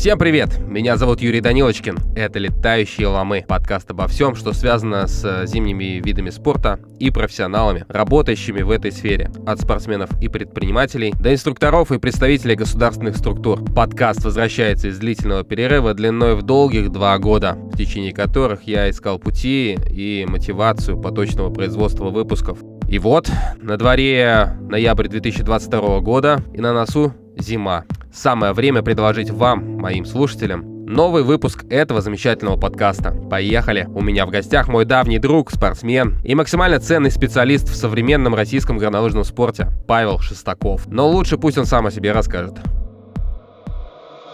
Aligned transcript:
Всем 0.00 0.18
привет! 0.18 0.58
Меня 0.66 0.96
зовут 0.96 1.20
Юрий 1.20 1.42
Данилочкин. 1.42 1.98
Это 2.16 2.38
«Летающие 2.38 3.06
ломы»— 3.06 3.44
подкаст 3.46 3.90
обо 3.90 4.08
всем, 4.08 4.34
что 4.34 4.54
связано 4.54 5.06
с 5.06 5.44
зимними 5.44 6.00
видами 6.02 6.30
спорта 6.30 6.80
и 6.98 7.10
профессионалами, 7.10 7.84
работающими 7.86 8.62
в 8.62 8.70
этой 8.70 8.92
сфере. 8.92 9.30
От 9.46 9.60
спортсменов 9.60 10.08
и 10.22 10.28
предпринимателей 10.28 11.12
до 11.20 11.34
инструкторов 11.34 11.92
и 11.92 11.98
представителей 11.98 12.54
государственных 12.54 13.14
структур. 13.14 13.62
Подкаст 13.74 14.24
возвращается 14.24 14.88
из 14.88 14.98
длительного 14.98 15.44
перерыва 15.44 15.92
длиной 15.92 16.34
в 16.34 16.44
долгих 16.44 16.90
два 16.90 17.18
года, 17.18 17.58
в 17.70 17.76
течение 17.76 18.14
которых 18.14 18.62
я 18.62 18.88
искал 18.88 19.18
пути 19.18 19.78
и 19.90 20.24
мотивацию 20.26 20.98
поточного 20.98 21.52
производства 21.52 22.08
выпусков. 22.08 22.58
И 22.88 22.98
вот, 22.98 23.30
на 23.60 23.76
дворе 23.76 24.56
ноябрь 24.62 25.08
2022 25.08 26.00
года 26.00 26.42
и 26.54 26.60
на 26.62 26.72
носу 26.72 27.12
зима. 27.36 27.84
Самое 28.12 28.52
время 28.52 28.82
предложить 28.82 29.30
вам, 29.30 29.76
моим 29.76 30.04
слушателям, 30.04 30.84
новый 30.84 31.22
выпуск 31.22 31.64
этого 31.70 32.00
замечательного 32.00 32.56
подкаста. 32.56 33.12
Поехали! 33.30 33.86
У 33.94 34.02
меня 34.02 34.26
в 34.26 34.30
гостях 34.30 34.66
мой 34.66 34.84
давний 34.84 35.20
друг, 35.20 35.52
спортсмен 35.52 36.20
и 36.24 36.34
максимально 36.34 36.80
ценный 36.80 37.12
специалист 37.12 37.68
в 37.68 37.76
современном 37.76 38.34
российском 38.34 38.78
горнолыжном 38.78 39.22
спорте 39.22 39.68
Павел 39.86 40.18
Шестаков. 40.18 40.88
Но 40.88 41.08
лучше 41.08 41.38
пусть 41.38 41.56
он 41.56 41.66
сам 41.66 41.86
о 41.86 41.92
себе 41.92 42.10
расскажет. 42.10 42.56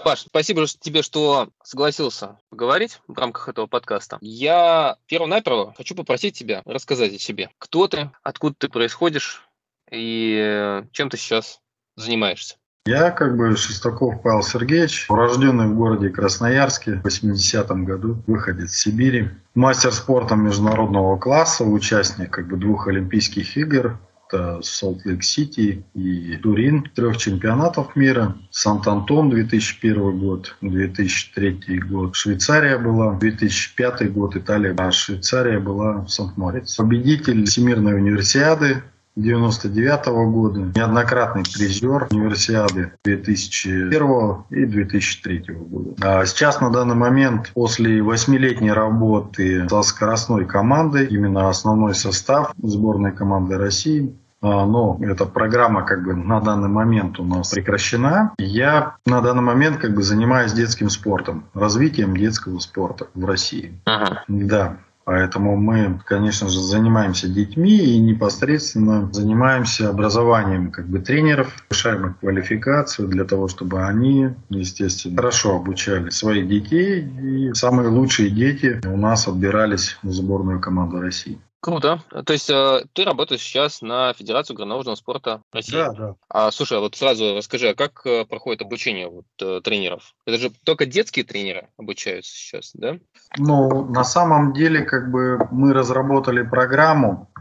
Паш, 0.04 0.20
спасибо 0.20 0.64
тебе, 0.66 1.02
что 1.02 1.48
согласился 1.62 2.38
поговорить 2.48 3.00
в 3.08 3.18
рамках 3.18 3.48
этого 3.50 3.66
подкаста. 3.66 4.16
Я 4.22 4.96
перво-наперво 5.06 5.74
хочу 5.76 5.94
попросить 5.94 6.38
тебя 6.38 6.62
рассказать 6.64 7.14
о 7.14 7.18
себе. 7.18 7.50
Кто 7.58 7.88
ты, 7.88 8.10
откуда 8.22 8.54
ты 8.56 8.68
происходишь 8.70 9.42
и 9.90 10.82
чем 10.92 11.10
ты 11.10 11.18
сейчас 11.18 11.60
занимаешься. 11.96 12.56
Я 12.86 13.10
как 13.10 13.36
бы 13.36 13.56
Шестаков 13.56 14.22
Павел 14.22 14.42
Сергеевич, 14.44 15.06
урожденный 15.08 15.66
в 15.66 15.74
городе 15.74 16.08
Красноярске 16.08 17.00
в 17.02 17.06
80-м 17.06 17.84
году, 17.84 18.22
выходец 18.28 18.70
из 18.70 18.78
Сибири. 18.78 19.30
Мастер 19.56 19.90
спорта 19.90 20.36
международного 20.36 21.16
класса, 21.16 21.64
участник 21.64 22.30
как 22.30 22.46
бы 22.46 22.56
двух 22.56 22.86
Олимпийских 22.86 23.56
игр, 23.56 23.98
это 24.28 24.60
Солт-Лейк-Сити 24.62 25.84
и 25.94 26.36
Турин, 26.36 26.88
трех 26.94 27.16
чемпионатов 27.16 27.96
мира. 27.96 28.36
Сант-Антон 28.50 29.30
2001 29.30 30.18
год, 30.20 30.54
2003 30.60 31.80
год 31.90 32.14
Швейцария 32.14 32.78
была, 32.78 33.14
2005 33.14 34.12
год 34.12 34.36
Италия, 34.36 34.74
а 34.78 34.92
Швейцария 34.92 35.58
была 35.58 36.06
Сант-Морец. 36.06 36.76
Победитель 36.76 37.44
Всемирной 37.46 37.94
универсиады 37.94 38.82
99 39.16 40.06
-го 40.06 40.30
года, 40.30 40.72
неоднократный 40.74 41.42
призер 41.42 42.06
универсиады 42.10 42.92
2001 43.04 44.44
и 44.50 44.64
2003 44.66 45.44
года. 45.54 45.94
А 46.02 46.26
сейчас 46.26 46.60
на 46.60 46.70
данный 46.70 46.94
момент 46.94 47.50
после 47.54 48.02
восьмилетней 48.02 48.72
работы 48.72 49.68
со 49.68 49.82
скоростной 49.82 50.44
командой, 50.44 51.06
именно 51.06 51.48
основной 51.48 51.94
состав 51.94 52.52
сборной 52.62 53.12
команды 53.12 53.56
России, 53.56 54.14
а, 54.42 54.66
но 54.66 54.98
эта 55.00 55.24
программа 55.24 55.82
как 55.82 56.04
бы 56.04 56.14
на 56.14 56.40
данный 56.40 56.68
момент 56.68 57.18
у 57.18 57.24
нас 57.24 57.50
прекращена. 57.50 58.34
Я 58.38 58.96
на 59.06 59.20
данный 59.22 59.42
момент 59.42 59.78
как 59.78 59.94
бы 59.94 60.02
занимаюсь 60.02 60.52
детским 60.52 60.90
спортом, 60.90 61.46
развитием 61.54 62.16
детского 62.16 62.58
спорта 62.58 63.08
в 63.14 63.24
России. 63.24 63.80
Ага. 63.86 64.24
Да. 64.28 64.76
Поэтому 65.06 65.56
мы, 65.56 66.00
конечно 66.04 66.48
же, 66.48 66.58
занимаемся 66.58 67.28
детьми 67.28 67.76
и 67.76 67.96
непосредственно 68.00 69.08
занимаемся 69.12 69.88
образованием 69.88 70.72
как 70.72 70.88
бы 70.88 70.98
тренеров, 70.98 71.54
повышаем 71.68 72.08
их 72.08 72.18
квалификацию 72.18 73.06
для 73.06 73.24
того, 73.24 73.46
чтобы 73.46 73.84
они, 73.84 74.30
естественно, 74.50 75.16
хорошо 75.16 75.54
обучали 75.54 76.10
своих 76.10 76.48
детей. 76.48 77.02
И 77.22 77.54
самые 77.54 77.88
лучшие 77.88 78.30
дети 78.30 78.80
у 78.84 78.96
нас 78.96 79.28
отбирались 79.28 79.96
в 80.02 80.10
сборную 80.10 80.58
команду 80.58 81.00
России. 81.00 81.38
Круто. 81.66 82.00
То 82.24 82.32
есть 82.32 82.48
э, 82.48 82.84
ты 82.92 83.02
работаешь 83.02 83.40
сейчас 83.40 83.82
на 83.82 84.12
Федерацию 84.12 84.56
горнолыжного 84.56 84.94
спорта 84.94 85.42
России? 85.52 85.72
Да, 85.72 85.92
да. 85.94 86.14
А 86.28 86.52
слушай, 86.52 86.78
а 86.78 86.80
вот 86.80 86.94
сразу 86.94 87.34
расскажи, 87.34 87.70
а 87.70 87.74
как 87.74 88.06
э, 88.06 88.24
проходит 88.24 88.62
обучение 88.62 89.08
вот, 89.08 89.24
э, 89.42 89.60
тренеров? 89.64 90.14
Это 90.26 90.38
же 90.38 90.52
только 90.62 90.86
детские 90.86 91.24
тренеры 91.24 91.66
обучаются 91.76 92.30
сейчас, 92.30 92.70
да? 92.74 92.98
Ну, 93.36 93.84
на 93.86 94.04
самом 94.04 94.52
деле, 94.52 94.82
как 94.82 95.10
бы 95.10 95.40
мы 95.50 95.72
разработали 95.72 96.42
программу, 96.42 97.32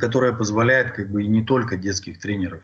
которая 0.00 0.32
позволяет 0.32 0.92
как 0.92 1.12
бы 1.12 1.22
и 1.22 1.28
не 1.28 1.44
только 1.44 1.76
детских 1.76 2.20
тренеров. 2.20 2.62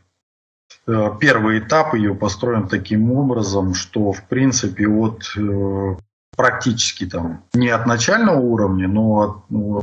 Э, 0.86 1.10
первый 1.20 1.58
этап 1.58 1.92
ее 1.92 2.14
построен 2.14 2.66
таким 2.66 3.12
образом, 3.12 3.74
что 3.74 4.12
в 4.12 4.26
принципе 4.26 4.88
от 4.88 5.22
э, 5.36 5.96
практически 6.34 7.04
там 7.04 7.44
не 7.52 7.68
от 7.68 7.84
начального 7.84 8.40
уровня, 8.40 8.88
но 8.88 9.20
от, 9.20 9.50
ну, 9.50 9.82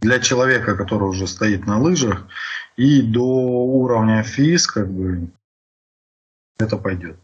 для 0.00 0.18
человека, 0.20 0.76
который 0.76 1.08
уже 1.08 1.26
стоит 1.26 1.66
на 1.66 1.78
лыжах, 1.78 2.26
и 2.76 3.02
до 3.02 3.24
уровня 3.24 4.22
ФИС, 4.22 4.66
как 4.66 4.90
бы, 4.90 5.28
это 6.58 6.76
пойдет. 6.76 7.16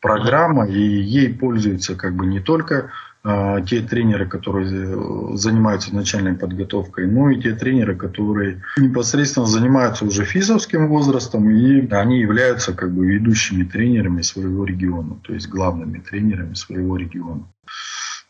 Программа, 0.00 0.66
и 0.66 0.78
ей 0.78 1.32
пользуются 1.32 1.94
как 1.94 2.14
бы 2.14 2.26
не 2.26 2.40
только 2.40 2.90
э, 3.24 3.64
те 3.66 3.80
тренеры, 3.80 4.26
которые 4.26 5.36
занимаются 5.36 5.94
начальной 5.94 6.34
подготовкой, 6.34 7.06
но 7.06 7.30
и 7.30 7.40
те 7.40 7.54
тренеры, 7.54 7.96
которые 7.96 8.62
непосредственно 8.76 9.46
занимаются 9.46 10.04
уже 10.04 10.26
физовским 10.26 10.88
возрастом, 10.88 11.48
и 11.48 11.90
они 11.90 12.20
являются 12.20 12.74
как 12.74 12.92
бы 12.92 13.06
ведущими 13.06 13.64
тренерами 13.64 14.20
своего 14.20 14.66
региона, 14.66 15.16
то 15.22 15.32
есть 15.32 15.48
главными 15.48 16.00
тренерами 16.00 16.52
своего 16.52 16.98
региона. 16.98 17.46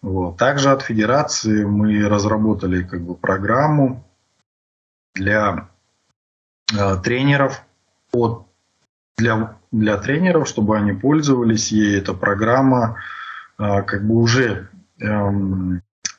Вот. 0.05 0.37
Также 0.37 0.71
от 0.71 0.83
федерации 0.83 1.65
мы 1.65 2.07
разработали 2.07 2.83
как 2.83 3.01
бы 3.01 3.15
программу 3.15 4.05
для 5.15 5.71
э, 6.79 6.97
тренеров 7.03 7.65
от 8.13 8.47
для, 9.17 9.57
для 9.73 9.97
тренеров, 9.97 10.47
чтобы 10.47 10.77
они 10.77 10.93
пользовались 10.93 11.73
ей. 11.73 11.99
Эта 11.99 12.13
программа 12.13 12.99
э, 13.59 13.81
как 13.81 14.07
бы 14.07 14.17
уже 14.17 14.69
э, 15.01 15.31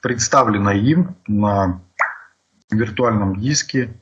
представлена 0.01 0.73
им 0.73 1.15
на 1.27 1.79
виртуальном 2.71 3.35
диске, 3.35 3.93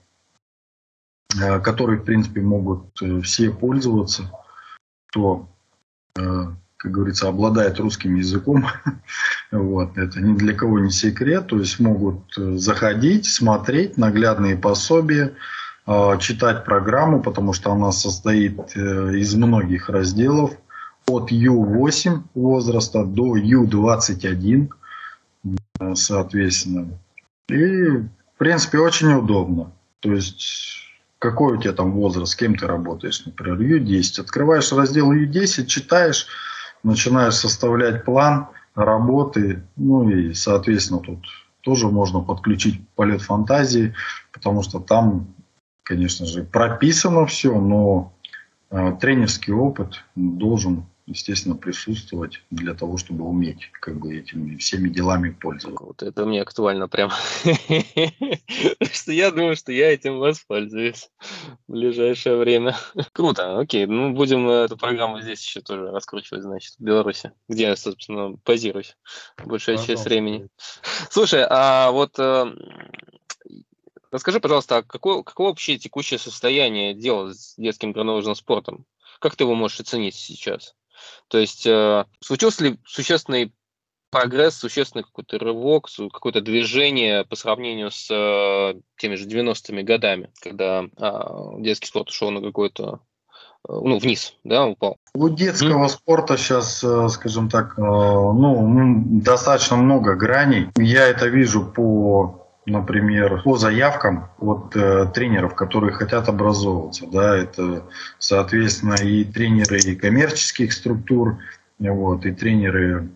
э, 1.37 1.59
который, 1.59 1.97
в 1.97 2.05
принципе, 2.05 2.39
могут 2.39 3.01
э, 3.01 3.19
все 3.19 3.51
пользоваться, 3.51 4.31
кто 5.07 5.49
э, 6.17 6.21
как 6.83 6.91
говорится, 6.91 7.29
обладает 7.29 7.79
русским 7.79 8.15
языком. 8.15 8.65
вот. 9.51 9.97
Это 9.97 10.19
ни 10.19 10.35
для 10.35 10.53
кого 10.53 10.79
не 10.79 10.91
секрет. 10.91 11.47
То 11.47 11.57
есть 11.57 11.79
могут 11.79 12.37
э, 12.37 12.57
заходить, 12.57 13.25
смотреть 13.25 13.97
наглядные 13.97 14.57
пособия, 14.57 15.33
э, 15.87 16.17
читать 16.19 16.65
программу, 16.65 17.21
потому 17.23 17.53
что 17.53 17.71
она 17.71 17.93
состоит 17.93 18.59
э, 18.75 19.15
из 19.15 19.33
многих 19.33 19.87
разделов. 19.87 20.51
От 21.07 21.31
Ю8 21.31 22.21
возраста 22.35 23.05
до 23.05 23.37
Ю21, 23.37 24.69
соответственно. 25.93 26.87
И, 27.47 27.87
в 27.91 28.37
принципе, 28.37 28.79
очень 28.79 29.13
удобно. 29.13 29.71
То 30.01 30.11
есть 30.11 30.83
какой 31.19 31.53
у 31.53 31.61
тебя 31.61 31.71
там 31.71 31.93
возраст, 31.93 32.33
с 32.33 32.35
кем 32.35 32.55
ты 32.55 32.67
работаешь, 32.67 33.25
например, 33.25 33.57
Ю10. 33.57 34.19
Открываешь 34.19 34.73
раздел 34.73 35.13
Ю10, 35.13 35.65
читаешь, 35.65 36.27
начинаешь 36.83 37.35
составлять 37.35 38.05
план 38.05 38.47
работы, 38.75 39.63
ну 39.75 40.09
и, 40.09 40.33
соответственно, 40.33 40.99
тут 40.99 41.25
тоже 41.61 41.87
можно 41.87 42.19
подключить 42.19 42.87
полет 42.95 43.21
фантазии, 43.21 43.93
потому 44.31 44.63
что 44.63 44.79
там, 44.79 45.27
конечно 45.83 46.25
же, 46.25 46.43
прописано 46.43 47.25
все, 47.25 47.59
но 47.59 48.13
э, 48.69 48.95
тренерский 48.99 49.53
опыт 49.53 50.03
должен 50.15 50.85
естественно, 51.05 51.55
присутствовать 51.55 52.41
для 52.49 52.73
того, 52.73 52.97
чтобы 52.97 53.25
уметь 53.25 53.69
как 53.73 53.99
бы 53.99 54.17
этими 54.17 54.55
всеми 54.57 54.89
делами 54.89 55.31
пользоваться. 55.31 55.83
Вот 55.83 56.01
это 56.01 56.25
мне 56.25 56.41
актуально 56.41 56.87
прям. 56.87 57.11
что 58.91 59.11
я 59.11 59.31
думаю, 59.31 59.55
что 59.55 59.71
я 59.71 59.93
этим 59.93 60.19
воспользуюсь 60.19 61.09
в 61.67 61.71
ближайшее 61.71 62.37
время. 62.37 62.77
Круто, 63.13 63.59
окей. 63.59 63.85
Ну, 63.85 64.13
будем 64.13 64.49
эту 64.49 64.77
программу 64.77 65.21
здесь 65.21 65.43
еще 65.43 65.61
тоже 65.61 65.91
раскручивать, 65.91 66.43
значит, 66.43 66.75
в 66.79 66.83
Беларуси, 66.83 67.31
где 67.49 67.63
я, 67.63 67.75
собственно, 67.75 68.35
базируюсь 68.45 68.95
большая 69.43 69.77
часть 69.77 70.05
времени. 70.05 70.47
Слушай, 71.09 71.45
а 71.49 71.91
вот 71.91 72.17
э, 72.17 72.45
Расскажи, 74.13 74.39
пожалуйста, 74.39 74.77
а 74.77 74.83
какое, 74.83 75.23
какое 75.23 75.47
вообще 75.47 75.79
текущее 75.79 76.19
состояние 76.19 76.93
дела 76.93 77.33
с 77.33 77.55
детским 77.57 77.93
горнолыжным 77.93 78.35
спортом? 78.35 78.85
Как 79.19 79.35
ты 79.35 79.43
его 79.43 79.55
можешь 79.55 79.79
оценить 79.79 80.13
сейчас? 80.13 80.75
То 81.27 81.37
есть 81.37 81.65
э, 81.65 82.05
случился 82.19 82.63
ли 82.63 82.79
существенный 82.85 83.53
прогресс, 84.11 84.55
существенный 84.55 85.03
какой-то 85.03 85.39
рывок, 85.39 85.89
какое-то 86.11 86.41
движение 86.41 87.25
по 87.25 87.35
сравнению 87.35 87.89
с 87.91 88.07
э, 88.11 88.79
теми 88.97 89.15
же 89.15 89.27
90-ми 89.27 89.83
годами, 89.83 90.31
когда 90.41 90.83
э, 90.83 91.19
детский 91.59 91.87
спорт 91.87 92.09
ушел 92.09 92.31
на 92.31 92.41
какой-то 92.41 92.99
ну, 93.67 93.97
вниз, 93.97 94.35
да, 94.43 94.65
упал. 94.65 94.97
У 95.13 95.29
детского 95.29 95.85
mm. 95.85 95.89
спорта 95.89 96.37
сейчас, 96.37 96.83
скажем 97.13 97.49
так, 97.49 97.77
ну, 97.77 99.03
достаточно 99.21 99.77
много 99.77 100.15
граней. 100.15 100.67
Я 100.75 101.07
это 101.07 101.27
вижу 101.27 101.65
по 101.65 102.42
например, 102.65 103.41
по 103.43 103.57
заявкам 103.57 104.29
от 104.39 104.75
э, 104.75 105.07
тренеров, 105.13 105.55
которые 105.55 105.93
хотят 105.93 106.29
образовываться. 106.29 107.05
Да, 107.11 107.37
это, 107.37 107.83
соответственно, 108.19 108.95
и 108.95 109.23
тренеры 109.23 109.95
коммерческих 109.95 110.71
структур, 110.73 111.37
вот, 111.79 112.25
и 112.25 112.31
тренеры 112.31 113.09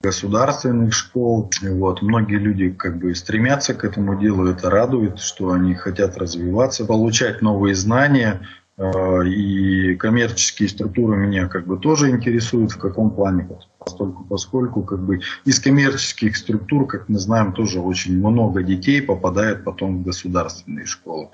государственных 0.00 0.92
школ. 0.92 1.50
Вот. 1.62 2.02
Многие 2.02 2.38
люди 2.38 2.70
как 2.70 2.98
бы 2.98 3.14
стремятся 3.14 3.74
к 3.74 3.84
этому 3.84 4.18
делу, 4.18 4.46
это 4.46 4.70
радует, 4.70 5.18
что 5.18 5.52
они 5.52 5.74
хотят 5.74 6.16
развиваться, 6.16 6.84
получать 6.84 7.42
новые 7.42 7.74
знания. 7.74 8.40
Э, 8.78 9.26
и 9.26 9.96
коммерческие 9.96 10.68
структуры 10.68 11.16
меня 11.16 11.48
как 11.48 11.66
бы 11.66 11.78
тоже 11.78 12.10
интересуют 12.10 12.70
в 12.70 12.78
каком 12.78 13.10
плане, 13.10 13.48
поскольку, 13.78 14.24
поскольку 14.24 14.82
как 14.82 15.00
бы 15.00 15.20
из 15.44 15.58
коммерческих 15.58 16.36
структур, 16.36 16.86
как 16.86 17.08
мы 17.08 17.18
знаем, 17.18 17.52
тоже 17.52 17.80
очень 17.80 18.16
много 18.18 18.62
детей 18.62 19.02
попадает 19.02 19.64
потом 19.64 19.98
в 19.98 20.04
государственные 20.04 20.86
школы. 20.86 21.30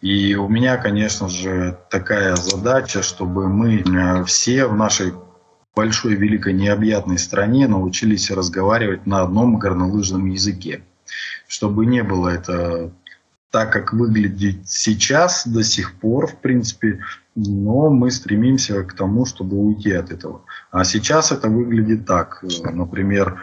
И 0.00 0.34
у 0.36 0.48
меня, 0.48 0.78
конечно 0.78 1.28
же, 1.28 1.78
такая 1.90 2.34
задача, 2.36 3.02
чтобы 3.02 3.48
мы 3.48 3.80
э, 3.82 4.24
все 4.24 4.66
в 4.66 4.74
нашей 4.74 5.12
большой, 5.74 6.14
великой, 6.14 6.54
необъятной 6.54 7.18
стране 7.18 7.68
научились 7.68 8.30
разговаривать 8.30 9.06
на 9.06 9.20
одном 9.20 9.58
горнолыжном 9.58 10.24
языке. 10.26 10.82
Чтобы 11.46 11.84
не 11.84 12.02
было 12.02 12.30
это 12.30 12.90
так, 13.56 13.72
как 13.72 13.94
выглядит 13.94 14.68
сейчас, 14.68 15.46
до 15.46 15.64
сих 15.64 15.94
пор, 15.94 16.26
в 16.26 16.36
принципе, 16.42 17.00
но 17.34 17.88
мы 17.88 18.10
стремимся 18.10 18.82
к 18.82 18.92
тому, 18.92 19.24
чтобы 19.24 19.56
уйти 19.56 19.92
от 19.92 20.10
этого. 20.10 20.42
А 20.70 20.84
сейчас 20.84 21.32
это 21.32 21.48
выглядит 21.48 22.04
так. 22.04 22.44
Например, 22.70 23.40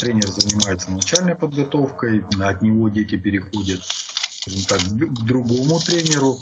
тренер 0.00 0.26
занимается 0.26 0.90
начальной 0.90 1.36
подготовкой, 1.36 2.24
от 2.40 2.62
него 2.62 2.88
дети 2.88 3.16
переходят 3.16 3.82
так, 4.68 4.80
к 4.80 5.24
другому 5.24 5.78
тренеру, 5.78 6.38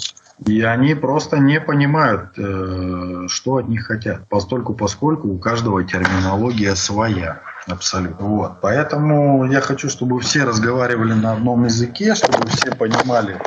и 0.47 0.63
они 0.63 0.95
просто 0.95 1.37
не 1.37 1.61
понимают, 1.61 2.31
э, 2.39 3.27
что 3.29 3.57
от 3.57 3.69
них 3.69 3.85
хотят, 3.85 4.27
постольку 4.31 4.73
поскольку 4.73 5.29
у 5.29 5.37
каждого 5.37 5.85
терминология 5.85 6.75
своя. 6.77 7.43
Абсолютно. 7.67 8.27
Вот. 8.27 8.61
Поэтому 8.61 9.51
я 9.51 9.61
хочу, 9.61 9.89
чтобы 9.89 10.21
все 10.21 10.45
разговаривали 10.45 11.15
на 11.15 11.33
одном 11.33 11.65
языке, 11.65 12.15
чтобы 12.15 12.47
все 12.49 12.75
понимали 12.75 13.41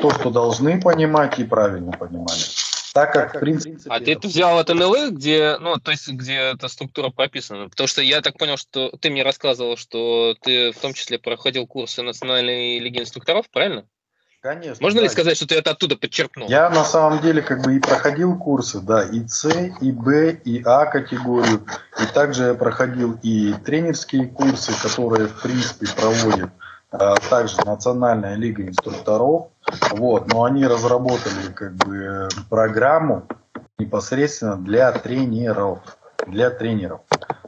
то, 0.00 0.10
что 0.10 0.30
должны 0.30 0.80
понимать 0.80 1.38
и 1.38 1.44
правильно 1.44 1.92
понимали. 1.92 2.40
Так 2.94 3.12
как, 3.12 3.34
в 3.34 3.40
принципе... 3.40 3.76
А 3.88 3.98
ты 3.98 4.12
это 4.12 4.28
взял 4.28 4.56
от 4.56 4.68
НЛ, 4.68 5.10
где, 5.10 5.58
ну, 5.58 5.78
то 5.78 5.90
есть, 5.90 6.08
где 6.08 6.34
эта 6.34 6.68
структура 6.68 7.10
прописана? 7.10 7.68
Потому 7.68 7.88
что 7.88 8.02
я 8.02 8.20
так 8.20 8.38
понял, 8.38 8.56
что 8.56 8.90
ты 9.00 9.10
мне 9.10 9.24
рассказывал, 9.24 9.76
что 9.76 10.36
ты 10.40 10.70
в 10.70 10.78
том 10.78 10.94
числе 10.94 11.18
проходил 11.18 11.66
курсы 11.66 12.02
Национальной 12.02 12.78
лиги 12.78 13.00
инструкторов, 13.00 13.50
правильно? 13.50 13.86
Конечно. 14.44 14.76
Можно 14.84 14.98
да. 14.98 15.04
ли 15.04 15.08
сказать, 15.08 15.38
что 15.38 15.46
ты 15.46 15.54
это 15.54 15.70
оттуда 15.70 15.96
подчеркнул? 15.96 16.46
Я 16.50 16.68
на 16.68 16.84
самом 16.84 17.22
деле 17.22 17.40
как 17.40 17.62
бы 17.62 17.76
и 17.76 17.80
проходил 17.80 18.36
курсы, 18.36 18.78
да, 18.78 19.02
и 19.02 19.26
С, 19.26 19.46
и 19.80 19.90
Б, 19.90 20.32
и 20.44 20.62
А 20.66 20.84
категорию. 20.84 21.64
И 21.98 22.04
также 22.12 22.48
я 22.48 22.54
проходил 22.54 23.18
и 23.22 23.54
тренерские 23.64 24.26
курсы, 24.26 24.72
которые 24.82 25.28
в 25.28 25.40
принципе 25.40 25.86
проводят 25.96 26.50
а 26.90 27.16
также 27.16 27.56
Национальная 27.64 28.34
лига 28.34 28.68
инструкторов. 28.68 29.46
Вот, 29.92 30.30
но 30.30 30.44
они 30.44 30.66
разработали 30.66 31.50
как 31.54 31.72
бы 31.76 32.28
программу 32.50 33.26
непосредственно 33.78 34.56
для 34.56 34.92
тренеров. 34.92 35.78
Для 36.26 36.50
тренеров. 36.50 37.02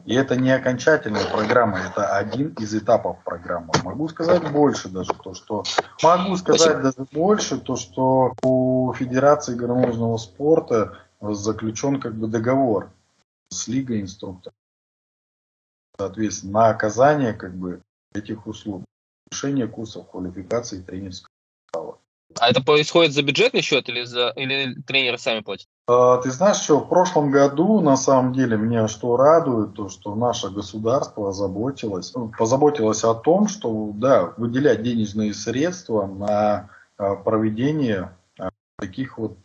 И 0.05 0.14
это 0.14 0.37
не 0.37 0.50
окончательная 0.50 1.25
программа, 1.25 1.78
это 1.78 2.17
один 2.17 2.55
из 2.55 2.75
этапов 2.75 3.23
программы. 3.25 3.73
Могу 3.82 4.08
сказать 4.08 4.50
больше 4.52 4.88
даже, 4.88 5.12
то 5.14 5.34
что 5.34 5.64
могу 6.02 6.37
сказать 6.37 6.81
даже 6.81 7.06
больше, 7.11 7.58
то 7.58 7.76
что 7.76 8.34
у 8.43 8.93
Федерации 8.93 9.55
горнолыжного 9.55 10.17
спорта 10.17 10.99
заключен 11.20 12.00
как 12.00 12.14
бы 12.14 12.28
договор 12.28 12.90
с 13.49 13.67
Лигой 13.67 14.00
инструкторов. 14.00 14.55
Соответственно, 15.99 16.52
на 16.52 16.69
оказание 16.69 17.32
как 17.32 17.55
бы 17.55 17.81
этих 18.14 18.46
услуг. 18.46 18.84
Решение 19.32 19.67
курсов 19.67 20.08
квалификации 20.08 20.81
тренерского 20.81 21.31
а 22.38 22.50
это 22.50 22.62
происходит 22.62 23.12
за 23.12 23.22
бюджетный 23.22 23.62
счет 23.62 23.88
или, 23.88 24.02
за, 24.02 24.32
или 24.37 24.75
тренеры 24.82 25.19
сами 25.19 25.40
платят? 25.40 25.69
А, 25.88 26.18
ты 26.18 26.30
знаешь, 26.30 26.56
что 26.56 26.80
в 26.80 26.88
прошлом 26.88 27.30
году, 27.30 27.80
на 27.80 27.96
самом 27.96 28.32
деле, 28.32 28.56
меня 28.56 28.88
что 28.88 29.16
радует, 29.16 29.74
то, 29.74 29.88
что 29.88 30.14
наше 30.14 30.50
государство 30.50 31.28
озаботилось, 31.28 32.12
ну, 32.14 32.32
позаботилось 32.36 33.04
о 33.04 33.14
том, 33.14 33.48
что, 33.48 33.92
да, 33.94 34.34
выделять 34.36 34.82
денежные 34.82 35.32
средства 35.32 36.06
на 36.06 36.70
а, 36.98 37.16
проведение 37.16 38.16
а, 38.38 38.50
таких 38.78 39.18
вот 39.18 39.38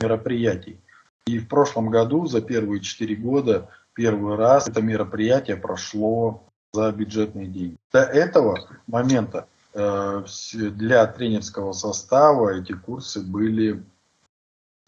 мероприятий. 0.00 0.80
И 1.26 1.38
в 1.38 1.48
прошлом 1.48 1.90
году, 1.90 2.26
за 2.26 2.40
первые 2.40 2.80
четыре 2.80 3.16
года, 3.16 3.68
первый 3.94 4.36
раз 4.36 4.68
это 4.68 4.80
мероприятие 4.80 5.56
прошло 5.56 6.44
за 6.72 6.92
бюджетные 6.92 7.46
деньги. 7.46 7.76
До 7.92 8.00
этого 8.00 8.68
момента 8.86 9.46
Э, 9.74 10.24
для 10.52 11.06
тренерского 11.06 11.72
состава 11.72 12.58
эти 12.58 12.72
курсы 12.72 13.20
были 13.20 13.84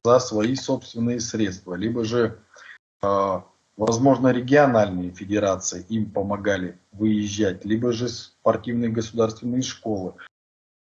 за 0.04 0.18
свои 0.18 0.54
собственные 0.54 1.20
средства, 1.20 1.74
либо 1.74 2.04
же, 2.04 2.38
э, 3.02 3.40
возможно, 3.76 4.28
региональные 4.28 5.10
федерации 5.10 5.84
им 5.88 6.10
помогали 6.10 6.78
выезжать, 6.92 7.64
либо 7.64 7.92
же 7.92 8.08
спортивные 8.08 8.90
государственные 8.90 9.62
школы 9.62 10.14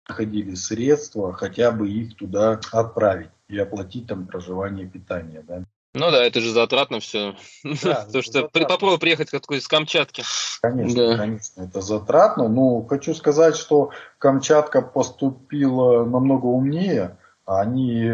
находили 0.08 0.56
средства, 0.56 1.34
хотя 1.34 1.72
бы 1.72 1.90
их 1.90 2.16
туда 2.16 2.60
отправить 2.72 3.30
и 3.48 3.58
оплатить 3.58 4.08
там 4.08 4.26
проживание 4.26 4.86
и 4.86 4.90
питание. 4.90 5.44
Да. 5.48 5.64
Ну 5.96 6.12
да, 6.12 6.24
это 6.24 6.40
же 6.40 6.52
затратно 6.52 7.00
все. 7.00 7.36
Да, 7.64 7.96
Потому 8.06 8.24
что 8.24 8.34
затратно. 8.34 8.68
попробуй 8.68 9.00
приехать 9.00 9.32
как 9.32 9.50
из 9.52 9.68
Камчатки. 9.68 10.24
Конечно, 10.62 11.08
да. 11.08 11.18
конечно, 11.18 11.62
это 11.62 11.82
затратно. 11.82 12.48
Но 12.48 12.84
хочу 12.84 13.14
сказать, 13.16 13.56
что 13.56 13.92
Камчатка 14.20 14.82
поступила 14.82 16.06
намного 16.06 16.46
умнее. 16.46 17.18
Они, 17.46 18.12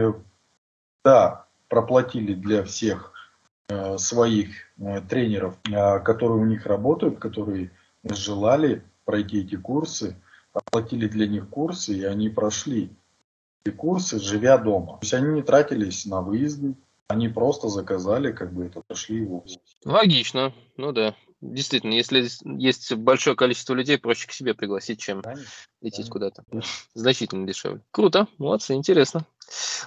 да, 1.06 1.46
проплатили 1.70 2.34
для 2.34 2.64
всех 2.64 3.14
э, 3.70 3.98
своих 3.98 4.50
э, 4.80 5.02
тренеров, 5.02 5.56
э, 5.72 6.00
которые 6.00 6.42
у 6.42 6.46
них 6.46 6.66
работают, 6.66 7.20
которые 7.20 7.72
желали 8.04 8.84
пройти 9.06 9.42
эти 9.42 9.56
курсы, 9.56 10.18
оплатили 10.52 11.08
для 11.08 11.28
них 11.28 11.48
курсы, 11.48 11.94
и 11.94 12.04
они 12.04 12.30
прошли 12.30 12.90
эти 13.64 13.74
курсы, 13.74 14.20
живя 14.20 14.58
дома. 14.58 14.94
То 14.94 15.00
есть 15.04 15.14
они 15.14 15.34
не 15.36 15.44
тратились 15.44 16.06
на 16.08 16.22
выезды, 16.22 16.76
они 17.08 17.30
просто 17.30 17.70
заказали, 17.70 18.32
как 18.32 18.52
бы 18.52 18.66
это 18.66 18.82
пошли 18.88 19.22
его. 19.22 19.44
Логично, 19.86 20.54
ну 20.76 20.92
да. 20.92 21.14
Действительно, 21.54 21.94
если 21.94 22.28
есть 22.58 22.94
большое 22.94 23.36
количество 23.36 23.74
людей, 23.74 23.98
проще 23.98 24.28
к 24.28 24.32
себе 24.32 24.54
пригласить, 24.54 25.00
чем 25.00 25.22
конечно, 25.22 25.46
лететь 25.82 26.10
куда-то. 26.10 26.44
Значительно 26.94 27.48
дешевле. 27.48 27.82
Круто, 27.92 28.28
молодцы, 28.38 28.74
интересно. 28.74 29.26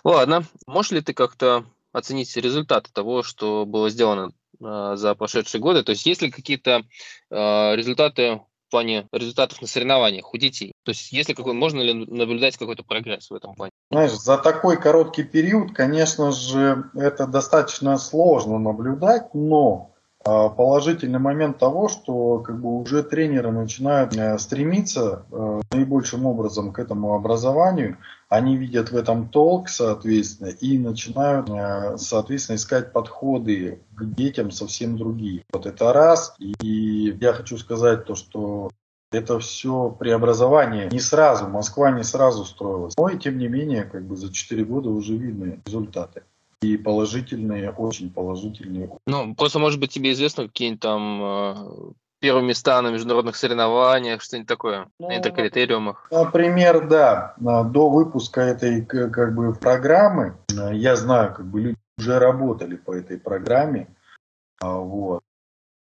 Ладно, 0.04 0.44
можешь 0.66 0.92
ли 0.92 1.00
ты 1.00 1.14
как-то 1.14 1.64
оценить 1.92 2.36
результаты 2.36 2.90
того, 2.92 3.22
что 3.22 3.66
было 3.66 3.90
сделано 3.90 4.32
э, 4.60 4.92
за 4.96 5.14
прошедшие 5.14 5.60
годы? 5.60 5.82
То 5.82 5.90
есть 5.90 6.06
есть 6.06 6.22
ли 6.22 6.30
какие-то 6.30 6.82
э, 7.30 7.76
результаты 7.76 8.40
в 8.68 8.70
плане 8.70 9.08
результатов 9.12 9.60
на 9.62 9.66
соревнованиях 9.66 10.32
у 10.32 10.36
детей? 10.36 10.72
То 10.84 10.90
есть, 10.90 11.12
если 11.12 11.32
какой, 11.32 11.54
можно 11.54 11.80
ли 11.80 11.94
наблюдать 11.94 12.56
какой-то 12.56 12.84
прогресс 12.84 13.30
в 13.30 13.34
этом 13.34 13.54
плане? 13.54 13.72
Знаешь, 13.90 14.12
за 14.12 14.36
такой 14.36 14.78
короткий 14.78 15.24
период, 15.24 15.74
конечно 15.74 16.32
же, 16.32 16.90
это 16.94 17.26
достаточно 17.26 17.96
сложно 17.96 18.58
наблюдать, 18.58 19.34
но 19.34 19.94
положительный 20.24 21.18
момент 21.18 21.58
того, 21.58 21.88
что 21.88 22.40
как 22.40 22.60
бы 22.60 22.80
уже 22.80 23.02
тренеры 23.02 23.50
начинают 23.50 24.16
э, 24.16 24.38
стремиться 24.38 25.24
э, 25.30 25.60
наибольшим 25.72 26.26
образом 26.26 26.72
к 26.72 26.78
этому 26.78 27.14
образованию, 27.14 27.98
они 28.28 28.56
видят 28.56 28.90
в 28.90 28.96
этом 28.96 29.28
толк, 29.28 29.68
соответственно, 29.68 30.48
и 30.48 30.78
начинают, 30.78 31.48
э, 31.48 31.96
соответственно, 31.96 32.56
искать 32.56 32.92
подходы 32.92 33.80
к 33.94 34.04
детям 34.04 34.50
совсем 34.50 34.98
другие. 34.98 35.44
Вот 35.52 35.66
это 35.66 35.92
раз. 35.92 36.34
И 36.38 37.16
я 37.20 37.32
хочу 37.32 37.56
сказать 37.56 38.04
то, 38.04 38.14
что 38.14 38.70
это 39.10 39.38
все 39.38 39.90
преобразование 39.90 40.88
не 40.90 41.00
сразу, 41.00 41.48
Москва 41.48 41.90
не 41.90 42.04
сразу 42.04 42.44
строилась. 42.44 42.94
Но 42.98 43.08
и 43.08 43.18
тем 43.18 43.38
не 43.38 43.48
менее, 43.48 43.84
как 43.84 44.06
бы 44.06 44.16
за 44.16 44.32
4 44.32 44.64
года 44.64 44.90
уже 44.90 45.16
видны 45.16 45.60
результаты. 45.64 46.24
И 46.60 46.76
положительные, 46.76 47.70
очень 47.70 48.10
положительные. 48.10 48.90
Ну, 49.06 49.34
просто, 49.34 49.58
может 49.58 49.78
быть, 49.78 49.92
тебе 49.92 50.12
известно 50.12 50.48
какие-нибудь 50.48 50.80
там 50.80 51.22
э, 51.22 51.54
первые 52.20 52.44
места 52.44 52.82
на 52.82 52.88
международных 52.88 53.36
соревнованиях, 53.36 54.22
что-нибудь 54.22 54.48
такое, 54.48 54.88
ну, 54.98 55.08
на 55.08 55.18
интеркритериумах? 55.18 56.08
Например, 56.10 56.88
да. 56.88 57.34
До 57.38 57.88
выпуска 57.88 58.40
этой 58.40 58.84
как 58.84 59.34
бы 59.34 59.54
программы 59.54 60.36
э, 60.50 60.74
я 60.74 60.96
знаю, 60.96 61.34
как 61.34 61.46
бы 61.46 61.60
люди 61.60 61.78
уже 61.98 62.18
работали 62.18 62.76
по 62.76 62.92
этой 62.92 63.18
программе. 63.18 63.88
А, 64.60 64.78
вот. 64.78 65.22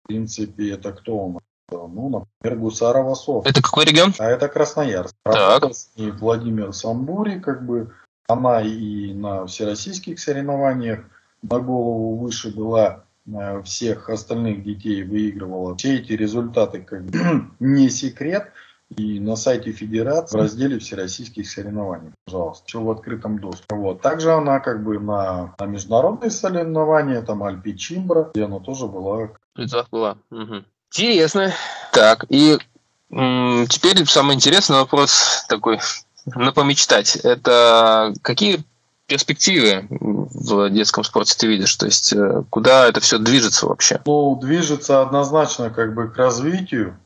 В 0.04 0.08
принципе, 0.08 0.72
это 0.72 0.92
кто 0.92 1.16
у 1.16 1.32
нас? 1.34 1.42
Ну, 1.70 2.26
например, 2.42 2.58
Гусарова 2.58 3.14
Софт. 3.14 3.48
Это 3.48 3.62
какой 3.62 3.84
регион? 3.84 4.12
А 4.18 4.26
это 4.26 4.48
Красноярск. 4.48 5.14
Так. 5.22 5.64
И 5.96 6.10
Владимир 6.10 6.72
Самбури, 6.72 7.40
как 7.40 7.64
бы, 7.64 7.94
она 8.26 8.62
и 8.62 9.12
на 9.12 9.46
всероссийских 9.46 10.18
соревнованиях 10.18 11.00
на 11.42 11.58
голову 11.58 12.16
выше 12.16 12.54
была 12.54 13.04
э, 13.26 13.62
всех 13.62 14.08
остальных 14.08 14.62
детей 14.64 15.02
выигрывала. 15.02 15.76
Все 15.76 15.96
эти 15.96 16.12
результаты 16.12 16.80
как 16.80 17.04
бы 17.04 17.18
не 17.60 17.90
секрет. 17.90 18.50
И 18.96 19.18
на 19.18 19.34
сайте 19.34 19.72
Федерации 19.72 20.36
в 20.36 20.40
разделе 20.40 20.78
всероссийских 20.78 21.48
соревнований, 21.48 22.12
пожалуйста, 22.26 22.64
все 22.66 22.80
в 22.80 22.90
открытом 22.90 23.40
доступе. 23.40 23.74
Вот. 23.74 24.02
Также 24.02 24.30
она 24.32 24.60
как 24.60 24.84
бы 24.84 25.00
на, 25.00 25.54
на 25.58 25.64
международные 25.64 26.30
соревнования, 26.30 27.22
там 27.22 27.42
Альпи 27.42 27.76
Чимбра, 27.76 28.30
где 28.34 28.44
она 28.44 28.60
тоже 28.60 28.86
была. 28.86 29.30
Призах 29.54 29.88
была. 29.90 30.18
Угу. 30.30 30.64
Интересно. 30.92 31.52
Так, 31.92 32.26
и 32.28 32.58
м- 33.10 33.66
теперь 33.68 34.04
самый 34.04 34.36
интересный 34.36 34.76
вопрос 34.76 35.44
такой, 35.48 35.80
на 36.26 36.52
помечтать. 36.52 37.16
Это 37.16 38.14
какие 38.22 38.64
перспективы 39.06 39.86
в 39.90 40.70
детском 40.70 41.04
спорте 41.04 41.34
ты 41.38 41.46
видишь? 41.46 41.74
То 41.76 41.86
есть 41.86 42.12
э, 42.12 42.42
куда 42.50 42.88
это 42.88 43.00
все 43.00 43.18
движется 43.18 43.66
вообще? 43.66 44.00
Ну, 44.06 44.36
движется 44.36 45.02
однозначно 45.02 45.70
как 45.70 45.94
бы 45.94 46.08
к 46.08 46.16
развитию. 46.16 46.98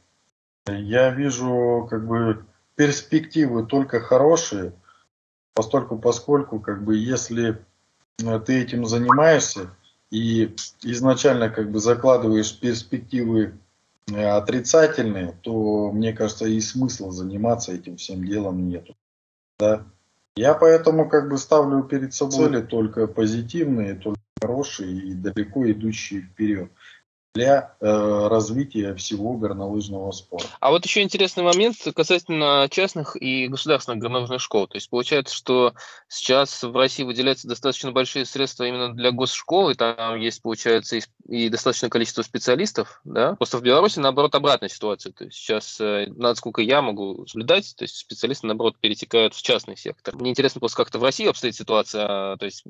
Я 0.67 1.11
вижу 1.11 1.87
как 1.91 2.07
бы 2.07 2.45
перспективы 2.77 3.67
только 3.67 4.01
хорошие, 4.01 4.73
постольку 5.55 5.99
поскольку 5.99 6.61
как 6.61 6.85
бы 6.85 6.97
если 6.97 7.59
э, 8.23 8.41
ты 8.41 8.63
этим 8.63 8.87
занимаешься 8.87 9.71
и 10.11 10.55
изначально 10.83 11.51
как 11.51 11.71
бы 11.71 11.81
закладываешь 11.81 12.59
перспективы 12.59 13.59
э, 14.07 14.25
отрицательные, 14.25 15.37
то 15.43 15.91
мне 15.91 16.13
кажется 16.13 16.47
и 16.47 16.61
смысла 16.61 17.11
заниматься 17.11 17.73
этим 17.73 17.97
всем 17.97 18.25
делом 18.25 18.69
нету. 18.69 18.95
Да? 19.59 19.85
Я 20.37 20.55
поэтому 20.55 21.09
как 21.09 21.29
бы 21.29 21.37
ставлю 21.37 21.83
перед 21.83 22.15
собой 22.15 22.47
цели 22.47 22.61
только 22.61 23.09
позитивные, 23.09 23.95
только 23.95 24.21
хорошие 24.41 24.93
и 24.93 25.15
далеко 25.15 25.71
идущие 25.71 26.23
вперед 26.23 26.71
для 27.39 27.73
э, 27.81 28.29
развития 28.29 28.97
всего 28.97 29.35
горнолыжного 29.35 30.11
спорта. 30.11 30.49
А 30.59 30.71
вот 30.71 30.85
еще 30.85 31.03
интересный 31.03 31.45
момент 31.45 31.77
касательно 31.95 32.67
частных 32.69 33.15
и 33.15 33.47
государственных 33.47 34.01
горнолыжных 34.01 34.41
школ. 34.41 34.67
То 34.67 34.77
есть 34.77 34.91
получается, 34.91 35.37
что 35.37 35.73
сейчас 36.09 36.65
в 36.65 36.75
России 36.75 37.05
выделяются 37.05 37.47
достаточно 37.47 37.93
большие 37.93 38.25
средства 38.25 38.65
именно 38.65 38.93
для 38.93 39.13
госшкол, 39.13 39.71
и 39.71 39.75
там 39.75 40.19
есть, 40.19 40.43
получается, 40.43 40.97
и, 40.97 41.03
и 41.29 41.49
достаточное 41.49 41.91
количество 41.91 42.23
специалистов, 42.23 43.01
да? 43.05 43.37
Просто 43.37 43.59
в 43.59 43.63
Беларуси, 43.63 44.01
наоборот, 44.01 44.35
обратная 44.35 44.69
ситуация. 44.69 45.13
То 45.13 45.27
есть 45.27 45.37
сейчас, 45.37 45.81
э, 45.81 46.09
насколько 46.17 46.61
я 46.61 46.83
могу 46.83 47.25
наблюдать, 47.35 47.73
то 47.77 47.85
есть 47.85 47.99
специалисты, 47.99 48.49
наоборот, 48.49 48.77
перетекают 48.81 49.35
в 49.35 49.43
частный 49.43 49.77
сектор. 49.77 50.17
Мне 50.17 50.31
интересно 50.31 50.59
просто, 50.59 50.77
как-то 50.77 50.99
в 50.99 51.05
России 51.05 51.29
обстоит 51.29 51.55
ситуация, 51.55 52.37
то 52.37 52.45
есть 52.45 52.65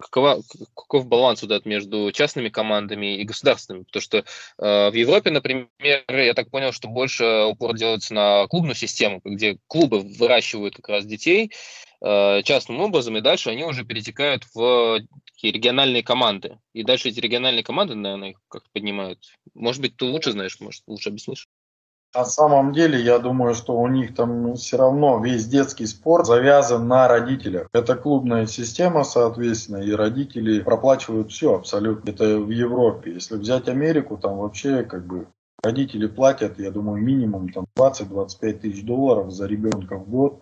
какова, 0.00 0.42
каков 0.74 1.06
баланс 1.06 1.42
вот 1.42 1.52
этот 1.52 1.66
между 1.66 2.10
частными 2.12 2.48
командами 2.48 3.18
и 3.18 3.24
государственными? 3.24 3.84
Потому 3.84 4.02
что 4.02 4.07
э, 4.14 4.90
в 4.90 4.94
Европе, 4.94 5.30
например, 5.30 5.68
я 6.08 6.34
так 6.34 6.50
понял, 6.50 6.72
что 6.72 6.88
больше 6.88 7.44
упор 7.44 7.76
делается 7.76 8.14
на 8.14 8.46
клубную 8.48 8.74
систему, 8.74 9.20
где 9.24 9.58
клубы 9.66 10.00
выращивают 10.00 10.76
как 10.76 10.88
раз 10.88 11.04
детей 11.04 11.52
э, 12.00 12.42
частным 12.42 12.80
образом, 12.80 13.16
и 13.16 13.20
дальше 13.20 13.50
они 13.50 13.64
уже 13.64 13.84
перетекают 13.84 14.44
в 14.54 15.00
такие 15.26 15.52
региональные 15.52 16.02
команды. 16.02 16.58
И 16.72 16.82
дальше 16.82 17.08
эти 17.08 17.20
региональные 17.20 17.64
команды, 17.64 17.94
наверное, 17.94 18.30
их 18.30 18.40
как-то 18.48 18.68
поднимают. 18.72 19.20
Может 19.54 19.82
быть, 19.82 19.96
ты 19.96 20.04
лучше 20.04 20.32
знаешь, 20.32 20.58
может, 20.60 20.82
лучше 20.86 21.10
объяснишь? 21.10 21.48
На 22.14 22.24
самом 22.24 22.72
деле, 22.72 23.00
я 23.00 23.18
думаю, 23.18 23.54
что 23.54 23.78
у 23.78 23.86
них 23.86 24.14
там 24.14 24.54
все 24.54 24.78
равно 24.78 25.22
весь 25.22 25.46
детский 25.46 25.86
спорт 25.86 26.26
завязан 26.26 26.88
на 26.88 27.06
родителях. 27.06 27.68
Это 27.72 27.96
клубная 27.96 28.46
система, 28.46 29.04
соответственно, 29.04 29.78
и 29.78 29.92
родители 29.92 30.60
проплачивают 30.60 31.30
все 31.30 31.54
абсолютно. 31.54 32.10
Это 32.10 32.38
в 32.38 32.48
Европе. 32.48 33.12
Если 33.12 33.36
взять 33.36 33.68
Америку, 33.68 34.16
там 34.16 34.38
вообще 34.38 34.84
как 34.84 35.06
бы 35.06 35.28
родители 35.62 36.06
платят, 36.06 36.58
я 36.58 36.70
думаю, 36.70 37.02
минимум 37.02 37.50
там 37.50 37.66
20-25 37.76 38.52
тысяч 38.54 38.84
долларов 38.84 39.30
за 39.30 39.46
ребенка 39.46 39.96
в 39.96 40.08
год 40.08 40.40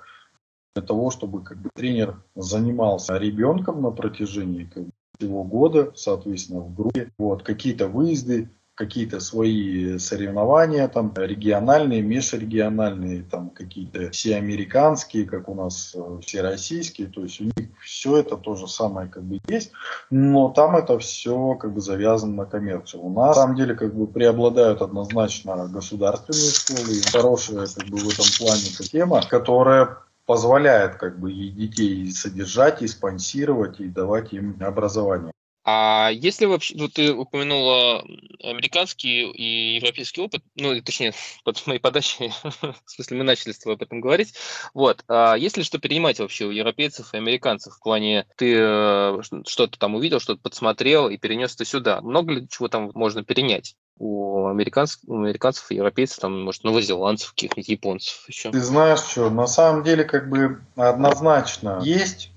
для 0.76 0.84
того, 0.84 1.10
чтобы 1.10 1.42
как 1.42 1.58
бы 1.58 1.70
тренер 1.74 2.22
занимался 2.36 3.16
ребенком 3.16 3.82
на 3.82 3.90
протяжении 3.90 4.64
как 4.64 4.84
бы, 4.84 4.90
всего 5.18 5.42
года, 5.42 5.92
соответственно, 5.94 6.60
в 6.60 6.74
группе. 6.74 7.10
Вот, 7.18 7.42
какие-то 7.42 7.88
выезды, 7.88 8.50
какие-то 8.76 9.20
свои 9.20 9.98
соревнования, 9.98 10.86
там 10.86 11.12
региональные, 11.16 12.02
межрегиональные, 12.02 13.22
там 13.22 13.48
какие-то 13.50 14.10
все 14.10 14.36
американские, 14.36 15.24
как 15.24 15.48
у 15.48 15.54
нас 15.54 15.94
э, 15.96 16.20
все 16.20 16.42
российские, 16.42 17.08
то 17.08 17.22
есть 17.22 17.40
у 17.40 17.44
них 17.44 17.70
все 17.82 18.18
это 18.18 18.36
то 18.36 18.54
же 18.54 18.68
самое 18.68 19.08
как 19.08 19.24
бы 19.24 19.40
есть, 19.48 19.72
но 20.10 20.50
там 20.50 20.76
это 20.76 20.98
все 20.98 21.54
как 21.54 21.72
бы 21.72 21.80
завязано 21.80 22.34
на 22.34 22.44
коммерцию. 22.44 23.02
У 23.02 23.10
нас 23.10 23.28
на 23.28 23.42
самом 23.42 23.56
деле 23.56 23.74
как 23.74 23.94
бы 23.94 24.06
преобладают 24.06 24.82
однозначно 24.82 25.66
государственные 25.66 26.50
школы, 26.50 26.96
и 26.96 27.00
хорошая 27.00 27.66
как 27.66 27.88
бы 27.88 27.96
в 27.96 28.08
этом 28.08 28.26
плане 28.38 28.62
тема, 28.90 29.22
которая 29.26 29.96
позволяет 30.26 30.96
как 30.96 31.18
бы 31.18 31.32
и 31.32 31.48
детей 31.48 32.10
содержать, 32.12 32.82
и 32.82 32.88
спонсировать, 32.88 33.80
и 33.80 33.88
давать 33.88 34.34
им 34.34 34.56
образование. 34.60 35.32
А 35.68 36.10
если 36.12 36.46
вообще, 36.46 36.76
ну, 36.76 36.88
ты 36.88 37.12
упомянула 37.12 38.04
американский 38.40 39.28
и 39.32 39.74
европейский 39.74 40.20
опыт, 40.20 40.44
ну, 40.54 40.80
точнее, 40.80 41.12
под 41.44 41.66
моей 41.66 41.80
подачей, 41.80 42.30
в 42.44 42.76
смысле, 42.86 43.18
мы 43.18 43.24
начали 43.24 43.50
с 43.50 43.58
тобой 43.58 43.74
об 43.74 43.82
этом 43.82 44.00
говорить, 44.00 44.32
вот, 44.74 45.02
а 45.08 45.34
есть 45.34 45.56
ли 45.56 45.64
что 45.64 45.80
перенимать 45.80 46.20
вообще 46.20 46.44
у 46.44 46.52
европейцев 46.52 47.12
и 47.12 47.16
американцев 47.16 47.74
в 47.74 47.82
плане, 47.82 48.26
ты 48.36 48.54
э, 48.56 49.20
что-то 49.44 49.76
там 49.76 49.96
увидел, 49.96 50.20
что-то 50.20 50.40
подсмотрел 50.40 51.08
и 51.08 51.16
перенес 51.16 51.56
это 51.56 51.64
сюда, 51.64 52.00
много 52.00 52.34
ли 52.34 52.48
чего 52.48 52.68
там 52.68 52.92
можно 52.94 53.24
перенять? 53.24 53.74
у 53.98 54.46
американцев, 54.48 55.00
у 55.06 55.16
американцев 55.16 55.70
европейцев, 55.70 56.18
там, 56.18 56.44
может, 56.44 56.64
новозеландцев, 56.64 57.30
каких-нибудь 57.30 57.68
японцев 57.68 58.24
еще. 58.28 58.50
Ты 58.50 58.60
знаешь 58.60 59.00
что, 59.00 59.30
на 59.30 59.46
самом 59.46 59.84
деле, 59.84 60.04
как 60.04 60.28
бы 60.28 60.60
однозначно 60.76 61.80
есть 61.82 62.30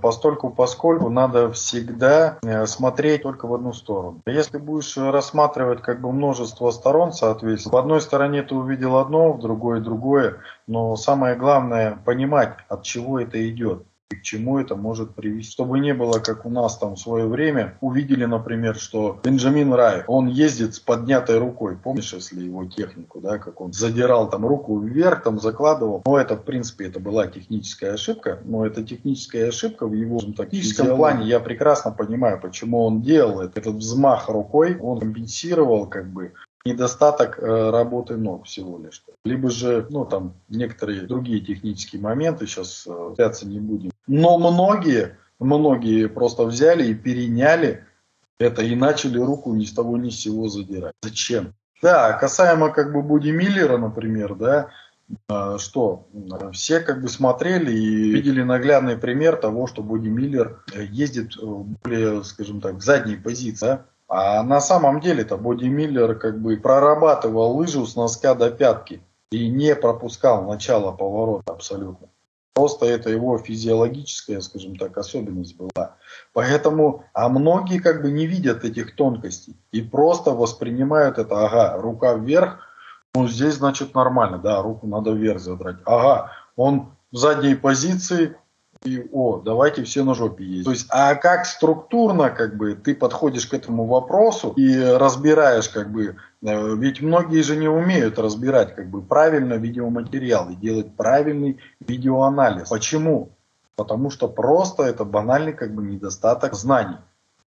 постольку 0.00 0.50
поскольку 0.50 1.08
надо 1.08 1.52
всегда 1.52 2.38
э, 2.42 2.66
смотреть 2.66 3.22
только 3.22 3.46
в 3.46 3.54
одну 3.54 3.72
сторону. 3.72 4.20
Если 4.26 4.58
будешь 4.58 4.96
рассматривать 4.96 5.82
как 5.82 6.00
бы 6.00 6.12
множество 6.12 6.70
сторон, 6.70 7.12
соответственно, 7.12 7.74
в 7.74 7.76
одной 7.76 8.00
стороне 8.00 8.42
ты 8.42 8.54
увидел 8.54 8.96
одно, 8.96 9.32
в 9.32 9.40
другой 9.40 9.80
другое, 9.80 10.38
но 10.66 10.96
самое 10.96 11.36
главное 11.36 11.98
понимать, 12.04 12.56
от 12.68 12.82
чего 12.82 13.20
это 13.20 13.48
идет 13.48 13.84
и 14.14 14.16
к 14.16 14.22
чему 14.22 14.58
это 14.58 14.76
может 14.76 15.14
привести. 15.14 15.52
Чтобы 15.52 15.78
не 15.78 15.92
было, 15.92 16.18
как 16.18 16.46
у 16.46 16.50
нас 16.50 16.78
там 16.78 16.94
в 16.94 16.98
свое 16.98 17.26
время, 17.26 17.76
увидели, 17.80 18.24
например, 18.24 18.76
что 18.76 19.20
Бенджамин 19.22 19.72
Рай, 19.72 20.04
он 20.06 20.28
ездит 20.28 20.74
с 20.74 20.80
поднятой 20.80 21.38
рукой. 21.38 21.76
Помнишь, 21.76 22.12
если 22.12 22.42
его 22.42 22.64
технику, 22.64 23.20
да, 23.20 23.38
как 23.38 23.60
он 23.60 23.72
задирал 23.72 24.30
там 24.30 24.46
руку 24.46 24.78
вверх, 24.78 25.22
там 25.22 25.40
закладывал. 25.40 26.02
Но 26.06 26.18
это, 26.18 26.36
в 26.36 26.44
принципе, 26.44 26.86
это 26.86 27.00
была 27.00 27.26
техническая 27.26 27.94
ошибка. 27.94 28.40
Но 28.44 28.64
это 28.66 28.82
техническая 28.82 29.48
ошибка 29.48 29.86
в 29.86 29.92
его 29.92 30.20
так, 30.20 30.50
техническом 30.50 30.96
плане. 30.96 31.26
Я 31.26 31.40
прекрасно 31.40 31.90
понимаю, 31.90 32.40
почему 32.40 32.84
он 32.84 33.02
делал 33.02 33.40
это. 33.40 33.60
Этот 33.60 33.76
взмах 33.76 34.28
рукой, 34.28 34.78
он 34.78 35.00
компенсировал 35.00 35.86
как 35.86 36.10
бы 36.10 36.32
недостаток 36.64 37.38
э, 37.38 37.70
работы 37.70 38.16
ног 38.16 38.46
всего 38.46 38.78
лишь. 38.78 39.02
Либо 39.24 39.50
же, 39.50 39.86
ну, 39.90 40.04
там, 40.04 40.34
некоторые 40.48 41.02
другие 41.02 41.40
технические 41.40 42.00
моменты, 42.00 42.46
сейчас 42.46 42.86
э, 42.86 43.32
не 43.42 43.60
будем. 43.60 43.90
Но 44.06 44.38
многие, 44.38 45.18
многие 45.38 46.08
просто 46.08 46.44
взяли 46.44 46.86
и 46.86 46.94
переняли 46.94 47.84
это 48.38 48.62
и 48.62 48.74
начали 48.74 49.18
руку 49.18 49.54
ни 49.54 49.64
с 49.64 49.72
того 49.72 49.96
ни 49.96 50.10
с 50.10 50.20
сего 50.20 50.48
задирать. 50.48 50.94
Зачем? 51.02 51.54
Да, 51.82 52.14
касаемо 52.14 52.70
как 52.70 52.92
бы 52.92 53.02
Буди 53.02 53.30
Миллера, 53.30 53.76
например, 53.76 54.34
да, 54.34 54.70
э, 55.28 55.58
что 55.58 56.08
все 56.54 56.80
как 56.80 57.02
бы 57.02 57.08
смотрели 57.08 57.72
и 57.72 58.10
видели 58.10 58.42
наглядный 58.42 58.96
пример 58.96 59.36
того, 59.36 59.66
что 59.66 59.82
Буди 59.82 60.08
Миллер 60.08 60.64
ездит 60.74 61.36
более, 61.36 62.24
скажем 62.24 62.62
так, 62.62 62.76
в 62.76 62.82
задней 62.82 63.16
позиции. 63.16 63.66
Да? 63.66 63.86
А 64.08 64.42
на 64.42 64.60
самом 64.60 65.00
деле-то 65.00 65.36
Боди 65.36 65.66
Миллер 65.66 66.14
как 66.16 66.40
бы 66.40 66.56
прорабатывал 66.56 67.56
лыжу 67.56 67.86
с 67.86 67.96
носка 67.96 68.34
до 68.34 68.50
пятки 68.50 69.02
и 69.30 69.48
не 69.48 69.74
пропускал 69.74 70.44
начало 70.44 70.92
поворота 70.92 71.52
абсолютно. 71.52 72.08
Просто 72.54 72.86
это 72.86 73.10
его 73.10 73.36
физиологическая, 73.38 74.40
скажем 74.40 74.76
так, 74.76 74.96
особенность 74.96 75.56
была. 75.56 75.96
Поэтому, 76.32 77.04
а 77.12 77.28
многие 77.28 77.80
как 77.80 78.02
бы 78.02 78.12
не 78.12 78.26
видят 78.26 78.64
этих 78.64 78.94
тонкостей 78.94 79.56
и 79.72 79.82
просто 79.82 80.30
воспринимают 80.30 81.18
это, 81.18 81.46
ага, 81.46 81.76
рука 81.80 82.14
вверх, 82.14 82.60
ну 83.12 83.26
здесь 83.26 83.54
значит 83.54 83.94
нормально, 83.94 84.38
да, 84.38 84.62
руку 84.62 84.86
надо 84.86 85.10
вверх 85.10 85.40
задрать. 85.40 85.78
Ага, 85.84 86.30
он 86.54 86.92
в 87.10 87.16
задней 87.16 87.56
позиции, 87.56 88.36
и 88.84 89.08
о, 89.12 89.40
давайте 89.42 89.82
все 89.84 90.04
на 90.04 90.14
жопе 90.14 90.44
есть. 90.44 90.64
То 90.64 90.70
есть, 90.70 90.86
а 90.90 91.14
как 91.14 91.46
структурно 91.46 92.30
как 92.30 92.56
бы 92.56 92.74
ты 92.74 92.94
подходишь 92.94 93.46
к 93.46 93.54
этому 93.54 93.86
вопросу 93.86 94.52
и 94.56 94.78
разбираешь 94.78 95.68
как 95.70 95.90
бы, 95.90 96.16
э, 96.42 96.74
ведь 96.76 97.00
многие 97.00 97.42
же 97.42 97.56
не 97.56 97.68
умеют 97.68 98.18
разбирать 98.18 98.74
как 98.74 98.88
бы 98.88 99.00
правильно 99.00 99.54
видеоматериал 99.54 100.50
и 100.50 100.54
делать 100.54 100.94
правильный 100.94 101.58
видеоанализ. 101.80 102.68
Почему? 102.68 103.30
Потому 103.74 104.10
что 104.10 104.28
просто 104.28 104.82
это 104.84 105.04
банальный 105.04 105.54
как 105.54 105.74
бы 105.74 105.82
недостаток 105.82 106.54
знаний. 106.54 106.98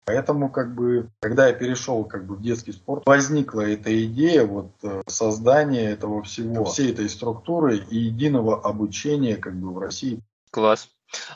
Поэтому, 0.04 0.50
как 0.50 0.74
бы, 0.74 1.08
когда 1.20 1.46
я 1.46 1.52
перешел 1.52 2.04
как 2.04 2.26
бы, 2.26 2.34
в 2.34 2.42
детский 2.42 2.72
спорт, 2.72 3.04
возникла 3.06 3.60
эта 3.60 4.04
идея 4.04 4.44
вот, 4.44 4.72
э, 4.82 5.02
создания 5.06 5.90
этого 5.90 6.24
всего, 6.24 6.64
всей 6.64 6.92
этой 6.92 7.08
структуры 7.08 7.76
и 7.76 7.96
единого 7.96 8.60
обучения 8.60 9.36
как 9.36 9.54
бы, 9.54 9.72
в 9.72 9.78
России. 9.78 10.20
Класс. 10.50 10.88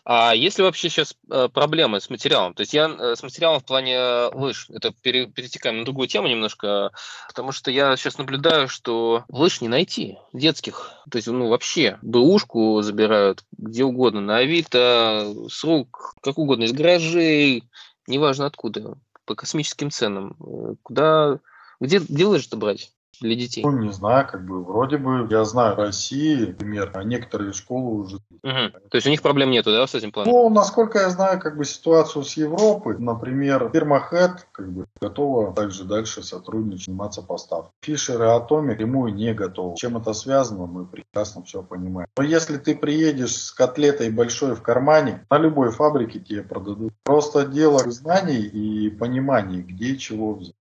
А 0.04 0.34
есть 0.34 0.58
ли 0.58 0.64
вообще 0.64 0.88
сейчас 0.88 1.14
э, 1.30 1.48
проблемы 1.52 2.00
с 2.00 2.10
материалом? 2.10 2.54
То 2.54 2.62
есть 2.62 2.72
я 2.72 2.88
э, 2.88 3.14
с 3.16 3.22
материалом 3.22 3.60
в 3.60 3.64
плане 3.64 4.28
лыж, 4.32 4.68
это 4.70 4.92
пере, 5.02 5.26
перетекаем 5.26 5.78
на 5.78 5.84
другую 5.84 6.08
тему 6.08 6.28
немножко, 6.28 6.92
потому 7.28 7.52
что 7.52 7.70
я 7.70 7.96
сейчас 7.96 8.18
наблюдаю, 8.18 8.68
что 8.68 9.24
лыж 9.28 9.60
не 9.60 9.68
найти 9.68 10.18
детских. 10.32 10.92
То 11.10 11.16
есть, 11.16 11.28
ну, 11.28 11.48
вообще, 11.48 11.98
бэушку 12.02 12.80
забирают 12.82 13.44
где 13.56 13.84
угодно, 13.84 14.20
на 14.20 14.38
Авито, 14.38 15.34
с 15.48 15.62
рук, 15.64 16.14
как 16.22 16.38
угодно, 16.38 16.64
из 16.64 16.72
гаражей, 16.72 17.64
неважно 18.06 18.46
откуда, 18.46 18.96
по 19.24 19.34
космическим 19.34 19.90
ценам. 19.90 20.36
Э, 20.40 20.74
куда, 20.82 21.38
где, 21.80 21.98
где 21.98 22.24
лыжи-то 22.24 22.56
брать? 22.56 22.92
Для 23.20 23.34
детей? 23.34 23.62
Ну, 23.62 23.72
не 23.72 23.92
знаю, 23.92 24.26
как 24.26 24.44
бы, 24.44 24.62
вроде 24.64 24.98
бы, 24.98 25.26
я 25.30 25.44
знаю 25.44 25.76
России, 25.76 26.46
например, 26.46 26.90
а 26.94 27.04
некоторые 27.04 27.52
школы 27.52 28.02
уже... 28.02 28.16
Угу. 28.16 28.88
То 28.90 28.94
есть 28.94 29.06
у 29.06 29.10
них 29.10 29.22
проблем 29.22 29.50
нету, 29.50 29.70
да, 29.70 29.86
с 29.86 29.94
этим 29.94 30.12
планом? 30.12 30.32
Ну, 30.32 30.50
насколько 30.50 30.98
я 30.98 31.10
знаю, 31.10 31.40
как 31.40 31.56
бы, 31.56 31.64
ситуацию 31.64 32.24
с 32.24 32.36
Европой, 32.36 32.98
например, 32.98 33.70
фирма 33.72 34.06
Head, 34.10 34.38
как 34.52 34.70
бы, 34.70 34.86
готова 35.00 35.52
также 35.54 35.84
дальше 35.84 36.22
сотрудничать, 36.22 36.86
заниматься 36.86 37.22
поставкой. 37.22 37.72
Фишер 37.82 38.22
и 38.22 38.26
Atomic 38.26 38.80
ему 38.80 39.08
не 39.08 39.32
готовы. 39.34 39.76
Чем 39.76 39.96
это 39.96 40.12
связано, 40.12 40.66
мы 40.66 40.86
прекрасно 40.86 41.42
все 41.42 41.62
понимаем. 41.62 42.08
Но 42.16 42.24
если 42.24 42.56
ты 42.56 42.74
приедешь 42.74 43.36
с 43.36 43.52
котлетой 43.52 44.10
большой 44.10 44.54
в 44.54 44.62
кармане, 44.62 45.24
на 45.30 45.38
любой 45.38 45.70
фабрике 45.70 46.20
тебе 46.20 46.42
продадут. 46.42 46.92
Просто 47.04 47.46
дело 47.46 47.78
знаний 47.90 48.40
и 48.40 48.90
понимания, 48.90 49.60
где 49.60 49.96
чего 49.96 50.34
взять. 50.34 50.55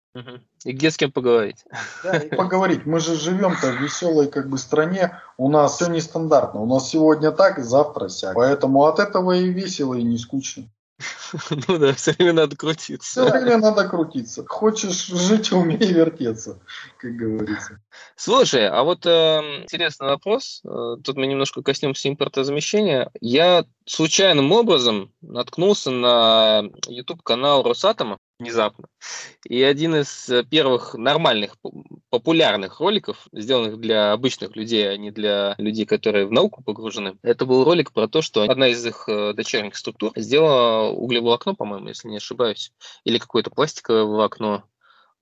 И 0.64 0.72
где 0.72 0.92
с 0.92 0.98
кем 0.98 1.12
поговорить. 1.12 1.66
Да, 2.04 2.18
и 2.18 2.30
поговорить. 2.36 2.86
Мы 2.86 3.00
же 3.00 3.16
живем-то 3.16 3.68
в 3.72 3.82
веселой 3.82 4.28
как 4.28 4.50
бы 4.50 4.58
стране. 4.58 5.20
У 5.38 5.50
нас 5.50 5.76
все 5.76 5.88
нестандартно. 5.88 6.62
У 6.62 6.66
нас 6.66 6.90
сегодня 6.90 7.32
так, 7.32 7.64
завтра 7.64 8.08
сяк. 8.08 8.36
Поэтому 8.36 8.84
от 8.86 9.00
этого 9.00 9.34
и 9.34 9.50
весело, 9.50 9.94
и 9.94 10.04
не 10.04 10.18
скучно. 10.18 10.66
Ну 11.68 11.78
да, 11.78 11.94
все 11.94 12.14
время 12.14 12.34
надо 12.34 12.56
крутиться. 12.56 13.26
Все 13.26 13.32
время 13.32 13.58
надо 13.58 13.88
крутиться. 13.88 14.46
Хочешь 14.48 15.08
жить, 15.08 15.52
умей 15.52 15.92
вертеться, 15.92 16.60
как 16.98 17.16
говорится. 17.16 17.82
Слушай, 18.16 18.70
а 18.70 18.84
вот 18.84 19.06
э, 19.06 19.10
интересный 19.64 20.08
вопрос. 20.08 20.62
Э, 20.64 20.96
тут 21.04 21.18
мы 21.18 21.28
немножко 21.28 21.62
коснемся 21.62 22.08
импортозамещения. 22.08 23.12
Я 23.20 23.66
случайным 23.86 24.52
образом 24.52 25.12
наткнулся 25.22 25.92
на 25.92 26.64
YouTube-канал 26.88 27.64
Росатома 27.64 28.18
внезапно. 28.40 28.88
И 29.46 29.62
один 29.62 29.96
из 29.96 30.30
э, 30.30 30.44
первых 30.44 30.96
нормальных, 30.96 31.56
популярных 32.10 32.80
роликов, 32.80 33.28
сделанных 33.32 33.80
для 33.80 34.12
обычных 34.12 34.56
людей, 34.56 34.90
а 34.90 34.98
не 34.98 35.12
для 35.12 35.56
людей, 35.58 35.86
которые 35.86 36.26
в 36.26 36.32
науку 36.32 36.64
погружены, 36.64 37.18
это 37.22 37.46
был 37.46 37.64
ролик 37.64 37.94
про 37.94 38.08
то, 38.08 38.22
что 38.22 38.44
одна 38.44 38.68
из 38.68 38.86
их 38.86 39.08
э, 39.08 39.34
дочерних 39.34 39.76
структур 39.76 40.12
сделала 40.16 40.90
углеволокно, 40.90 41.56
по-моему, 41.56 41.88
если 41.88 42.10
не 42.10 42.18
ошибаюсь, 42.18 42.72
или 43.04 43.18
какое-то 43.18 43.52
пластиковое 43.52 44.04
волокно, 44.04 44.64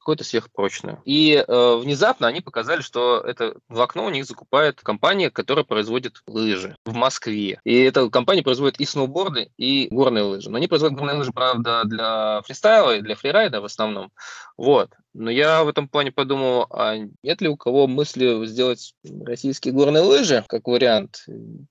какое-то 0.04 0.26
сверхпрочное. 0.26 1.02
И 1.06 1.34
э, 1.34 1.76
внезапно 1.78 2.28
они 2.28 2.42
показали, 2.42 2.82
что 2.82 3.22
это 3.22 3.56
волокно 3.70 4.06
у 4.06 4.10
них 4.10 4.26
закупает 4.26 4.82
компания, 4.82 5.30
которая 5.30 5.64
производит 5.64 6.22
лыжи 6.28 6.76
в 6.86 6.94
Москве. 6.94 7.60
И 7.64 7.80
эта 7.84 8.10
компания 8.10 8.44
производит 8.44 8.82
и 8.82 8.86
сноуборды, 8.86 9.50
и 9.58 9.88
горные 9.90 10.26
лыжи. 10.26 10.50
Но 10.50 10.58
они 10.58 10.68
производят 10.68 10.98
горные 10.98 11.18
лыжи, 11.18 11.32
правда, 11.32 11.84
для 11.86 12.42
фристайла 12.42 12.98
и 12.98 13.02
для 13.02 13.16
фрирайда 13.16 13.62
в 13.62 13.66
основном. 13.66 14.12
Вот. 14.58 14.90
Но 15.14 15.30
я 15.30 15.64
в 15.64 15.68
этом 15.68 15.88
плане 15.88 16.12
подумал, 16.12 16.66
а 16.70 16.96
нет 16.98 17.42
ли 17.42 17.48
у 17.48 17.56
кого 17.56 17.88
мысли 17.88 18.46
сделать 18.46 18.94
российские 19.26 19.74
горные 19.74 20.02
лыжи 20.02 20.44
как 20.48 20.68
вариант? 20.68 21.26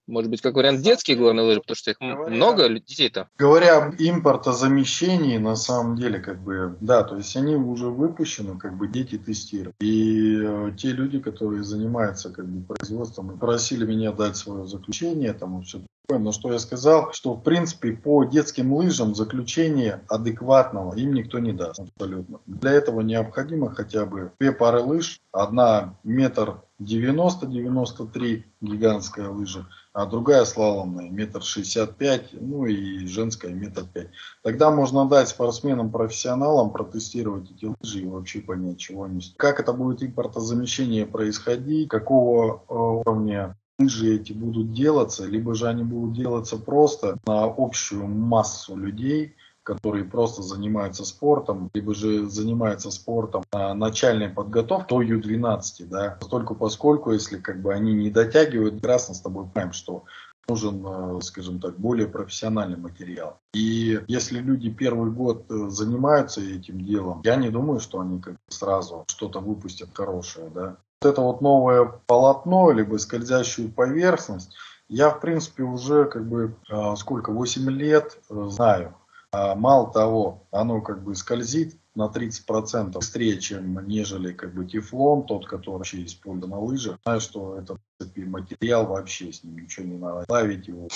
Может 0.07 0.31
быть, 0.31 0.41
как 0.41 0.55
вариант 0.55 0.83
детские 0.83 1.17
горные 1.17 1.45
лыжи, 1.45 1.61
потому 1.61 1.77
что 1.77 1.91
их 1.91 1.97
говоря, 1.99 2.31
много 2.31 2.69
детей-то. 2.69 3.29
Говоря 3.37 3.79
об 3.79 3.95
импортозамещении, 3.99 5.39
на 5.39 5.57
самом 5.57 5.97
деле, 5.97 6.21
как 6.21 6.43
бы, 6.43 6.77
да, 6.81 7.03
то 7.03 7.17
есть 7.17 7.37
они 7.37 7.57
уже 7.57 7.87
выпущены, 7.87 8.59
как 8.59 8.77
бы 8.77 8.87
дети 8.87 9.19
тестируют. 9.19 9.77
И 9.81 10.41
э, 10.41 10.73
те 10.77 10.93
люди, 10.93 11.19
которые 11.19 11.65
занимаются 11.65 12.31
как 12.31 12.47
бы 12.47 12.63
производством, 12.63 13.39
просили 13.39 13.85
меня 13.85 14.13
дать 14.13 14.37
свое 14.37 14.67
заключение, 14.67 15.33
там 15.33 15.63
все 15.63 15.81
но 16.09 16.33
что 16.33 16.53
я 16.53 16.59
сказал, 16.59 17.13
что 17.13 17.35
в 17.35 17.43
принципе 17.43 17.93
по 17.93 18.25
детским 18.25 18.73
лыжам 18.73 19.15
заключение 19.15 20.03
адекватного 20.09 20.95
им 20.95 21.15
никто 21.15 21.39
не 21.39 21.53
даст 21.53 21.81
абсолютно. 21.81 22.41
Для 22.47 22.73
этого 22.73 23.01
необходимо 23.01 23.75
хотя 23.75 24.05
бы 24.05 24.33
две 24.39 24.53
пары 24.53 24.81
лыж, 24.81 25.21
одна 25.33 25.99
метр 26.05 26.63
90-93 26.81 28.43
гигантская 28.61 29.29
лыжа, 29.29 29.67
а 29.93 30.07
другая 30.07 30.45
слаломная 30.45 31.11
метр 31.11 31.43
шестьдесят 31.43 31.97
пять, 31.97 32.31
ну 32.33 32.67
и 32.67 33.07
женская 33.07 33.53
метр 33.53 33.85
пять. 33.85 34.09
Тогда 34.43 34.71
можно 34.71 35.09
дать 35.09 35.29
спортсменам-профессионалам 35.29 36.71
протестировать 36.71 37.51
эти 37.51 37.67
лыжи 37.67 38.01
и 38.01 38.07
вообще 38.07 38.41
понять, 38.41 38.79
чего 38.79 39.05
они. 39.05 39.21
Как 39.37 39.61
это 39.61 39.73
будет 39.73 40.03
импортозамещение 40.03 41.07
происходить, 41.07 41.89
какого 41.89 42.65
э, 42.69 42.75
уровня 42.75 43.57
лыжи 43.79 44.17
эти 44.17 44.33
будут 44.33 44.73
делаться, 44.73 45.27
либо 45.27 45.55
же 45.55 45.69
они 45.69 45.83
будут 45.83 46.15
делаться 46.15 46.57
просто 46.57 47.19
на 47.27 47.45
общую 47.45 48.07
массу 48.07 48.77
людей, 48.77 49.35
которые 49.63 50.05
просто 50.05 50.43
занимаются 50.43 51.05
спортом, 51.05 51.71
либо 51.73 51.95
же 51.95 52.29
занимаются 52.29 52.91
спортом 52.91 53.45
на 53.53 53.75
начальной 53.75 54.29
подготовке 54.29 54.87
до 54.89 55.03
Ю-12, 55.03 55.87
да, 55.87 56.17
поскольку 56.21 56.55
поскольку, 56.55 57.13
если 57.13 57.39
как 57.39 57.63
бы 57.63 57.73
они 57.73 57.93
не 57.93 58.11
дотягивают, 58.11 58.75
прекрасно 58.75 59.15
с 59.15 59.21
тобой 59.21 59.47
понимаем, 59.47 59.73
что 59.73 60.05
нужен, 60.49 60.85
э, 60.85 61.21
скажем 61.23 61.61
так, 61.61 61.79
более 61.79 62.09
профессиональный 62.09 62.77
материал. 62.77 63.39
И 63.55 64.01
если 64.09 64.41
люди 64.41 64.71
первый 64.71 65.13
год 65.13 65.47
э, 65.49 65.69
занимаются 65.69 66.41
этим 66.41 66.85
делом, 66.85 67.23
я 67.25 67.37
не 67.37 67.49
думаю, 67.49 67.79
что 67.79 68.01
они 68.01 68.21
как 68.21 68.35
сразу 68.49 69.05
что-то 69.07 69.39
выпустят 69.39 69.91
хорошее, 69.95 70.51
да 70.53 70.77
это 71.05 71.21
вот 71.21 71.41
новое 71.41 71.85
полотно, 72.07 72.71
либо 72.73 72.97
скользящую 72.97 73.71
поверхность, 73.71 74.55
я, 74.89 75.11
в 75.11 75.21
принципе, 75.21 75.63
уже 75.63 76.05
как 76.05 76.29
бы 76.29 76.55
а, 76.69 76.97
сколько, 76.97 77.33
8 77.33 77.71
лет 77.71 78.19
э, 78.29 78.47
знаю. 78.51 78.95
А 79.33 79.55
мало 79.55 79.91
того, 79.91 80.43
оно 80.51 80.83
как 80.83 81.03
бы 81.03 81.15
скользит 81.15 81.79
на 81.95 82.09
30% 82.09 82.93
быстрее, 82.93 83.39
чем 83.39 83.87
нежели 83.87 84.33
как 84.33 84.53
бы 84.53 84.67
тефлон, 84.67 85.25
тот, 85.25 85.47
который 85.47 85.77
вообще 85.77 86.05
используется 86.05 86.51
на 86.51 86.61
лыжах. 86.61 86.99
Знаю, 87.05 87.21
что 87.21 87.57
это 87.57 87.79
материал 88.17 88.87
вообще 88.87 89.33
с 89.33 89.43
ним 89.43 89.57
ничего 89.59 89.87
не 89.87 89.97
надо. 89.97 90.25
Ставить 90.25 90.69
его 90.69 90.89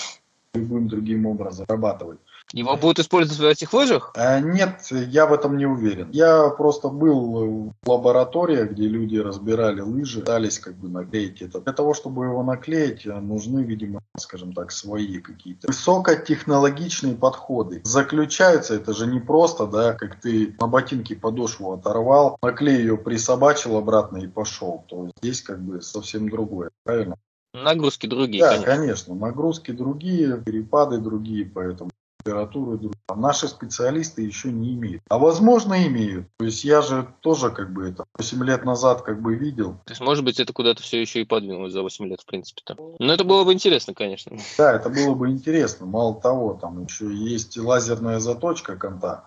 любым 0.54 0.88
другим 0.88 1.26
образом 1.26 1.64
зарабатывать. 1.66 2.18
Его 2.52 2.76
будут 2.76 3.00
использовать 3.00 3.40
в 3.40 3.44
этих 3.44 3.72
лыжах? 3.72 4.12
А, 4.14 4.38
нет, 4.40 4.86
я 4.90 5.26
в 5.26 5.32
этом 5.32 5.56
не 5.56 5.66
уверен. 5.66 6.10
Я 6.12 6.48
просто 6.50 6.88
был 6.88 7.72
в 7.82 7.90
лаборатории, 7.90 8.64
где 8.64 8.86
люди 8.86 9.16
разбирали 9.16 9.80
лыжи, 9.80 10.20
пытались 10.20 10.58
как 10.58 10.74
бы 10.76 10.88
наклеить 10.88 11.42
это. 11.42 11.60
Для 11.60 11.72
того, 11.72 11.92
чтобы 11.92 12.26
его 12.26 12.42
наклеить, 12.42 13.04
нужны, 13.04 13.60
видимо, 13.60 14.00
скажем 14.16 14.52
так, 14.52 14.70
свои 14.70 15.18
какие-то 15.18 15.66
высокотехнологичные 15.66 17.16
подходы. 17.16 17.80
Заключаются, 17.84 18.74
это 18.74 18.94
же 18.94 19.06
не 19.06 19.18
просто, 19.18 19.66
да, 19.66 19.94
как 19.94 20.20
ты 20.20 20.54
на 20.60 20.68
ботинке 20.68 21.16
подошву 21.16 21.72
оторвал, 21.72 22.38
наклей 22.42 22.78
ее 22.78 22.96
присобачил 22.96 23.76
обратно 23.76 24.18
и 24.18 24.28
пошел. 24.28 24.84
То 24.88 25.04
есть 25.04 25.16
здесь 25.18 25.42
как 25.42 25.60
бы 25.60 25.82
совсем 25.82 26.28
другое, 26.28 26.70
правильно? 26.84 27.16
Нагрузки 27.52 28.06
другие, 28.06 28.42
да, 28.42 28.50
конечно. 28.50 28.66
конечно. 28.66 29.14
Нагрузки 29.14 29.70
другие, 29.70 30.40
перепады 30.42 30.98
другие, 30.98 31.46
поэтому 31.46 31.90
температуры. 32.26 32.90
Наши 33.14 33.48
специалисты 33.48 34.22
еще 34.22 34.50
не 34.50 34.74
имеют. 34.74 35.02
А 35.08 35.18
возможно 35.18 35.86
имеют. 35.86 36.26
То 36.38 36.44
есть 36.44 36.64
я 36.64 36.82
же 36.82 37.08
тоже 37.20 37.50
как 37.50 37.72
бы 37.72 37.88
это 37.88 38.04
8 38.18 38.44
лет 38.44 38.64
назад 38.64 39.02
как 39.02 39.22
бы 39.22 39.34
видел. 39.34 39.74
То 39.84 39.92
есть 39.92 40.00
может 40.00 40.24
быть 40.24 40.40
это 40.40 40.52
куда-то 40.52 40.82
все 40.82 41.00
еще 41.00 41.20
и 41.22 41.24
подвинулось 41.24 41.72
за 41.72 41.82
8 41.82 42.06
лет 42.06 42.20
в 42.20 42.26
принципе-то. 42.26 42.76
Но 42.98 43.12
это 43.12 43.24
было 43.24 43.44
бы 43.44 43.52
интересно, 43.52 43.94
конечно. 43.94 44.36
Да, 44.58 44.74
это 44.74 44.90
было 44.90 45.14
бы 45.14 45.30
интересно. 45.30 45.86
Мало 45.86 46.20
того, 46.20 46.54
там 46.54 46.84
еще 46.84 47.12
есть 47.12 47.56
лазерная 47.56 48.18
заточка 48.18 48.76
канта, 48.76 49.24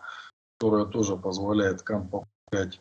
которая 0.57 0.85
тоже 0.85 1.15
позволяет 1.15 1.81
кант 1.81 2.12
попадать 2.12 2.79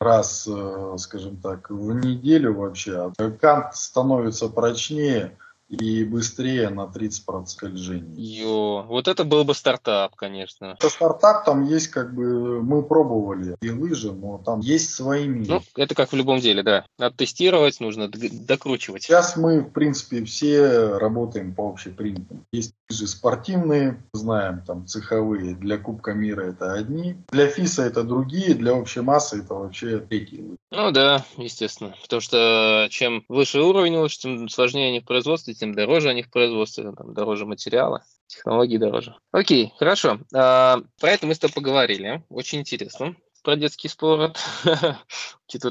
раз, 0.00 0.48
э, 0.48 0.94
скажем 0.98 1.38
так, 1.38 1.70
в 1.70 1.92
неделю 1.92 2.54
вообще. 2.54 3.12
Кант 3.40 3.74
становится 3.74 4.48
прочнее, 4.48 5.36
и 5.68 6.04
быстрее 6.04 6.70
на 6.70 6.86
30% 6.86 7.46
скольжений. 7.46 8.14
Йо, 8.16 8.84
вот 8.88 9.06
это 9.06 9.24
был 9.24 9.44
бы 9.44 9.54
стартап, 9.54 10.14
конечно. 10.16 10.76
Это 10.78 10.88
стартап, 10.88 11.44
там 11.44 11.64
есть 11.64 11.88
как 11.88 12.14
бы, 12.14 12.62
мы 12.62 12.82
пробовали 12.82 13.56
и 13.60 13.70
лыжи, 13.70 14.12
но 14.12 14.38
там 14.38 14.60
есть 14.60 14.94
свои 14.94 15.26
минусы. 15.26 15.50
Ну, 15.50 15.62
это 15.82 15.94
как 15.94 16.12
в 16.12 16.16
любом 16.16 16.40
деле, 16.40 16.62
да. 16.62 16.86
Надо 16.98 17.16
тестировать, 17.16 17.80
нужно 17.80 18.08
докручивать. 18.08 19.02
Сейчас 19.02 19.36
мы, 19.36 19.60
в 19.60 19.70
принципе, 19.70 20.24
все 20.24 20.96
работаем 20.96 21.54
по 21.54 21.68
общепринятым. 21.68 22.44
Есть 22.52 22.74
лыжи 22.88 23.06
спортивные, 23.06 24.02
знаем, 24.12 24.62
там, 24.66 24.86
цеховые. 24.86 25.54
Для 25.54 25.76
Кубка 25.78 26.14
мира 26.14 26.42
это 26.42 26.72
одни, 26.72 27.16
для 27.30 27.46
ФИСа 27.46 27.82
это 27.82 28.04
другие, 28.04 28.54
для 28.54 28.74
общей 28.74 29.00
массы 29.00 29.40
это 29.40 29.54
вообще 29.54 29.98
третьи 29.98 30.40
лыжи. 30.40 30.58
Ну 30.70 30.90
да, 30.90 31.24
естественно. 31.38 31.94
Потому 32.02 32.20
что 32.20 32.88
чем 32.90 33.24
выше 33.28 33.60
уровень 33.60 33.96
лыж, 33.96 34.18
тем 34.18 34.48
сложнее 34.48 34.88
они 34.88 35.00
в 35.00 35.04
производстве, 35.04 35.54
тем 35.54 35.74
дороже 35.74 36.10
они 36.10 36.22
в 36.22 36.30
производстве, 36.30 36.92
там, 36.92 37.14
дороже 37.14 37.46
материала, 37.46 38.04
технологии 38.26 38.76
дороже. 38.76 39.16
Окей, 39.32 39.72
хорошо. 39.78 40.18
А, 40.34 40.82
про 41.00 41.10
это 41.10 41.26
мы 41.26 41.34
с 41.34 41.38
тобой 41.38 41.54
поговорили. 41.54 42.22
Очень 42.28 42.60
интересно 42.60 43.16
про 43.42 43.56
детский 43.56 43.88
спорт. 43.88 44.38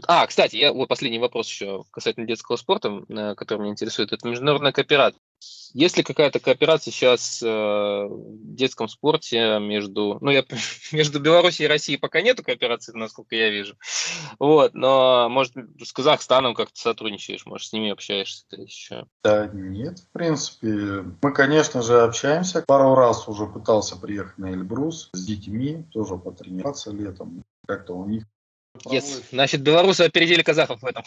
А, 0.08 0.26
кстати, 0.26 0.56
я, 0.56 0.74
вот 0.74 0.90
последний 0.90 1.20
вопрос 1.20 1.48
еще 1.48 1.84
касательно 1.92 2.26
детского 2.26 2.56
спорта, 2.56 3.04
э, 3.08 3.36
который 3.36 3.60
меня 3.60 3.72
интересует. 3.74 4.12
Это 4.12 4.28
международная 4.28 4.72
кооперация. 4.72 5.22
Есть 5.74 5.98
ли 5.98 6.04
какая-то 6.04 6.40
кооперация 6.40 6.92
сейчас 6.92 7.42
э, 7.44 7.48
в 7.48 8.56
детском 8.56 8.88
спорте 8.88 9.60
между... 9.60 10.18
Ну, 10.22 10.32
я, 10.32 10.44
между 10.92 11.20
Беларусью 11.20 11.66
и 11.66 11.70
Россией 11.70 12.00
пока 12.00 12.22
нету 12.22 12.44
кооперации, 12.44 12.94
насколько 12.94 13.36
я 13.36 13.50
вижу. 13.50 13.76
Вот, 14.40 14.74
но, 14.74 15.30
может, 15.30 15.54
с 15.84 15.94
Казахстаном 15.94 16.56
как-то 16.56 16.80
сотрудничаешь, 16.80 17.46
может, 17.46 17.68
с 17.68 17.74
ними 17.74 17.92
общаешься 17.92 18.46
еще? 18.52 19.06
Да 19.24 19.48
нет, 19.48 20.00
в 20.00 20.12
принципе. 20.12 21.04
Мы, 21.22 21.32
конечно 21.34 21.82
же, 21.82 22.02
общаемся. 22.02 22.64
Пару 22.66 22.96
раз 22.96 23.28
уже 23.28 23.46
пытался 23.46 23.98
приехать 23.98 24.38
на 24.38 24.52
Эльбрус 24.52 25.10
с 25.14 25.26
детьми, 25.26 25.86
тоже 25.92 26.18
потренироваться 26.18 26.92
летом. 26.92 27.44
Как-то 27.68 27.94
у 27.94 28.06
них 28.06 28.24
Yes. 28.86 29.24
Значит, 29.32 29.62
белорусы 29.62 30.02
опередили 30.02 30.42
казахов 30.42 30.82
в 30.82 30.86
этом. 30.86 31.04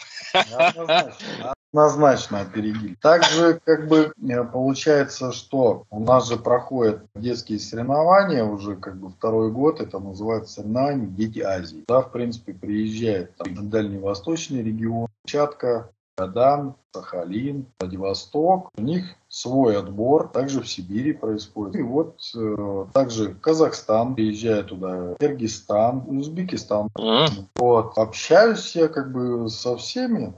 Однозначно, 1.73 2.41
опередили. 2.41 2.95
Также, 2.95 3.61
как 3.63 3.87
бы, 3.87 4.13
э, 4.21 4.43
получается, 4.43 5.31
что 5.31 5.85
у 5.89 6.01
нас 6.01 6.27
же 6.27 6.35
проходят 6.35 7.05
детские 7.15 7.59
соревнования 7.59 8.43
уже 8.43 8.75
как 8.75 8.97
бы 8.97 9.09
второй 9.09 9.51
год, 9.51 9.79
это 9.79 9.99
называется 9.99 10.55
соревнования 10.55 11.07
«Дети 11.07 11.39
Азии». 11.39 11.85
Да, 11.87 12.01
в 12.01 12.11
принципе, 12.11 12.53
приезжает 12.53 13.35
там, 13.37 13.69
дальневосточный 13.69 14.61
регион, 14.61 15.07
Чатка, 15.25 15.91
Магадан, 16.17 16.75
Сахалин, 16.93 17.65
Владивосток. 17.79 18.69
У 18.77 18.81
них 18.81 19.15
свой 19.29 19.77
отбор, 19.77 20.27
также 20.27 20.61
в 20.61 20.67
Сибири 20.67 21.13
происходит. 21.13 21.75
И 21.75 21.81
вот 21.81 22.19
э, 22.35 22.85
также 22.93 23.33
Казахстан, 23.35 24.15
приезжает 24.15 24.67
туда, 24.67 25.15
Киргизстан, 25.19 26.03
Узбекистан. 26.07 26.89
Mm-hmm. 26.97 27.45
Вот, 27.55 27.97
общаюсь 27.97 28.75
я 28.75 28.87
как 28.87 29.11
бы 29.11 29.49
со 29.49 29.77
всеми, 29.77 30.33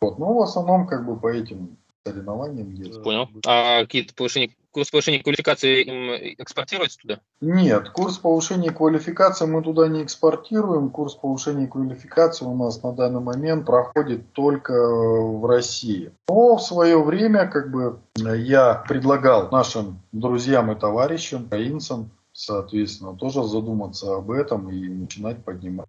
вот, 0.00 0.18
но 0.18 0.32
в 0.32 0.42
основном 0.42 0.86
как 0.86 1.06
бы 1.06 1.16
по 1.18 1.28
этим 1.28 1.76
соревнованиям. 2.04 3.02
Понял. 3.02 3.28
А 3.46 3.80
какие-то 3.82 4.14
повышения 4.14 4.50
курс 4.70 4.90
повышения 4.90 5.22
квалификации 5.22 5.82
им 5.82 6.10
экспортируется 6.38 6.98
туда? 6.98 7.20
Нет, 7.40 7.90
курс 7.90 8.18
повышения 8.18 8.70
квалификации 8.70 9.46
мы 9.46 9.62
туда 9.62 9.88
не 9.88 10.02
экспортируем. 10.02 10.90
Курс 10.90 11.14
повышения 11.14 11.66
квалификации 11.66 12.44
у 12.44 12.54
нас 12.54 12.82
на 12.82 12.92
данный 12.92 13.20
момент 13.20 13.66
проходит 13.66 14.32
только 14.32 14.72
в 14.72 15.46
России. 15.46 16.12
Но 16.28 16.56
в 16.56 16.62
свое 16.62 17.02
время 17.02 17.46
как 17.46 17.70
бы 17.70 18.00
я 18.16 18.84
предлагал 18.88 19.50
нашим 19.50 20.00
друзьям 20.12 20.72
и 20.72 20.78
товарищам, 20.78 21.46
украинцам, 21.46 22.10
соответственно, 22.32 23.16
тоже 23.16 23.42
задуматься 23.44 24.14
об 24.14 24.30
этом 24.30 24.70
и 24.70 24.88
начинать 24.88 25.44
поднимать. 25.44 25.88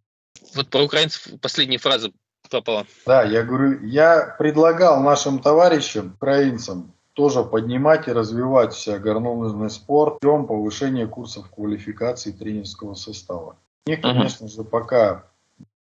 Вот 0.55 0.69
про 0.69 0.83
украинцев 0.83 1.27
последняя 1.41 1.77
фраза 1.77 2.11
пропала. 2.49 2.85
Да, 3.05 3.23
я 3.23 3.43
говорю, 3.43 3.85
я 3.85 4.35
предлагал 4.39 5.01
нашим 5.01 5.39
товарищам, 5.39 6.13
украинцам, 6.15 6.93
тоже 7.19 7.43
поднимать 7.43 8.07
и 8.07 8.13
развивать 8.13 8.71
вся 8.71 8.97
горнолыжный 8.97 9.69
спорт 9.69 10.21
путем 10.21 10.47
повышения 10.47 11.05
курсов 11.05 11.49
квалификации 11.49 12.31
тренерского 12.31 12.93
состава. 12.93 13.57
Мне, 13.85 13.97
конечно 13.97 14.47
же, 14.47 14.63
пока, 14.63 15.25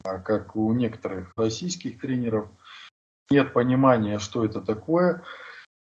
а 0.03 0.18
как 0.18 0.57
у 0.57 0.72
некоторых 0.72 1.35
российских 1.37 2.01
тренеров, 2.01 2.49
нет 3.29 3.53
понимания, 3.53 4.18
что 4.18 4.46
это 4.46 4.62
такое. 4.62 5.25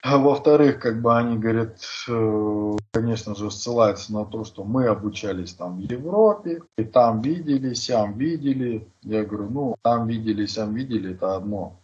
А 0.03 0.17
во-вторых, 0.17 0.81
как 0.81 1.01
бы 1.01 1.17
они 1.17 1.37
говорят, 1.37 1.77
э, 2.09 2.71
конечно 2.91 3.33
же, 3.33 3.49
ссылаются 3.49 4.11
на 4.11 4.25
то, 4.25 4.43
что 4.43 4.65
мы 4.65 4.87
обучались 4.87 5.53
там 5.53 5.77
в 5.77 5.79
Европе, 5.89 6.63
и 6.77 6.83
там 6.83 7.21
видели, 7.21 7.73
сям 7.75 8.17
видели. 8.17 8.89
Я 9.03 9.23
говорю, 9.23 9.49
ну, 9.49 9.75
там 9.83 10.05
видели, 10.05 10.45
сям 10.47 10.73
видели, 10.73 11.13
это 11.13 11.37
одно. 11.37 11.78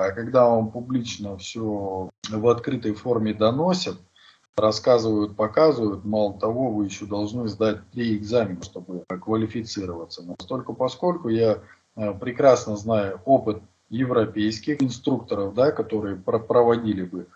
А 0.00 0.12
когда 0.12 0.48
вам 0.48 0.70
публично 0.70 1.36
все 1.36 2.08
в 2.30 2.48
открытой 2.48 2.94
форме 2.94 3.34
доносят, 3.34 3.98
рассказывают, 4.56 5.36
показывают, 5.36 6.06
мало 6.06 6.38
того, 6.38 6.70
вы 6.70 6.86
еще 6.86 7.04
должны 7.04 7.48
сдать 7.48 7.82
три 7.90 8.16
экзамена, 8.16 8.62
чтобы 8.62 9.04
квалифицироваться. 9.08 10.22
Настолько 10.22 10.72
поскольку 10.72 11.28
я 11.28 11.58
э, 11.96 12.14
прекрасно 12.14 12.78
знаю 12.78 13.20
опыт 13.26 13.62
европейских 13.90 14.82
инструкторов, 14.82 15.52
да, 15.52 15.70
которые 15.70 16.16
проводили 16.16 17.04
бы 17.04 17.26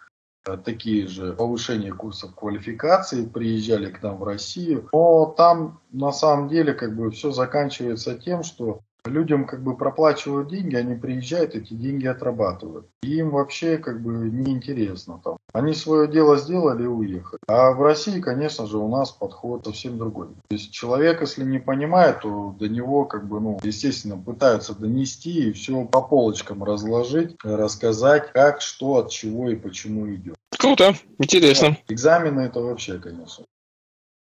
э, 0.47 0.57
такие 0.57 1.07
же 1.07 1.35
повышения 1.35 1.93
курсов 1.93 2.35
квалификации, 2.35 3.27
приезжали 3.27 3.91
к 3.91 4.03
нам 4.03 4.17
в 4.17 4.25
Россию. 4.25 4.89
Но 4.95 5.27
там 5.37 5.83
на 5.93 6.13
самом 6.13 6.49
деле 6.49 6.73
как 6.73 6.97
бы 6.97 7.11
все 7.11 7.31
заканчивается 7.31 8.19
тем, 8.19 8.43
что 8.43 8.81
Людям 9.05 9.47
как 9.47 9.63
бы 9.63 9.77
проплачивают 9.77 10.49
деньги, 10.49 10.77
они 10.77 10.95
приезжают, 10.95 11.55
эти 11.55 11.75
деньги 11.75 12.07
отрабатывают. 12.07 12.87
И 13.03 13.17
им 13.17 13.31
вообще 13.31 13.77
как 13.77 14.01
бы 14.01 14.31
неинтересно 14.31 15.21
там. 15.23 15.37
Они 15.53 15.75
свое 15.75 16.09
дело 16.09 16.39
сделали 16.39 16.85
и 16.85 16.87
уехали. 16.87 17.39
А 17.47 17.73
в 17.73 17.83
России, 17.83 18.21
конечно 18.21 18.67
же, 18.67 18.79
у 18.79 18.89
нас 18.89 19.11
подход 19.11 19.67
совсем 19.67 19.99
другой. 19.99 20.29
То 20.49 20.55
есть 20.55 20.73
человек, 20.73 21.21
если 21.21 21.45
не 21.45 21.59
понимает, 21.59 22.21
то 22.21 22.57
до 22.59 22.69
него 22.69 23.05
как 23.05 23.29
бы, 23.29 23.41
ну, 23.41 23.61
естественно, 23.63 24.17
пытаются 24.17 24.75
донести 24.75 25.51
и 25.51 25.53
все 25.53 25.85
по 25.85 26.01
полочкам 26.01 26.65
разложить, 26.65 27.37
рассказать, 27.45 28.33
как, 28.33 28.63
что, 28.63 28.97
от 28.97 29.11
чего 29.11 29.51
и 29.51 29.57
почему 29.57 30.13
идет. 30.15 30.35
Круто, 30.59 30.95
интересно. 31.19 31.71
Да, 31.71 31.95
экзамены 31.95 32.41
это 32.41 32.61
вообще, 32.61 32.99
конечно. 32.99 33.45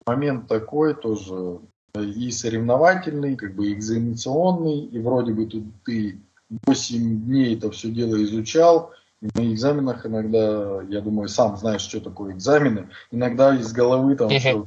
Момент 0.07 0.49
такой 0.49 0.95
тоже 0.95 1.61
и 2.03 2.31
соревновательный, 2.31 3.37
как 3.37 3.55
бы 3.55 3.73
экзаменационный, 3.73 4.81
и 4.81 4.99
вроде 4.99 5.33
бы 5.33 5.47
тут 5.47 5.65
ты 5.85 6.19
8 6.67 7.25
дней 7.25 7.57
это 7.57 7.71
все 7.71 7.89
дело 7.91 8.23
изучал, 8.23 8.93
и 9.23 9.29
на 9.35 9.53
экзаменах 9.53 10.07
иногда, 10.07 10.83
я 10.89 11.01
думаю, 11.01 11.29
сам 11.29 11.57
знаешь, 11.57 11.83
что 11.83 12.01
такое 12.01 12.35
экзамены, 12.35 12.89
иногда 13.11 13.55
из 13.55 13.73
головы 13.73 14.17
там 14.17 14.29
все 14.29 14.67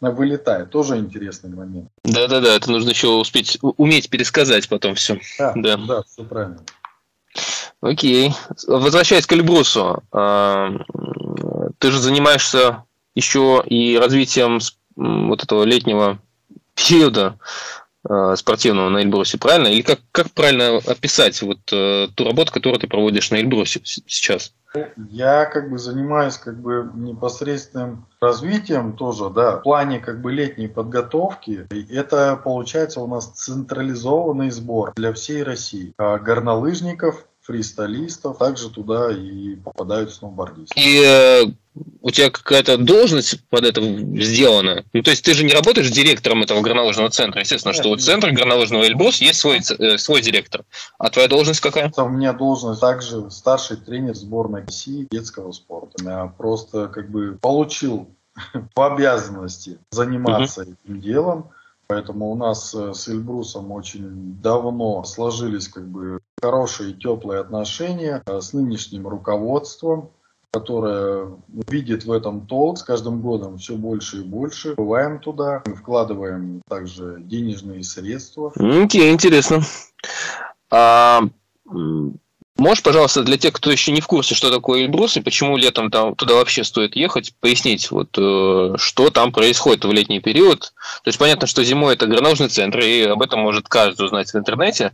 вылетает. 0.00 0.70
Тоже 0.70 0.98
интересный 0.98 1.50
момент. 1.50 1.88
Да-да-да, 2.04 2.56
это 2.56 2.70
нужно 2.70 2.90
еще 2.90 3.08
успеть, 3.08 3.58
уметь 3.60 4.10
пересказать 4.10 4.68
потом 4.68 4.94
все. 4.94 5.20
Да, 5.38 5.52
да, 5.56 5.76
да 5.76 6.02
все 6.02 6.24
правильно. 6.24 6.60
Окей. 7.80 8.32
Возвращаясь 8.66 9.26
к 9.26 9.32
Эльбрусу, 9.32 10.02
а, 10.12 10.70
ты 11.78 11.90
же 11.90 11.98
занимаешься 11.98 12.84
еще 13.14 13.62
и 13.66 13.96
развитием 13.98 14.60
вот 14.96 15.42
этого 15.42 15.64
летнего 15.64 16.18
периода 16.74 17.38
э, 18.08 18.34
спортивного 18.36 18.88
на 18.88 18.98
Эльбрусе, 18.98 19.38
правильно? 19.38 19.68
Или 19.68 19.82
как, 19.82 20.00
как 20.12 20.30
правильно 20.32 20.78
описать 20.78 21.40
вот 21.42 21.60
э, 21.72 22.08
ту 22.14 22.24
работу, 22.24 22.52
которую 22.52 22.80
ты 22.80 22.86
проводишь 22.86 23.30
на 23.30 23.36
Эльбрусе 23.36 23.80
сейчас? 23.84 24.52
Я 25.10 25.44
как 25.44 25.70
бы 25.70 25.78
занимаюсь 25.78 26.36
как 26.36 26.58
бы 26.60 26.90
непосредственным 26.94 28.06
развитием 28.20 28.94
тоже, 28.94 29.28
да, 29.28 29.58
в 29.58 29.62
плане 29.62 30.00
как 30.00 30.22
бы 30.22 30.32
летней 30.32 30.68
подготовки. 30.68 31.66
Это 31.90 32.40
получается 32.42 33.00
у 33.00 33.06
нас 33.06 33.26
централизованный 33.32 34.50
сбор 34.50 34.92
для 34.94 35.12
всей 35.12 35.42
России. 35.42 35.92
А 35.98 36.18
горнолыжников, 36.18 37.26
фристайлистов, 37.42 38.38
также 38.38 38.70
туда 38.70 39.10
и 39.12 39.56
попадают 39.56 40.12
сноубордисты. 40.12 40.80
И 40.80 41.02
э, 41.04 41.44
у 41.74 42.10
тебя 42.10 42.30
какая-то 42.30 42.76
должность 42.76 43.40
под 43.48 43.64
это 43.64 43.80
сделана? 44.20 44.84
Ну, 44.92 45.02
то 45.02 45.10
есть 45.10 45.24
ты 45.24 45.34
же 45.34 45.44
не 45.44 45.52
работаешь 45.52 45.90
директором 45.90 46.42
этого 46.42 46.60
горнолыжного 46.60 47.10
центра. 47.10 47.40
Естественно, 47.40 47.72
что 47.72 47.90
у 47.90 47.96
центра 47.96 48.30
горнолыжного 48.32 48.84
Эльбрус 48.84 49.20
есть 49.20 49.40
свой, 49.40 49.60
э, 49.60 49.98
свой 49.98 50.20
директор. 50.20 50.64
А 50.98 51.10
твоя 51.10 51.28
должность 51.28 51.60
какая? 51.60 51.92
У 51.96 52.08
меня 52.08 52.32
должность 52.32 52.80
также 52.80 53.30
старший 53.30 53.76
тренер 53.76 54.14
сборной 54.14 54.64
России 54.64 55.08
детского 55.10 55.52
спорта. 55.52 56.04
Я 56.04 56.26
просто 56.26 56.88
как 56.88 57.10
бы 57.10 57.38
получил 57.40 58.08
по 58.74 58.94
обязанности 58.94 59.78
заниматься 59.90 60.62
uh-huh. 60.62 60.76
этим 60.84 61.00
делом. 61.00 61.50
Поэтому 61.86 62.30
у 62.30 62.34
нас 62.34 62.74
э, 62.74 62.94
с 62.94 63.08
Эльбрусом 63.08 63.70
очень 63.70 64.40
давно 64.40 65.04
сложились 65.04 65.68
как 65.68 65.86
бы 65.86 66.20
хорошие 66.40 66.94
теплые 66.94 67.40
отношения 67.40 68.22
э, 68.24 68.40
с 68.40 68.52
нынешним 68.52 69.06
руководством. 69.06 70.10
Которая 70.52 71.28
видит 71.68 72.04
в 72.04 72.12
этом 72.12 72.46
толк. 72.46 72.78
С 72.78 72.82
каждым 72.82 73.22
годом 73.22 73.56
все 73.56 73.74
больше 73.74 74.18
и 74.18 74.22
больше. 74.22 74.74
Бываем 74.76 75.18
туда, 75.18 75.62
вкладываем 75.64 76.62
также 76.68 77.16
денежные 77.20 77.82
средства. 77.82 78.52
Окей, 78.56 79.10
okay, 79.10 79.12
интересно. 79.12 79.62
А, 80.70 81.22
Можешь, 82.62 82.84
пожалуйста, 82.84 83.24
для 83.24 83.38
тех, 83.38 83.52
кто 83.54 83.72
еще 83.72 83.90
не 83.90 84.00
в 84.00 84.06
курсе, 84.06 84.36
что 84.36 84.48
такое 84.48 84.82
Эльбрус 84.82 85.16
и 85.16 85.20
почему 85.20 85.56
летом 85.56 85.90
там 85.90 86.14
туда 86.14 86.34
вообще 86.34 86.62
стоит 86.62 86.94
ехать, 86.94 87.34
пояснить, 87.40 87.90
вот, 87.90 88.16
э, 88.16 88.74
что 88.76 89.10
там 89.10 89.32
происходит 89.32 89.84
в 89.84 89.90
летний 89.90 90.20
период. 90.20 90.72
То 91.02 91.08
есть 91.08 91.18
понятно, 91.18 91.48
что 91.48 91.64
зимой 91.64 91.94
это 91.94 92.06
горнолыжный 92.06 92.50
центр, 92.50 92.78
и 92.78 93.02
об 93.02 93.20
этом 93.20 93.40
может 93.40 93.68
каждый 93.68 94.06
узнать 94.06 94.32
в 94.32 94.36
интернете, 94.36 94.92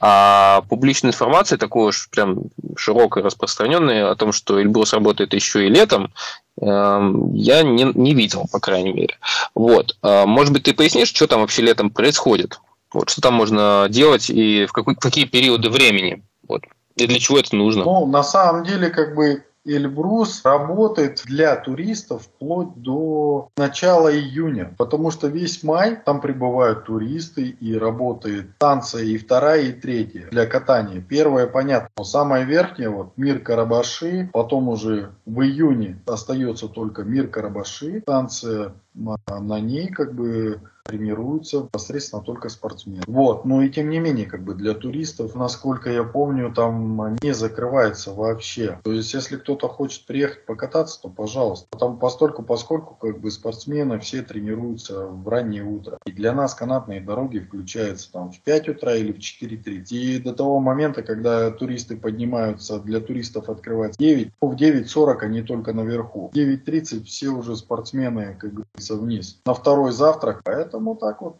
а 0.00 0.62
публичной 0.70 1.10
информации 1.10 1.56
такой 1.56 1.88
уж 1.88 2.08
прям 2.08 2.44
широкой, 2.78 3.22
распространенной 3.22 4.10
о 4.10 4.14
том, 4.14 4.32
что 4.32 4.58
Эльбрус 4.58 4.94
работает 4.94 5.34
еще 5.34 5.66
и 5.66 5.68
летом, 5.68 6.14
э, 6.58 7.12
я 7.34 7.62
не, 7.62 7.84
не 7.84 8.14
видел, 8.14 8.46
по 8.50 8.60
крайней 8.60 8.94
мере. 8.94 9.18
Вот. 9.54 9.94
А, 10.00 10.24
может 10.24 10.54
быть, 10.54 10.62
ты 10.62 10.72
пояснишь, 10.72 11.08
что 11.08 11.26
там 11.26 11.42
вообще 11.42 11.60
летом 11.60 11.90
происходит? 11.90 12.58
Вот, 12.94 13.10
что 13.10 13.20
там 13.20 13.34
можно 13.34 13.88
делать 13.90 14.30
и 14.30 14.64
в 14.64 14.72
какой, 14.72 14.94
какие 14.94 15.26
периоды 15.26 15.68
времени? 15.68 16.22
Вот. 16.48 16.62
И 17.00 17.06
для 17.06 17.18
чего 17.18 17.38
это 17.38 17.56
нужно? 17.56 17.84
Ну, 17.84 18.06
на 18.06 18.22
самом 18.22 18.64
деле, 18.64 18.90
как 18.90 19.14
бы 19.14 19.42
Эльбрус 19.64 20.42
работает 20.44 21.22
для 21.26 21.54
туристов 21.56 22.22
вплоть 22.22 22.74
до 22.76 23.50
начала 23.56 24.12
июня, 24.12 24.74
потому 24.78 25.10
что 25.10 25.28
весь 25.28 25.62
май 25.62 26.00
там 26.04 26.20
прибывают 26.20 26.86
туристы 26.86 27.48
и 27.60 27.76
работает 27.76 28.50
станция 28.56 29.04
и 29.04 29.18
вторая, 29.18 29.62
и 29.62 29.72
третья 29.72 30.28
для 30.30 30.46
катания. 30.46 31.00
Первая, 31.00 31.46
понятно, 31.46 31.90
но 31.96 32.04
самая 32.04 32.44
верхняя, 32.44 32.88
вот 32.88 33.12
Мир 33.16 33.40
Карабаши, 33.40 34.30
потом 34.32 34.68
уже 34.70 35.10
в 35.26 35.42
июне 35.42 36.00
остается 36.06 36.68
только 36.68 37.02
Мир 37.02 37.28
Карабаши, 37.28 38.00
станция 38.00 38.72
на 38.94 39.60
ней 39.60 39.88
как 39.88 40.14
бы 40.14 40.60
тренируются 40.90 41.58
непосредственно 41.58 42.22
только 42.22 42.48
спортсмены. 42.48 43.02
Вот, 43.06 43.44
но 43.44 43.62
и 43.62 43.70
тем 43.70 43.90
не 43.90 44.00
менее, 44.00 44.26
как 44.26 44.42
бы 44.42 44.54
для 44.54 44.74
туристов, 44.74 45.34
насколько 45.34 45.90
я 45.90 46.02
помню, 46.02 46.52
там 46.52 47.16
не 47.22 47.32
закрывается 47.32 48.12
вообще. 48.12 48.80
То 48.82 48.92
есть, 48.92 49.14
если 49.14 49.36
кто-то 49.36 49.68
хочет 49.68 50.06
приехать 50.06 50.46
покататься, 50.46 51.00
то 51.00 51.08
пожалуйста. 51.08 51.66
Там 51.78 51.98
постольку, 51.98 52.42
поскольку 52.42 52.94
как 52.94 53.20
бы 53.20 53.30
спортсмены 53.30 54.00
все 54.00 54.22
тренируются 54.22 55.06
в 55.06 55.28
раннее 55.28 55.64
утро. 55.64 55.98
И 56.06 56.12
для 56.12 56.32
нас 56.32 56.54
канатные 56.54 57.00
дороги 57.00 57.38
включаются 57.38 58.10
там 58.12 58.32
в 58.32 58.40
5 58.40 58.68
утра 58.70 58.94
или 58.94 59.12
в 59.12 59.18
4.30. 59.18 59.84
И 59.90 60.18
до 60.18 60.32
того 60.32 60.58
момента, 60.58 61.02
когда 61.02 61.50
туристы 61.50 61.96
поднимаются, 61.96 62.80
для 62.80 63.00
туристов 63.00 63.48
открывается 63.48 63.98
9, 64.00 64.32
ну, 64.42 64.48
в 64.48 64.56
9.40 64.56 65.18
они 65.20 65.42
только 65.42 65.72
наверху. 65.72 66.30
В 66.32 66.36
9.30 66.36 67.04
все 67.04 67.28
уже 67.28 67.56
спортсмены, 67.56 68.36
как 68.38 68.54
говорится, 68.54 68.96
вниз. 68.96 69.40
На 69.44 69.54
второй 69.54 69.92
завтрак, 69.92 70.40
поэтому 70.44 70.79
Поэтому 70.80 70.96
так 70.96 71.20
вот. 71.20 71.36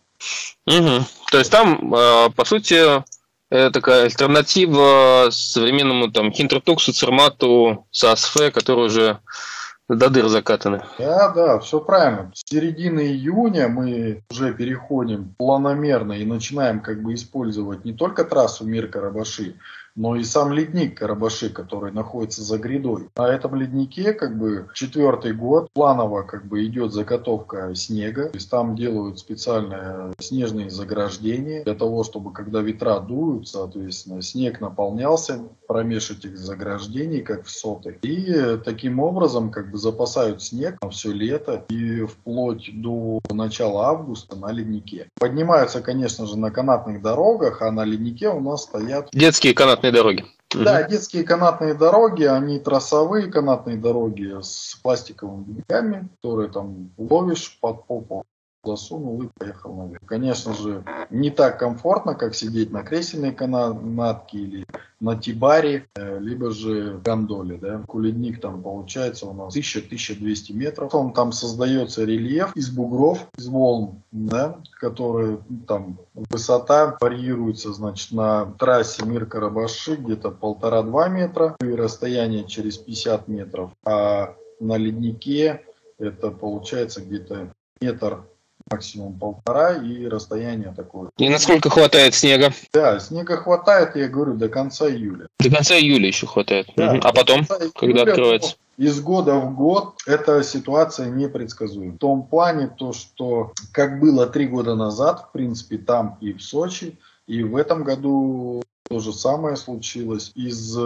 Угу. 0.67 1.05
То 1.31 1.39
есть 1.39 1.51
там, 1.51 1.95
э, 1.95 2.31
по 2.31 2.45
сути, 2.45 3.03
такая 3.49 4.05
альтернатива 4.05 5.29
современному 5.31 6.13
там 6.13 6.31
Хинтертуксу, 6.31 6.93
Цермату, 6.93 7.87
САСФ, 7.91 8.53
которые 8.53 8.87
уже 8.87 9.19
до 9.89 10.09
дыр 10.09 10.29
закатаны. 10.29 10.85
Да, 10.99 11.31
да, 11.31 11.59
все 11.59 11.81
правильно. 11.81 12.31
С 12.33 12.49
середины 12.49 13.01
июня 13.01 13.67
мы 13.69 14.23
уже 14.31 14.55
переходим 14.55 15.35
планомерно 15.37 16.13
и 16.13 16.25
начинаем 16.25 16.81
как 16.81 17.03
бы 17.03 17.15
использовать 17.15 17.85
не 17.85 17.93
только 17.93 18.25
трассу 18.25 18.65
Мир 18.65 18.87
Карабаши, 18.87 19.57
но 20.01 20.17
и 20.17 20.25
сам 20.25 20.55
ледник 20.55 20.99
Карабаши, 20.99 21.51
который 21.51 21.93
находится 21.93 22.43
за 22.43 22.57
грядой. 22.57 23.11
На 23.17 23.29
этом 23.29 23.55
леднике 23.55 24.15
как 24.15 24.39
бы 24.39 24.67
четвертый 24.73 25.35
год 25.35 25.69
планово 25.75 26.23
как 26.23 26.47
бы 26.47 26.65
идет 26.65 26.95
заготовка 26.95 27.75
снега, 27.75 28.31
то 28.31 28.37
есть 28.37 28.51
там 28.51 28.77
делают 28.77 29.19
специальные 29.19 30.15
снежные 30.19 30.71
заграждения 30.71 31.65
для 31.65 31.75
того, 31.75 32.03
чтобы 32.03 32.33
когда 32.33 32.63
ветра 32.63 32.99
дуют, 33.01 33.47
соответственно, 33.47 34.23
снег 34.23 34.63
наполнялся 34.63 35.43
промеж 35.69 36.11
этих 36.11 36.39
заграждений, 36.39 37.21
как 37.21 37.45
в 37.45 37.51
соты. 37.51 37.99
И 38.03 38.59
таким 38.65 39.01
образом 39.01 39.51
как 39.51 39.71
бы 39.71 39.77
запасают 39.77 40.43
снег 40.43 40.79
на 40.83 40.89
все 40.89 41.13
лето 41.13 41.67
и 41.69 42.07
вплоть 42.07 42.71
до 42.73 43.21
начала 43.31 43.89
августа 43.89 44.35
на 44.35 44.51
леднике. 44.51 45.09
Поднимаются, 45.21 45.83
конечно 45.83 46.27
же, 46.27 46.39
на 46.39 46.51
канатных 46.51 47.03
дорогах, 47.03 47.61
а 47.61 47.71
на 47.71 47.85
леднике 47.85 48.31
у 48.31 48.41
нас 48.41 48.63
стоят... 48.63 49.11
Детские 49.13 49.53
канатные 49.53 49.90
канатные 49.91 49.93
дороги. 49.93 50.25
Да, 50.53 50.83
детские 50.83 51.23
канатные 51.23 51.75
дороги, 51.75 52.25
они 52.25 52.59
трассовые 52.59 53.31
канатные 53.31 53.77
дороги 53.77 54.41
с 54.41 54.79
пластиковыми 54.83 55.45
берегами, 55.45 56.09
которые 56.17 56.51
там 56.51 56.91
ловишь 56.99 57.57
под 57.61 57.87
попу, 57.87 58.25
засунул 58.65 59.23
и 59.23 59.29
поехал 59.39 59.75
наверх. 59.75 60.03
Конечно 60.07 60.55
же, 60.55 60.85
не 61.11 61.31
так 61.31 61.59
комфортно, 61.59 62.15
как 62.15 62.35
сидеть 62.35 62.71
на 62.71 62.83
кресельной 62.83 63.33
канатке 63.33 64.39
или 64.39 64.67
на 65.01 65.17
Тибаре, 65.17 65.89
э, 65.95 66.19
либо 66.21 66.51
же 66.51 67.01
гондоле. 67.03 67.57
Да. 67.57 67.83
Куледник 67.87 68.41
там 68.41 68.63
получается 68.63 69.27
у 69.27 69.33
нас 69.33 69.57
1000-1200 69.57 70.53
метров. 70.53 70.95
Он 70.95 71.13
там 71.13 71.33
создается 71.33 72.05
рельеф 72.05 72.55
из 72.55 72.71
бугров, 72.71 73.27
из 73.37 73.47
волн, 73.47 74.03
да, 74.13 74.59
которые 74.79 75.39
там 75.67 75.99
высота 76.15 76.97
варьируется, 77.01 77.73
значит, 77.73 78.13
на 78.13 78.47
трассе 78.59 79.05
Мир 79.07 79.27
Карабаши 79.27 79.97
где-то 79.97 80.31
полтора-два 80.31 81.09
метра 81.09 81.57
и 81.61 81.75
расстояние 81.75 82.45
через 82.45 82.77
50 82.77 83.29
метров, 83.29 83.71
а 83.85 84.35
на 84.61 84.77
леднике 84.77 85.63
это 85.99 86.31
получается 86.31 87.01
где-то 87.01 87.53
метр 87.81 88.25
максимум 88.71 89.19
полтора 89.19 89.75
и 89.75 90.07
расстояние 90.07 90.73
такое. 90.77 91.11
И 91.19 91.29
насколько 91.29 91.71
хватает 91.71 92.15
снега? 92.15 92.53
Да, 92.73 93.01
снега 93.01 93.37
хватает, 93.37 93.97
я 93.97 94.09
говорю, 94.09 94.35
до 94.35 94.49
конца 94.49 94.89
июля. 94.89 95.27
До 95.41 95.51
конца 95.51 95.75
июля 95.75 96.07
еще 96.07 96.27
хватает. 96.27 96.69
Да, 96.77 96.93
угу. 96.93 97.01
А 97.03 97.13
потом, 97.13 97.47
когда 97.75 98.03
открывается? 98.03 98.57
Из 98.77 99.01
года 99.01 99.35
в 99.35 99.55
год 99.55 99.97
эта 100.07 100.43
ситуация 100.43 101.11
непредсказуема. 101.11 101.95
В 101.95 101.99
том 101.99 102.27
плане, 102.27 102.69
то, 102.69 102.93
что 102.93 103.53
как 103.73 104.01
было 104.01 104.27
три 104.27 104.47
года 104.47 104.75
назад, 104.75 105.27
в 105.29 105.33
принципе, 105.33 105.77
там 105.77 106.17
и 106.21 106.33
в 106.33 106.43
Сочи, 106.43 106.99
и 107.27 107.43
в 107.43 107.57
этом 107.57 107.85
году 107.85 108.63
то 108.89 109.01
же 109.01 109.13
самое 109.13 109.57
случилось. 109.57 110.33
Из 110.35 110.79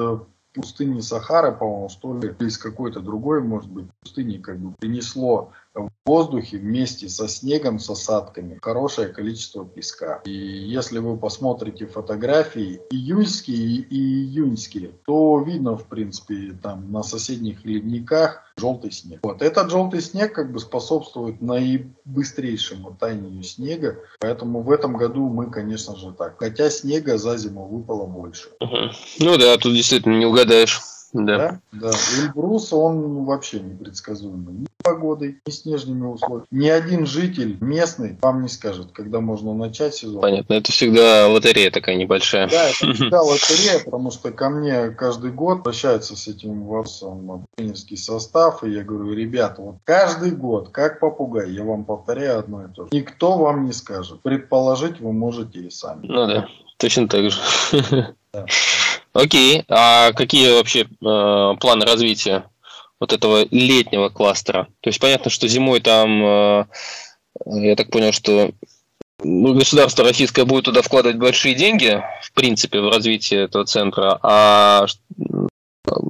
пустыни 0.54 1.00
Сахара, 1.00 1.52
по-моему, 1.52 1.88
что 1.88 2.18
ли, 2.18 2.34
или 2.38 2.48
из 2.48 2.58
какой-то 2.58 3.00
другой, 3.00 3.42
может 3.42 3.70
быть, 3.70 3.86
пустыни, 4.00 4.38
как 4.38 4.58
бы 4.58 4.74
принесло 4.78 5.52
в 5.74 5.90
воздухе 6.06 6.58
вместе 6.58 7.08
со 7.08 7.28
снегом, 7.28 7.78
с 7.78 7.88
осадками 7.88 8.58
хорошее 8.60 9.08
количество 9.08 9.64
песка. 9.64 10.20
И 10.24 10.32
если 10.32 10.98
вы 10.98 11.16
посмотрите 11.16 11.86
фотографии 11.86 12.80
июльские 12.90 13.78
и 13.78 13.96
июньские, 13.96 14.92
то 15.06 15.40
видно, 15.40 15.76
в 15.76 15.86
принципе, 15.86 16.56
там 16.62 16.92
на 16.92 17.02
соседних 17.02 17.64
ледниках 17.64 18.42
желтый 18.56 18.92
снег. 18.92 19.20
Вот 19.22 19.40
этот 19.40 19.70
желтый 19.70 20.02
снег 20.02 20.34
как 20.34 20.52
бы 20.52 20.60
способствует 20.60 21.40
наибыстрейшему 21.40 22.96
таянию 23.00 23.42
снега, 23.42 23.98
поэтому 24.20 24.60
в 24.60 24.70
этом 24.70 24.96
году 24.96 25.28
мы, 25.28 25.50
конечно 25.50 25.96
же, 25.96 26.12
так. 26.12 26.36
Хотя 26.38 26.70
снега 26.70 27.16
за 27.16 27.36
зиму 27.38 27.66
выпало 27.66 28.06
больше. 28.06 28.50
Ну 28.60 29.38
да, 29.38 29.56
тут 29.56 29.72
действительно 29.72 30.18
не 30.18 30.26
угадаешь. 30.26 30.80
Да. 31.14 31.38
да, 31.38 31.60
да. 31.72 31.90
Эльбрус, 32.18 32.72
он 32.72 33.24
вообще 33.24 33.60
непредсказуемый. 33.60 34.66
Погодой, 34.84 35.40
ни 35.46 35.50
снежными 35.50 36.04
условиями. 36.06 36.46
Ни 36.50 36.68
один 36.68 37.06
житель 37.06 37.56
местный 37.60 38.18
вам 38.20 38.42
не 38.42 38.48
скажет, 38.48 38.92
когда 38.92 39.20
можно 39.20 39.54
начать 39.54 39.94
сезон. 39.94 40.20
Понятно, 40.20 40.52
это 40.54 40.70
всегда 40.72 41.26
лотерея 41.26 41.70
такая 41.70 41.96
небольшая. 41.96 42.50
Да, 42.50 42.68
это 42.68 42.92
всегда 42.94 43.22
лотерея, 43.22 43.82
потому 43.82 44.10
что 44.10 44.30
ко 44.30 44.50
мне 44.50 44.90
каждый 44.90 45.32
год 45.32 45.60
обращаются 45.60 46.16
с 46.16 46.28
этим 46.28 46.64
вопросом 46.64 47.46
тренерский 47.56 47.96
состав, 47.96 48.62
и 48.62 48.70
я 48.70 48.84
говорю, 48.84 49.14
ребята, 49.14 49.62
вот 49.62 49.76
каждый 49.84 50.32
год, 50.32 50.68
как 50.68 51.00
попугай, 51.00 51.50
я 51.50 51.64
вам 51.64 51.84
повторяю 51.84 52.40
одно 52.40 52.64
и 52.64 52.68
то 52.68 52.84
же. 52.84 52.88
Никто 52.92 53.38
вам 53.38 53.64
не 53.64 53.72
скажет. 53.72 54.20
Предположить 54.20 55.00
вы 55.00 55.12
можете 55.12 55.60
и 55.60 55.70
сами. 55.70 56.06
Ну 56.06 56.26
да, 56.26 56.46
точно 56.76 57.08
так 57.08 57.30
же. 57.30 57.40
Да. 58.34 58.46
Окей, 59.14 59.64
а 59.68 60.12
какие 60.12 60.52
вообще 60.52 60.80
э, 60.80 60.86
планы 61.60 61.86
развития 61.86 62.44
вот 63.00 63.12
этого 63.12 63.46
летнего 63.50 64.08
кластера? 64.08 64.68
То 64.80 64.88
есть 64.88 65.00
понятно, 65.00 65.30
что 65.30 65.48
зимой 65.48 65.80
там, 65.80 66.24
э, 66.24 66.64
я 67.46 67.76
так 67.76 67.90
понял, 67.90 68.12
что 68.12 68.52
ну, 69.22 69.54
государство 69.54 70.04
российское 70.04 70.44
будет 70.44 70.64
туда 70.64 70.82
вкладывать 70.82 71.18
большие 71.18 71.54
деньги, 71.54 72.02
в 72.22 72.32
принципе, 72.32 72.80
в 72.80 72.88
развитие 72.88 73.44
этого 73.44 73.64
центра, 73.64 74.18
а 74.22 74.86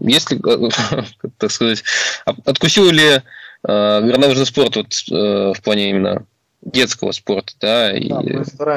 если, 0.01 0.41
так 1.39 1.51
сказать, 1.51 1.83
откусил 2.25 2.91
ли 2.91 3.05
э, 3.09 3.21
горнолыжный 3.63 4.47
спорт 4.47 4.77
вот, 4.77 4.95
э, 5.11 5.53
в 5.53 5.63
плане 5.63 5.91
именно 5.91 6.27
детского 6.63 7.13
спорта, 7.13 7.53
да, 7.61 7.97
и 7.97 8.11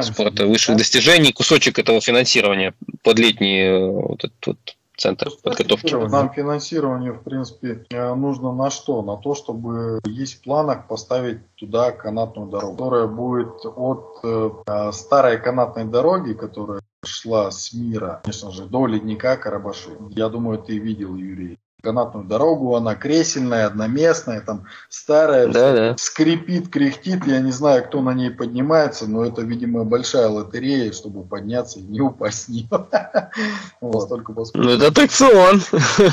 спорта 0.02 0.46
высших 0.46 0.78
достижений, 0.78 1.32
кусочек 1.32 1.80
этого 1.80 2.02
финансирования 2.02 2.74
под 3.04 3.20
летний 3.20 3.62
э, 3.62 3.80
вот 3.80 4.24
этот 4.24 4.46
вот 4.46 4.77
центр 4.98 5.30
подготовки. 5.44 5.94
Нам 5.94 6.34
финансирование, 6.34 7.12
в 7.14 7.24
принципе, 7.24 7.86
э, 7.90 8.16
нужно 8.16 8.52
на 8.52 8.70
что? 8.70 9.02
На 9.02 9.16
то, 9.18 9.36
чтобы 9.36 10.02
есть 10.06 10.40
в 10.40 10.44
планах 10.44 10.88
поставить 10.88 11.40
туда 11.56 11.92
канатную 11.92 12.50
дорогу, 12.50 12.74
которая 12.74 13.08
будет 13.08 13.66
от 13.66 14.20
э, 14.24 14.50
э, 14.66 14.92
старой 14.92 15.40
канатной 15.40 15.86
дороги, 15.86 16.34
которая 16.34 16.82
шла 17.06 17.52
с 17.52 17.74
мира, 17.74 18.22
конечно 18.24 18.52
же, 18.52 18.66
до 18.66 18.88
ледника 18.88 19.38
Карабаши. 19.38 19.92
Я 20.10 20.30
думаю, 20.30 20.58
ты 20.58 20.78
видел, 20.80 21.16
Юрий, 21.16 21.60
канатную 21.88 22.26
дорогу, 22.26 22.76
она 22.76 22.96
кресельная, 22.96 23.66
одноместная, 23.66 24.42
там 24.42 24.66
старая, 24.90 25.48
да, 25.48 25.74
да. 25.74 25.96
скрипит, 25.98 26.68
кряхтит, 26.68 27.26
я 27.26 27.40
не 27.40 27.52
знаю, 27.52 27.86
кто 27.86 28.02
на 28.02 28.14
ней 28.14 28.30
поднимается, 28.30 29.10
но 29.10 29.24
это, 29.24 29.42
видимо, 29.42 29.86
большая 29.86 30.28
лотерея, 30.28 30.92
чтобы 30.92 31.24
подняться 31.24 31.80
и 31.80 31.84
не 31.84 32.02
упасть 32.02 32.44
с 32.44 32.48
нее. 32.50 32.68
Ну, 34.54 34.70
это 34.70 34.88
аттракцион. 34.88 35.62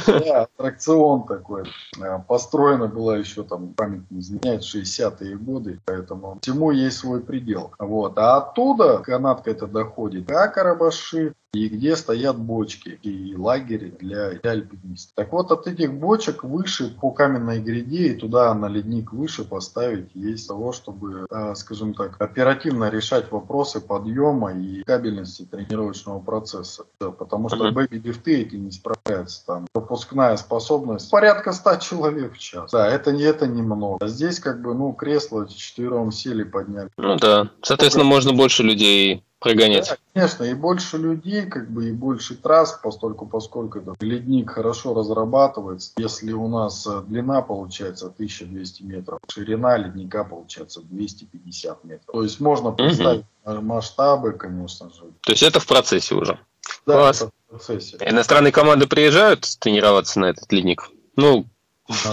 Да, 0.07 0.43
аттракцион 0.43 1.27
такой. 1.27 1.65
А, 2.01 2.19
построена 2.19 2.87
была 2.87 3.17
еще 3.17 3.43
там, 3.43 3.75
память 3.75 4.09
не 4.11 4.21
изменяет, 4.21 4.63
60-е 4.63 5.37
годы, 5.37 5.81
поэтому 5.85 6.39
всему 6.41 6.71
есть 6.71 6.99
свой 6.99 7.21
предел. 7.21 7.73
Вот. 7.79 8.17
А 8.19 8.37
оттуда 8.37 8.99
канатка 8.99 9.51
это 9.51 9.67
доходит, 9.67 10.31
а 10.31 10.47
Карабаши, 10.49 11.35
и 11.55 11.69
где 11.69 11.97
стоят 11.97 12.39
бочки 12.39 12.99
и 13.03 13.35
лагеря 13.37 13.91
для, 13.99 14.31
для 14.31 14.51
альпинистов. 14.51 15.15
Так 15.15 15.33
вот, 15.33 15.51
от 15.53 15.67
этих 15.67 15.95
бочек 15.95 16.45
выше 16.45 16.95
по 17.01 17.11
каменной 17.11 17.61
гряде 17.61 18.09
и 18.09 18.15
туда 18.15 18.53
на 18.55 18.67
ледник 18.67 19.13
выше 19.13 19.45
поставить 19.45 20.11
есть 20.15 20.49
того, 20.49 20.73
чтобы, 20.73 21.27
а, 21.31 21.55
скажем 21.55 21.95
так, 21.95 22.21
оперативно 22.21 22.91
решать 22.91 23.31
вопросы 23.31 23.81
подъема 23.81 24.53
и 24.53 24.83
кабельности 24.83 25.47
тренировочного 25.51 26.21
процесса. 26.21 26.85
Потому 26.99 27.49
что 27.49 27.71
бэби-лифты 27.71 28.43
эти 28.43 28.57
не 28.57 28.71
справляются. 28.71 29.47
Там 29.47 29.67
пропускная 29.73 30.37
способность 30.37 31.11
порядка 31.11 31.53
100 31.53 31.77
человек 31.77 32.35
в 32.35 32.39
час. 32.39 32.71
Да, 32.73 32.89
это, 32.89 33.13
не 33.13 33.23
это 33.23 33.47
немного. 33.47 33.99
А 34.05 34.09
здесь 34.09 34.41
как 34.41 34.61
бы, 34.63 34.75
ну, 34.75 34.93
кресло 34.93 35.49
четвером 35.49 36.11
сели, 36.11 36.43
подняли. 36.43 36.89
Ну 36.97 37.17
да, 37.17 37.51
соответственно, 37.63 38.05
можно 38.05 38.33
больше 38.33 38.63
людей 38.63 39.23
прогонять. 39.45 39.89
Да, 39.89 39.97
конечно, 40.15 40.45
и 40.45 40.55
больше 40.55 40.97
людей, 40.97 41.47
как 41.47 41.71
бы, 41.71 41.89
и 41.89 41.93
больше 41.93 42.35
трасс, 42.35 42.79
постольку, 42.83 43.27
поскольку 43.27 43.79
этот 43.79 44.03
ледник 44.03 44.51
хорошо 44.51 44.95
разрабатывается. 44.95 45.93
Если 45.99 46.33
у 46.33 46.49
нас 46.49 46.87
э, 46.87 47.03
длина 47.07 47.43
получается 47.43 48.07
1200 48.07 48.83
метров, 48.83 49.21
ширина 49.29 49.77
ледника 49.77 50.25
получается 50.25 50.81
250 50.83 51.85
метров. 51.85 52.07
То 52.13 52.23
есть 52.23 52.41
можно 52.41 52.73
представить 52.73 53.27
угу. 53.45 53.61
масштабы, 53.61 54.33
конечно 54.33 54.91
же. 54.91 55.03
То 55.21 55.33
есть 55.33 55.43
это 55.43 55.61
в 55.61 55.67
процессе 55.67 56.15
уже? 56.15 56.39
Да, 56.87 56.95
Класс. 56.95 57.23
это 57.23 57.31
в 57.47 57.51
процессе. 57.51 57.99
Иностранные 58.01 58.53
команды 58.53 58.87
приезжают 58.87 59.47
тренироваться 59.61 60.21
на 60.21 60.27
этот 60.27 60.51
ледник? 60.51 60.91
Ну, 61.17 61.47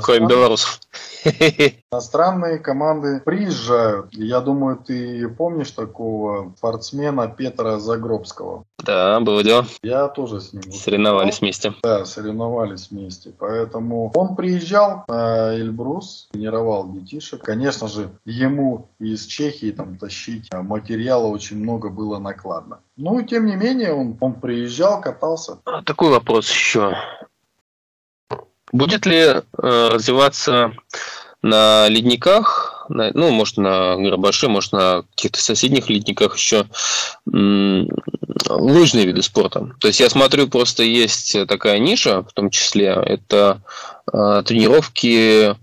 Кроме 0.01 0.27
белорусов. 0.27 0.79
Иностранные 1.91 2.59
команды 2.59 3.21
приезжают. 3.23 4.13
Я 4.13 4.41
думаю, 4.41 4.77
ты 4.77 5.29
помнишь 5.29 5.71
такого 5.71 6.53
спортсмена 6.57 7.27
Петра 7.27 7.79
Загробского? 7.79 8.65
Да, 8.83 9.19
было 9.19 9.43
дело. 9.43 9.65
Я 9.83 10.07
тоже 10.07 10.41
с 10.41 10.53
ним. 10.53 10.71
Соревновались 10.71 11.39
вместе. 11.39 11.73
Да, 11.83 12.05
соревновались 12.05 12.89
вместе. 12.89 13.31
Поэтому 13.37 14.11
он 14.15 14.35
приезжал 14.35 15.05
на 15.07 15.55
Эльбрус, 15.55 16.29
тренировал 16.31 16.91
детишек. 16.91 17.43
Конечно 17.43 17.87
же, 17.87 18.09
ему 18.25 18.89
из 18.99 19.25
Чехии 19.25 19.71
там 19.71 19.97
тащить 19.97 20.49
материала 20.51 21.27
очень 21.27 21.57
много 21.57 21.89
было 21.89 22.17
накладно. 22.17 22.79
Ну, 22.97 23.21
тем 23.21 23.45
не 23.45 23.55
менее, 23.55 23.93
он, 23.93 24.17
он 24.19 24.33
приезжал, 24.33 25.01
катался. 25.01 25.59
А, 25.65 25.81
такой 25.83 26.09
вопрос 26.09 26.49
еще. 26.49 26.95
Будет 28.71 29.05
ли 29.05 29.17
э, 29.17 29.41
развиваться 29.57 30.73
на 31.41 31.87
ледниках, 31.87 32.85
на, 32.89 33.11
ну, 33.13 33.31
может, 33.31 33.57
на 33.57 33.95
Грабаше, 33.97 34.47
может, 34.47 34.73
на 34.73 35.03
каких-то 35.15 35.41
соседних 35.41 35.89
ледниках 35.89 36.35
еще 36.35 36.67
м- 37.31 37.89
лыжные 38.47 39.05
виды 39.05 39.21
спорта. 39.23 39.71
То 39.79 39.87
есть 39.87 39.99
я 39.99 40.09
смотрю, 40.09 40.47
просто 40.47 40.83
есть 40.83 41.35
такая 41.47 41.79
ниша, 41.79 42.23
в 42.23 42.33
том 42.33 42.49
числе, 42.49 42.87
это 42.87 43.61
э, 44.11 44.43
тренировки 44.45 45.49
э, 45.49 45.55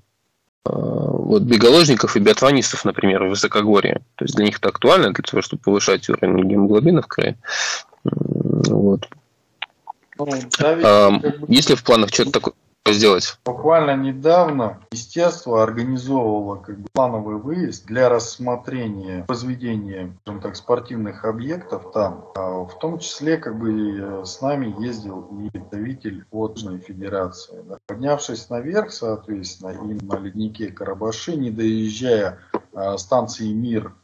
вот 0.64 1.42
беголожников 1.42 2.16
и 2.16 2.20
биатлонистов, 2.20 2.84
например, 2.84 3.24
в 3.24 3.30
высокогорье. 3.30 4.02
То 4.16 4.24
есть 4.24 4.34
для 4.34 4.46
них 4.46 4.58
это 4.58 4.70
актуально, 4.70 5.12
для 5.12 5.22
того, 5.22 5.42
чтобы 5.42 5.62
повышать 5.62 6.08
уровень 6.08 6.48
гемоглобина 6.48 7.02
в 7.02 7.06
крае. 7.06 7.36
Вот. 8.04 9.08
Ну, 10.18 10.26
да, 10.58 10.74
ведь, 10.74 10.84
а, 10.84 11.20
как 11.20 11.40
бы... 11.40 11.46
Есть 11.54 11.70
ли 11.70 11.76
в 11.76 11.84
планах 11.84 12.12
что-то 12.12 12.32
такое? 12.32 12.54
Сделать? 12.92 13.38
Буквально 13.44 13.96
недавно 13.96 14.80
Министерство 14.90 15.62
организовывало 15.62 16.56
как 16.56 16.78
бы, 16.78 16.88
плановый 16.92 17.36
выезд 17.36 17.86
для 17.86 18.08
рассмотрения 18.08 19.24
возведения 19.28 20.12
скажем 20.22 20.40
так, 20.40 20.56
спортивных 20.56 21.24
объектов 21.24 21.92
там. 21.92 22.26
А 22.34 22.64
в 22.64 22.78
том 22.78 22.98
числе 22.98 23.36
как 23.36 23.58
бы 23.58 24.22
с 24.24 24.40
нами 24.40 24.74
ездил 24.82 25.28
и 25.42 25.50
представитель 25.50 26.24
Водной 26.30 26.78
Федерации. 26.78 27.64
Поднявшись 27.86 28.50
наверх, 28.50 28.92
соответственно, 28.92 29.70
и 29.70 30.04
на 30.04 30.18
леднике 30.18 30.68
Карабаши, 30.68 31.36
не 31.36 31.50
доезжая 31.50 32.38
а, 32.74 32.96
станции 32.98 33.52
Мир 33.52 33.94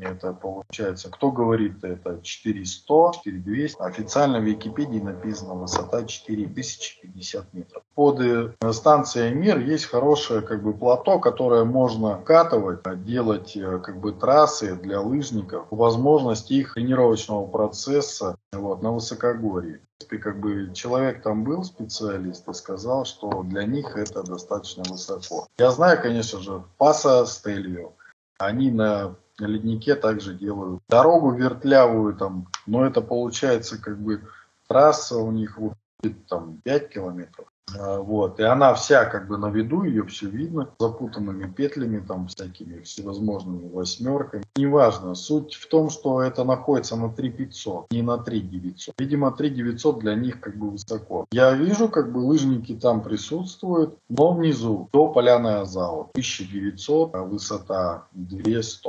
это 0.00 0.32
получается, 0.32 1.10
кто 1.10 1.30
говорит, 1.30 1.82
это 1.82 2.20
4100, 2.22 3.12
4200. 3.24 3.80
Официально 3.80 4.40
в 4.40 4.44
Википедии 4.44 5.00
написано 5.00 5.54
высота 5.54 6.04
4050 6.04 7.54
метров. 7.54 7.82
Под 7.94 8.20
э, 8.20 8.52
станцией 8.72 9.34
Мир 9.34 9.58
есть 9.58 9.86
хорошее 9.86 10.42
как 10.42 10.62
бы 10.62 10.74
плато, 10.74 11.18
которое 11.18 11.64
можно 11.64 12.20
катывать, 12.24 12.80
делать 13.04 13.56
э, 13.56 13.78
как 13.78 14.00
бы 14.00 14.12
трассы 14.12 14.76
для 14.76 15.00
лыжников, 15.00 15.66
возможность 15.70 16.50
их 16.50 16.74
тренировочного 16.74 17.46
процесса 17.46 18.36
вот, 18.52 18.82
на 18.82 18.92
высокогорье. 18.92 19.80
Как 20.08 20.40
бы 20.40 20.72
человек 20.74 21.22
там 21.22 21.42
был 21.42 21.64
специалист 21.64 22.46
и 22.48 22.52
сказал, 22.52 23.06
что 23.06 23.42
для 23.42 23.64
них 23.64 23.96
это 23.96 24.22
достаточно 24.22 24.84
высоко. 24.88 25.48
Я 25.56 25.70
знаю, 25.70 26.00
конечно 26.02 26.40
же, 26.40 26.62
Паса 26.76 27.24
Стельвио. 27.24 27.92
Они 28.38 28.70
на 28.70 29.16
на 29.38 29.46
леднике 29.46 29.94
также 29.94 30.34
делают 30.34 30.80
дорогу 30.88 31.32
вертлявую 31.32 32.14
там, 32.14 32.48
но 32.66 32.86
это 32.86 33.00
получается 33.00 33.80
как 33.80 33.98
бы 33.98 34.22
трасса 34.68 35.16
у 35.18 35.30
них 35.30 35.58
выходит 35.58 36.26
там 36.28 36.60
5 36.64 36.88
километров. 36.88 37.46
А, 37.78 37.98
вот. 37.98 38.38
И 38.38 38.42
она 38.42 38.74
вся 38.74 39.04
как 39.06 39.26
бы 39.26 39.38
на 39.38 39.50
виду, 39.50 39.82
ее 39.82 40.04
все 40.06 40.28
видно, 40.28 40.70
запутанными 40.78 41.50
петлями, 41.50 42.04
там 42.06 42.28
всякими 42.28 42.80
всевозможными 42.82 43.68
восьмерками. 43.68 44.44
Неважно, 44.56 45.14
суть 45.14 45.54
в 45.54 45.68
том, 45.68 45.90
что 45.90 46.22
это 46.22 46.44
находится 46.44 46.96
на 46.96 47.10
3500, 47.10 47.90
не 47.90 48.02
на 48.02 48.18
3900. 48.18 48.94
Видимо, 48.98 49.32
3900 49.32 49.98
для 49.98 50.14
них 50.14 50.40
как 50.40 50.56
бы 50.56 50.70
высоко. 50.70 51.26
Я 51.32 51.52
вижу, 51.52 51.88
как 51.88 52.12
бы 52.12 52.18
лыжники 52.18 52.74
там 52.74 53.02
присутствуют, 53.02 53.96
но 54.08 54.32
внизу, 54.32 54.88
до 54.92 55.08
Поляны 55.08 55.60
Азау, 55.60 56.10
1900, 56.14 57.14
а 57.14 57.22
высота 57.22 58.06
200. 58.12 58.88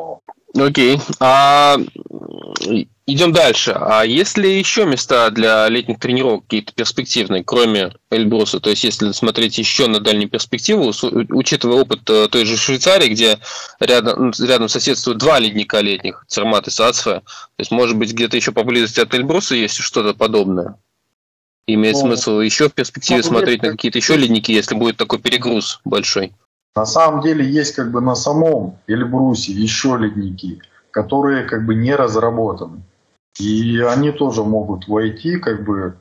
Окей. 0.58 1.00
А 1.20 1.78
идем 3.06 3.32
дальше. 3.32 3.72
А 3.80 4.04
есть 4.04 4.38
ли 4.38 4.58
еще 4.58 4.86
места 4.86 5.30
для 5.30 5.68
летних 5.70 6.00
тренировок 6.00 6.44
какие-то 6.44 6.74
перспективные, 6.74 7.44
кроме 7.44 7.94
Эльбруса? 8.10 8.60
То 8.60 8.70
есть, 8.70 8.84
если 8.84 9.12
смотреть 9.12 9.58
еще 9.58 9.88
на 9.88 10.00
дальнюю 10.00 10.30
перспективу, 10.30 10.92
учитывая 11.30 11.82
опыт 11.82 12.10
э, 12.10 12.28
той 12.30 12.46
же 12.46 12.58
Швейцарии, 12.58 13.10
где 13.10 13.40
рядом, 13.80 14.34
рядом 14.40 14.68
соседствуют 14.68 15.20
два 15.20 15.40
ледника 15.40 15.80
летних, 15.80 16.26
Цермат 16.28 16.68
и 16.68 16.72
Сацфе, 16.72 17.22
то 17.22 17.60
есть, 17.60 17.72
может 17.72 17.98
быть, 17.98 18.14
где-то 18.14 18.36
еще 18.36 18.52
поблизости 18.52 19.00
от 19.00 19.14
Эльбруса 19.14 19.56
есть 19.56 19.78
что-то 19.78 20.14
подобное? 20.14 20.76
Имеет 21.68 21.96
ну, 21.96 22.02
смысл 22.02 22.40
еще 22.40 22.70
в 22.70 22.74
перспективе 22.74 23.22
смотреть 23.24 23.62
на 23.62 23.72
какие-то 23.72 23.98
еще 23.98 24.16
ледники, 24.16 24.54
если 24.54 24.74
будет 24.74 24.98
такой 24.98 25.20
перегруз 25.20 25.82
большой? 25.84 26.32
На 26.78 26.86
самом 26.86 27.22
деле 27.22 27.44
есть 27.44 27.74
как 27.74 27.90
бы 27.90 28.02
на 28.02 28.14
самом 28.14 28.78
Эльбрусе 28.86 29.52
еще 29.52 29.98
ледники, 29.98 30.62
которые 30.92 31.44
как 31.44 31.66
бы 31.66 31.74
не 31.74 31.96
разработаны. 31.96 32.84
И 33.40 33.80
они 33.80 34.12
тоже 34.12 34.44
могут 34.44 34.88
войти 34.88 35.38
как 35.40 35.66
бы 35.66 35.98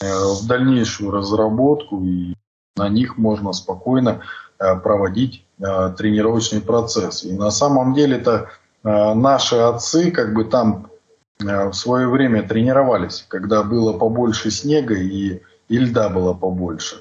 э, 0.00 0.06
в 0.06 0.46
дальнейшую 0.46 1.10
разработку, 1.10 2.04
и 2.04 2.34
на 2.76 2.88
них 2.88 3.18
можно 3.18 3.52
спокойно 3.52 4.20
э, 4.60 4.76
проводить 4.76 5.44
э, 5.58 5.92
тренировочный 5.98 6.60
процесс. 6.60 7.24
И 7.24 7.32
на 7.32 7.50
самом 7.50 7.92
деле 7.92 8.18
это 8.18 8.48
наши 8.84 9.56
отцы 9.56 10.12
как 10.12 10.34
бы 10.34 10.44
там 10.44 10.86
в 11.38 11.72
свое 11.72 12.08
время 12.08 12.42
тренировались, 12.44 13.24
когда 13.28 13.64
было 13.64 13.92
побольше 13.92 14.52
снега 14.52 14.94
и, 14.94 15.40
и 15.68 15.78
льда 15.78 16.08
было 16.08 16.32
побольше. 16.32 16.96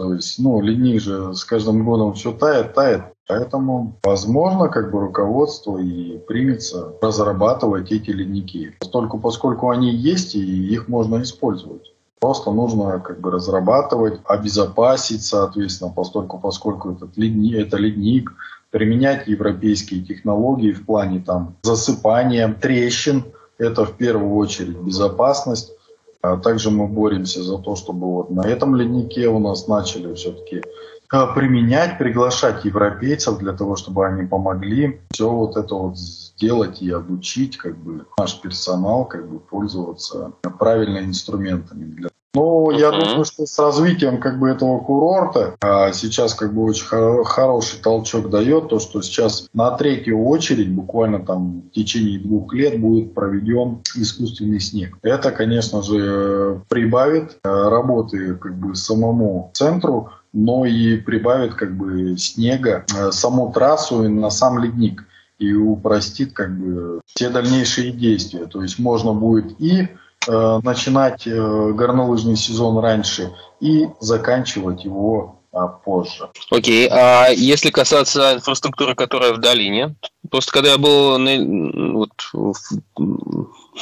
То 0.00 0.14
есть, 0.14 0.38
ну, 0.38 0.62
ледник 0.62 0.98
же 0.98 1.34
с 1.34 1.44
каждым 1.44 1.84
годом 1.84 2.14
все 2.14 2.32
тает, 2.32 2.72
тает. 2.72 3.02
Поэтому, 3.28 3.98
возможно, 4.02 4.68
как 4.68 4.90
бы 4.90 4.98
руководство 5.00 5.76
и 5.76 6.16
примется 6.16 6.94
разрабатывать 7.02 7.92
эти 7.92 8.08
ледники. 8.08 8.72
Поскольку, 8.80 9.18
поскольку 9.18 9.68
они 9.68 9.94
есть, 9.94 10.34
и 10.34 10.40
их 10.40 10.88
можно 10.88 11.20
использовать. 11.20 11.92
Просто 12.18 12.50
нужно 12.50 12.98
как 13.00 13.20
бы 13.20 13.30
разрабатывать, 13.30 14.20
обезопасить, 14.24 15.22
соответственно, 15.22 15.92
поскольку, 15.94 16.38
поскольку 16.38 16.92
этот 16.92 17.18
ледник, 17.18 17.58
это 17.58 17.76
ледник, 17.76 18.32
применять 18.70 19.28
европейские 19.28 20.02
технологии 20.02 20.72
в 20.72 20.86
плане 20.86 21.20
там 21.20 21.56
засыпания 21.62 22.50
трещин. 22.58 23.24
Это 23.58 23.84
в 23.84 23.98
первую 23.98 24.34
очередь 24.36 24.78
безопасность. 24.78 25.74
А 26.22 26.36
также 26.36 26.70
мы 26.70 26.86
боремся 26.86 27.42
за 27.42 27.58
то, 27.58 27.76
чтобы 27.76 28.06
вот 28.06 28.30
на 28.30 28.46
этом 28.46 28.76
леднике 28.76 29.28
у 29.28 29.38
нас 29.38 29.68
начали 29.68 30.14
все-таки 30.14 30.62
а, 31.08 31.26
применять, 31.28 31.98
приглашать 31.98 32.64
европейцев 32.64 33.38
для 33.38 33.52
того, 33.52 33.76
чтобы 33.76 34.06
они 34.06 34.26
помогли 34.26 35.00
все 35.10 35.30
вот 35.30 35.56
это 35.56 35.74
вот 35.74 35.98
сделать 35.98 36.82
и 36.82 36.90
обучить 36.90 37.56
как 37.56 37.76
бы 37.76 38.04
наш 38.18 38.40
персонал 38.40 39.06
как 39.06 39.28
бы 39.28 39.40
пользоваться 39.40 40.32
правильными 40.58 41.06
инструментами 41.06 41.84
для 41.84 42.09
ну, 42.32 42.70
я 42.70 42.90
думаю, 42.92 43.24
что 43.24 43.44
с 43.44 43.58
развитием 43.58 44.20
как 44.20 44.38
бы 44.38 44.50
этого 44.50 44.78
курорта 44.78 45.56
а 45.60 45.92
сейчас 45.92 46.34
как 46.34 46.54
бы 46.54 46.62
очень 46.62 46.86
хор- 46.86 47.24
хороший 47.24 47.80
толчок 47.80 48.30
дает 48.30 48.68
то, 48.68 48.78
что 48.78 49.02
сейчас 49.02 49.48
на 49.52 49.72
третью 49.72 50.24
очередь, 50.24 50.70
буквально 50.70 51.20
там 51.20 51.62
в 51.62 51.70
течение 51.70 52.20
двух 52.20 52.54
лет 52.54 52.80
будет 52.80 53.14
проведен 53.14 53.82
искусственный 53.96 54.60
снег. 54.60 54.96
Это, 55.02 55.32
конечно 55.32 55.82
же, 55.82 56.62
прибавит 56.68 57.38
э, 57.42 57.48
работы 57.48 58.36
как 58.36 58.56
бы 58.56 58.76
самому 58.76 59.50
центру, 59.52 60.10
но 60.32 60.64
и 60.64 60.98
прибавит 60.98 61.54
как 61.54 61.76
бы 61.76 62.16
снега, 62.16 62.84
э, 62.96 63.10
саму 63.10 63.52
трассу 63.52 64.04
и 64.04 64.08
на 64.08 64.30
сам 64.30 64.62
ледник 64.62 65.04
и 65.40 65.54
упростит 65.54 66.32
как 66.32 66.56
бы 66.56 67.00
все 67.06 67.30
дальнейшие 67.30 67.90
действия. 67.90 68.44
То 68.44 68.62
есть 68.62 68.78
можно 68.78 69.12
будет 69.12 69.60
и 69.60 69.88
начинать 70.26 71.26
э, 71.26 71.72
горнолыжный 71.72 72.36
сезон 72.36 72.78
раньше 72.78 73.32
и 73.60 73.88
заканчивать 74.00 74.84
его 74.84 75.40
а, 75.52 75.66
позже. 75.66 76.28
Окей, 76.50 76.86
okay. 76.86 76.90
а 76.92 77.28
если 77.28 77.70
касаться 77.70 78.34
инфраструктуры, 78.34 78.94
которая 78.94 79.32
в 79.32 79.38
долине, 79.38 79.94
просто 80.30 80.52
когда 80.52 80.72
я 80.72 80.78
был 80.78 81.18
на, 81.18 81.98
вот, 81.98 82.10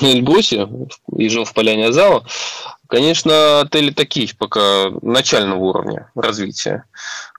на 0.01 0.07
Эльбрусе 0.07 0.69
и 1.15 1.29
жил 1.29 1.45
в 1.45 1.53
Поляне 1.53 1.89
Азава, 1.89 2.25
конечно, 2.87 3.61
отели 3.61 3.91
такие 3.91 4.29
пока 4.39 4.91
начального 5.03 5.59
уровня 5.59 6.11
развития. 6.15 6.85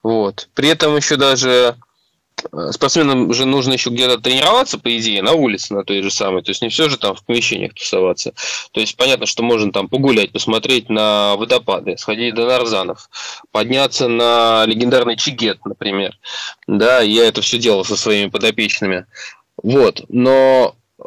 Вот. 0.03 0.49
При 0.53 0.69
этом 0.69 0.95
еще 0.95 1.15
даже 1.15 1.77
Э, 1.79 1.88
спортсменам 2.71 3.33
же 3.33 3.45
нужно 3.45 3.73
еще 3.73 3.89
где-то 3.89 4.19
тренироваться, 4.19 4.77
по 4.77 4.95
идее, 4.97 5.21
на 5.21 5.33
улице, 5.33 5.73
на 5.73 5.83
той 5.83 6.01
же 6.01 6.11
самой. 6.11 6.43
То 6.43 6.51
есть 6.51 6.61
не 6.61 6.69
все 6.69 6.89
же 6.89 6.97
там 6.97 7.15
в 7.15 7.23
помещениях 7.23 7.73
тусоваться. 7.73 8.33
То 8.71 8.79
есть 8.79 8.95
понятно, 8.95 9.25
что 9.25 9.43
можно 9.43 9.71
там 9.71 9.87
погулять, 9.87 10.31
посмотреть 10.31 10.89
на 10.89 11.35
водопады, 11.35 11.97
сходить 11.97 12.35
до 12.35 12.45
Нарзанов, 12.45 13.09
подняться 13.51 14.07
на 14.07 14.65
легендарный 14.65 15.17
Чигет, 15.17 15.65
например. 15.65 16.17
Да, 16.67 17.01
я 17.01 17.25
это 17.25 17.41
все 17.41 17.57
делал 17.57 17.85
со 17.85 17.95
своими 17.95 18.29
подопечными. 18.29 19.05
Вот, 19.61 20.05
но, 20.07 20.75
э, 20.99 21.05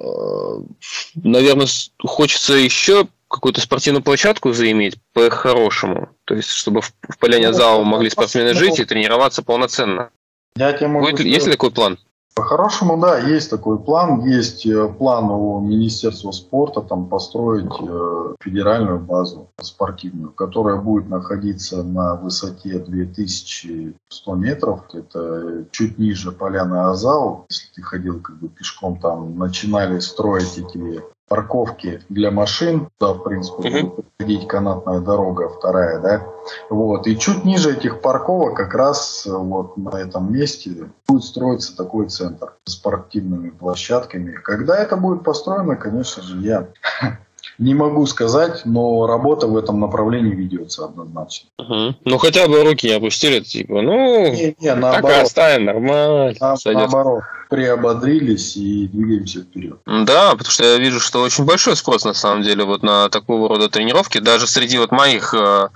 наверное, 1.14 1.68
хочется 2.04 2.54
еще 2.54 3.06
какую-то 3.32 3.62
спортивную 3.62 4.02
площадку 4.02 4.52
заиметь 4.52 4.96
по-хорошему. 5.14 6.10
То 6.24 6.34
есть, 6.34 6.50
чтобы 6.50 6.82
в 6.82 7.18
Поляне 7.18 7.48
ну, 7.48 7.54
зала 7.54 7.82
могли 7.82 8.10
спортсмены 8.10 8.52
жить 8.54 8.78
и 8.78 8.84
тренироваться 8.84 9.42
полноценно. 9.42 10.10
Я 10.56 10.72
тебе 10.72 10.88
могу 10.88 11.06
Будет, 11.06 11.16
сказать, 11.16 11.32
есть 11.32 11.46
ли 11.46 11.52
такой 11.52 11.70
план? 11.70 11.98
По-хорошему, 12.34 12.96
да, 12.98 13.18
есть 13.18 13.50
такой 13.50 13.78
план. 13.78 14.24
Есть 14.24 14.64
э, 14.64 14.88
план 14.88 15.30
у 15.30 15.60
Министерства 15.60 16.30
спорта 16.30 16.80
там 16.80 17.06
построить 17.08 17.72
э, 17.78 18.34
федеральную 18.40 19.00
базу 19.00 19.50
спортивную, 19.60 20.32
которая 20.32 20.76
будет 20.76 21.10
находиться 21.10 21.82
на 21.82 22.14
высоте 22.14 22.78
2100 22.78 24.34
метров. 24.34 24.80
Это 24.94 25.66
чуть 25.72 25.98
ниже 25.98 26.32
поляны 26.32 26.76
Азау. 26.76 27.44
Если 27.50 27.68
ты 27.74 27.82
ходил 27.82 28.20
как 28.20 28.38
бы 28.38 28.48
пешком, 28.48 28.98
там 28.98 29.38
начинали 29.38 29.98
строить 29.98 30.56
эти 30.56 31.02
парковки 31.32 32.02
для 32.10 32.30
машин, 32.30 32.90
да, 33.00 33.14
в 33.14 33.22
принципе, 33.22 33.66
uh-huh. 33.66 33.80
будет 33.84 34.04
проходить 34.18 34.46
канатная 34.46 35.00
дорога 35.00 35.48
вторая, 35.48 35.98
да, 35.98 36.26
вот, 36.68 37.06
и 37.06 37.18
чуть 37.18 37.46
ниже 37.46 37.72
этих 37.72 38.02
парковок 38.02 38.54
как 38.54 38.74
раз 38.74 39.26
вот 39.26 39.78
на 39.78 39.96
этом 39.96 40.30
месте 40.30 40.90
будет 41.08 41.24
строиться 41.24 41.74
такой 41.74 42.10
центр 42.10 42.52
с 42.66 42.72
спортивными 42.72 43.48
площадками. 43.48 44.32
Когда 44.32 44.76
это 44.76 44.98
будет 44.98 45.24
построено, 45.24 45.76
конечно 45.76 46.22
же, 46.22 46.36
я 46.36 46.68
не 47.58 47.74
могу 47.74 48.06
сказать, 48.06 48.62
но 48.64 49.06
работа 49.06 49.46
в 49.46 49.56
этом 49.56 49.80
направлении 49.80 50.34
ведется 50.34 50.84
однозначно. 50.84 51.48
Угу. 51.58 51.96
Ну, 52.04 52.18
хотя 52.18 52.48
бы 52.48 52.62
руки 52.64 52.88
не 52.88 52.94
опустили, 52.94 53.40
типа, 53.40 53.82
ну, 53.82 54.32
не, 54.32 54.56
не, 54.58 54.74
наоборот, 54.74 55.10
так 55.10 55.22
оставим, 55.24 55.64
нормально. 55.66 56.34
На, 56.40 56.56
наоборот, 56.64 57.22
приободрились 57.50 58.56
и 58.56 58.88
двигаемся 58.88 59.40
вперед. 59.40 59.78
Да, 59.86 60.32
потому 60.32 60.50
что 60.50 60.64
я 60.64 60.78
вижу, 60.78 61.00
что 61.00 61.20
очень 61.20 61.44
большой 61.44 61.76
спрос, 61.76 62.04
на 62.04 62.14
самом 62.14 62.42
деле, 62.42 62.64
вот 62.64 62.82
на 62.82 63.08
такого 63.10 63.48
рода 63.48 63.68
тренировки. 63.68 64.18
Даже 64.18 64.46
среди 64.46 64.78
вот 64.78 64.90
моих 64.90 65.34
э, 65.34 65.68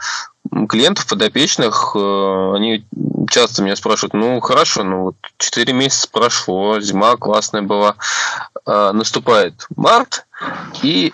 клиентов, 0.69 1.07
подопечных, 1.07 1.93
э, 1.95 2.53
они 2.57 2.87
часто 3.29 3.63
меня 3.63 3.77
спрашивают, 3.77 4.15
ну, 4.15 4.41
хорошо, 4.41 4.85
ну, 4.85 5.03
вот 5.03 5.17
4 5.39 5.73
месяца 5.73 6.09
прошло, 6.11 6.81
зима 6.81 7.17
классная 7.17 7.63
была, 7.63 7.97
э, 8.67 8.91
наступает 8.93 9.67
март, 9.77 10.27
и 10.83 11.13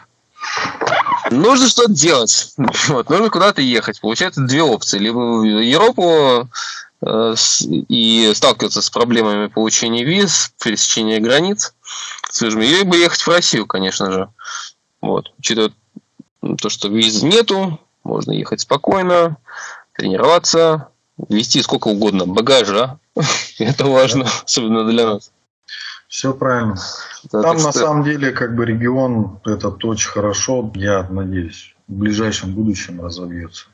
Нужно 1.31 1.69
что-то 1.69 1.93
делать. 1.93 2.53
Вот, 2.89 3.09
нужно 3.09 3.31
куда-то 3.31 3.63
ехать. 3.63 4.01
Получается 4.01 4.43
две 4.43 4.63
опции. 4.63 4.99
Либо 4.99 5.19
в 5.19 5.45
Европу 5.45 6.49
э, 7.05 7.35
и 7.89 8.33
сталкиваться 8.35 8.83
с 8.83 8.91
проблемами 8.91 9.47
получения 9.47 10.05
виз, 10.05 10.53
пересечения 10.63 11.21
границ, 11.21 11.75
либо 12.41 12.97
ехать 12.97 13.21
в 13.21 13.29
Россию, 13.29 13.67
конечно 13.67 14.11
же. 14.11 14.29
Вот. 15.01 15.33
Учитывая 15.39 15.73
то, 16.61 16.69
что 16.69 16.89
виз 16.89 17.23
нету, 17.23 17.79
можно 18.05 18.33
ехать 18.33 18.61
спокойно, 18.61 19.37
тренироваться, 19.95 20.89
вести 21.29 21.63
сколько 21.63 21.89
угодно 21.89 22.27
багажа. 22.27 22.99
Это 23.59 23.85
важно, 23.87 24.29
особенно 24.45 24.85
для 24.85 25.07
нас. 25.07 25.31
Все 26.13 26.35
правильно. 26.35 26.77
Да, 27.33 27.41
Там 27.41 27.57
на 27.57 27.71
что... 27.71 27.73
самом 27.73 28.05
деле 28.05 28.33
как 28.33 28.55
бы 28.55 28.67
регион 28.67 29.41
этот 29.47 29.83
очень 29.83 30.11
хорошо, 30.11 30.71
я 30.75 31.09
надеюсь, 31.09 31.75
в 31.89 31.95
ближайшем 31.95 32.53
будущем 32.53 33.03
разовьется. 33.03 33.69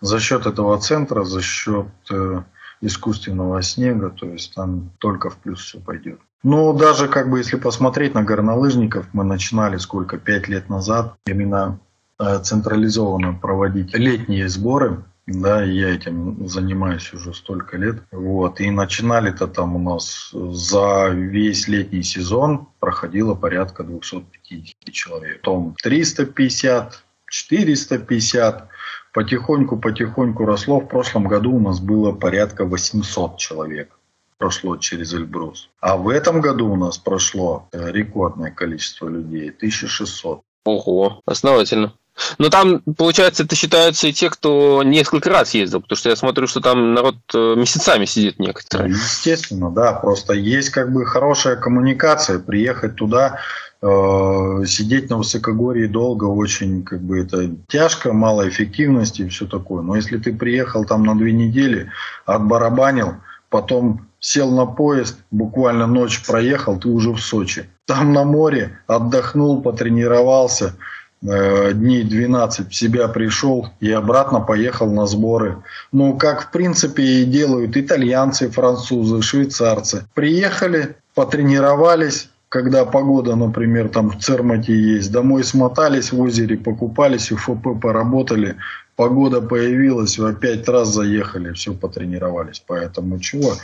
За 0.00 0.20
счет 0.20 0.46
этого 0.46 0.78
центра, 0.78 1.24
за 1.24 1.42
счет 1.42 1.88
э, 2.08 2.42
искусственного 2.82 3.62
снега, 3.62 4.10
то 4.10 4.26
есть 4.26 4.54
там 4.54 4.92
только 4.98 5.28
в 5.28 5.38
плюс 5.38 5.60
все 5.60 5.80
пойдет. 5.80 6.20
Ну, 6.44 6.72
даже 6.72 7.08
как 7.08 7.28
бы 7.28 7.38
если 7.38 7.56
посмотреть 7.56 8.14
на 8.14 8.22
горнолыжников, 8.22 9.06
мы 9.12 9.24
начинали 9.24 9.76
сколько, 9.76 10.18
пять 10.18 10.46
лет 10.46 10.68
назад 10.68 11.16
именно 11.26 11.80
э, 12.20 12.38
централизованно 12.44 13.34
проводить 13.34 13.92
летние 13.92 14.48
сборы 14.48 15.02
да, 15.26 15.62
я 15.62 15.94
этим 15.94 16.48
занимаюсь 16.48 17.12
уже 17.12 17.32
столько 17.32 17.76
лет. 17.76 18.02
Вот. 18.10 18.60
И 18.60 18.70
начинали-то 18.70 19.46
там 19.46 19.76
у 19.76 19.78
нас 19.78 20.30
за 20.32 21.10
весь 21.10 21.68
летний 21.68 22.02
сезон 22.02 22.68
проходило 22.80 23.34
порядка 23.34 23.84
250 23.84 24.92
человек. 24.92 25.38
Потом 25.38 25.76
350, 25.80 27.04
450. 27.30 28.68
Потихоньку-потихоньку 29.12 30.44
росло. 30.44 30.80
В 30.80 30.88
прошлом 30.88 31.24
году 31.28 31.54
у 31.54 31.60
нас 31.60 31.80
было 31.80 32.12
порядка 32.12 32.64
800 32.64 33.36
человек 33.38 33.98
прошло 34.38 34.76
через 34.76 35.14
Эльбрус. 35.14 35.68
А 35.78 35.96
в 35.96 36.08
этом 36.08 36.40
году 36.40 36.68
у 36.68 36.74
нас 36.74 36.98
прошло 36.98 37.68
э, 37.70 37.92
рекордное 37.92 38.50
количество 38.50 39.08
людей, 39.08 39.50
1600. 39.50 40.42
Ого, 40.64 41.20
основательно. 41.26 41.94
Но 42.38 42.50
там, 42.50 42.80
получается, 42.96 43.44
это 43.44 43.56
считаются 43.56 44.08
и 44.08 44.12
те, 44.12 44.28
кто 44.28 44.82
несколько 44.82 45.30
раз 45.30 45.54
ездил, 45.54 45.80
потому 45.80 45.96
что 45.96 46.10
я 46.10 46.16
смотрю, 46.16 46.46
что 46.46 46.60
там 46.60 46.94
народ 46.94 47.16
э, 47.34 47.54
месяцами 47.56 48.04
сидит 48.04 48.38
некоторые. 48.38 48.90
Ну, 48.90 48.94
естественно, 48.94 49.70
да, 49.70 49.92
просто 49.92 50.34
есть 50.34 50.70
как 50.70 50.92
бы 50.92 51.06
хорошая 51.06 51.56
коммуникация, 51.56 52.38
приехать 52.38 52.96
туда, 52.96 53.38
э, 53.80 54.64
сидеть 54.66 55.08
на 55.08 55.16
высокогорье 55.18 55.88
долго 55.88 56.24
очень, 56.24 56.82
как 56.82 57.00
бы 57.00 57.20
это 57.20 57.50
тяжко, 57.68 58.12
мало 58.12 58.48
эффективности 58.48 59.22
и 59.22 59.28
все 59.28 59.46
такое. 59.46 59.82
Но 59.82 59.96
если 59.96 60.18
ты 60.18 60.34
приехал 60.34 60.84
там 60.84 61.04
на 61.04 61.16
две 61.16 61.32
недели, 61.32 61.90
отбарабанил, 62.26 63.14
потом 63.48 64.06
сел 64.20 64.50
на 64.50 64.66
поезд, 64.66 65.18
буквально 65.30 65.86
ночь 65.86 66.24
проехал, 66.26 66.78
ты 66.78 66.88
уже 66.88 67.10
в 67.10 67.20
Сочи. 67.20 67.68
Там 67.86 68.12
на 68.12 68.24
море 68.24 68.78
отдохнул, 68.86 69.62
потренировался– 69.62 70.76
дней 71.22 72.02
12 72.02 72.68
в 72.68 72.74
себя 72.74 73.06
пришел 73.08 73.68
и 73.80 73.90
обратно 73.92 74.40
поехал 74.40 74.90
на 74.90 75.06
сборы. 75.06 75.58
Ну, 75.92 76.16
как 76.16 76.42
в 76.42 76.50
принципе 76.50 77.02
и 77.02 77.24
делают 77.24 77.76
итальянцы, 77.76 78.50
французы, 78.50 79.22
швейцарцы. 79.22 80.04
Приехали, 80.14 80.96
потренировались, 81.14 82.28
когда 82.48 82.84
погода, 82.84 83.36
например, 83.36 83.88
там 83.88 84.10
в 84.10 84.18
Цермате 84.18 84.78
есть, 84.78 85.12
домой 85.12 85.44
смотались 85.44 86.12
в 86.12 86.20
озере, 86.20 86.56
покупались, 86.56 87.32
УФП 87.32 87.80
поработали, 87.80 88.56
погода 88.96 89.40
появилась, 89.40 90.18
опять 90.18 90.68
раз 90.68 90.88
заехали, 90.88 91.52
все 91.52 91.72
потренировались. 91.72 92.62
Поэтому 92.66 93.20
чего? 93.20 93.54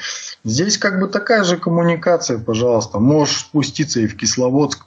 Здесь 0.45 0.79
как 0.79 1.01
бы 1.01 1.09
такая 1.09 1.45
же 1.45 1.57
коммуникация, 1.57 2.39
пожалуйста. 2.39 2.99
Можешь 2.99 3.41
спуститься 3.41 4.01
и 4.01 4.07
в 4.07 4.17
Кисловодск, 4.17 4.87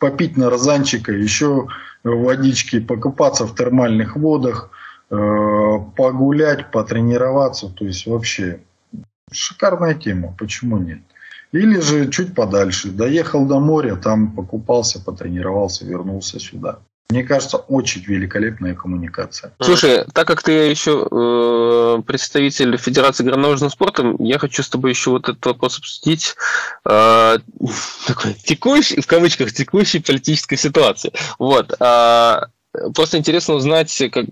попить 0.00 0.36
на 0.36 0.50
розанчика, 0.50 1.12
еще 1.12 1.68
водички, 2.02 2.80
покупаться 2.80 3.44
в 3.44 3.54
термальных 3.54 4.16
водах, 4.16 4.70
э, 5.10 5.14
погулять, 5.96 6.70
потренироваться. 6.72 7.68
То 7.68 7.84
есть 7.84 8.06
вообще 8.06 8.60
шикарная 9.30 9.94
тема, 9.94 10.34
почему 10.36 10.78
нет? 10.78 11.00
Или 11.52 11.80
же 11.80 12.10
чуть 12.10 12.34
подальше. 12.34 12.90
Доехал 12.90 13.46
до 13.46 13.60
моря, 13.60 13.96
там 13.96 14.32
покупался, 14.32 15.00
потренировался, 15.04 15.84
вернулся 15.84 16.40
сюда. 16.40 16.78
Мне 17.10 17.24
кажется, 17.24 17.56
очень 17.56 18.02
великолепная 18.02 18.74
коммуникация. 18.74 19.52
Слушай, 19.60 20.04
так 20.14 20.26
как 20.28 20.42
ты 20.42 20.52
еще 20.52 21.06
э, 21.10 22.02
представитель 22.06 22.76
Федерации 22.76 23.24
горнолыжного 23.24 23.70
спорта, 23.70 24.14
я 24.20 24.38
хочу 24.38 24.62
с 24.62 24.68
тобой 24.68 24.90
еще 24.90 25.10
вот 25.10 25.28
этот 25.28 25.44
вопрос 25.44 25.78
обсудить. 25.78 26.36
Э, 26.88 27.38
такой 28.06 28.34
текущий, 28.34 29.00
в 29.00 29.06
кавычках, 29.06 29.52
текущей 29.52 29.98
политической 29.98 30.56
ситуации. 30.56 31.12
Вот. 31.38 31.74
Э, 31.80 32.42
Просто 32.94 33.18
интересно 33.18 33.54
узнать, 33.54 34.00
как, 34.12 34.26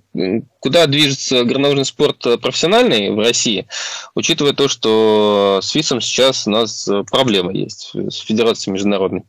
куда 0.60 0.86
движется 0.86 1.42
горнолыжный 1.42 1.84
спорт 1.84 2.24
профессиональный 2.40 3.10
в 3.10 3.18
России, 3.18 3.66
учитывая 4.14 4.52
то, 4.52 4.68
что 4.68 5.58
с 5.60 5.70
ФИСом 5.70 6.00
сейчас 6.00 6.46
у 6.46 6.50
нас 6.50 6.88
проблема 7.10 7.52
есть, 7.52 7.90
с 7.94 8.18
Федерацией 8.18 8.74
международной 8.74 9.24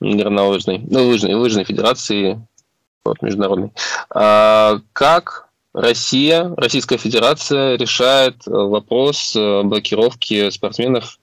горнолыжной, 0.00 0.78
ну, 0.78 1.06
лыжной, 1.06 1.34
лыжной 1.34 1.62
федерации 1.62 2.44
вот, 3.04 3.22
международной. 3.22 3.72
А 4.14 4.78
как 4.92 5.48
Россия, 5.74 6.52
Российская 6.56 6.98
Федерация 6.98 7.76
решает 7.76 8.36
вопрос 8.46 9.34
блокировки 9.34 10.50
спортсменов 10.50 11.18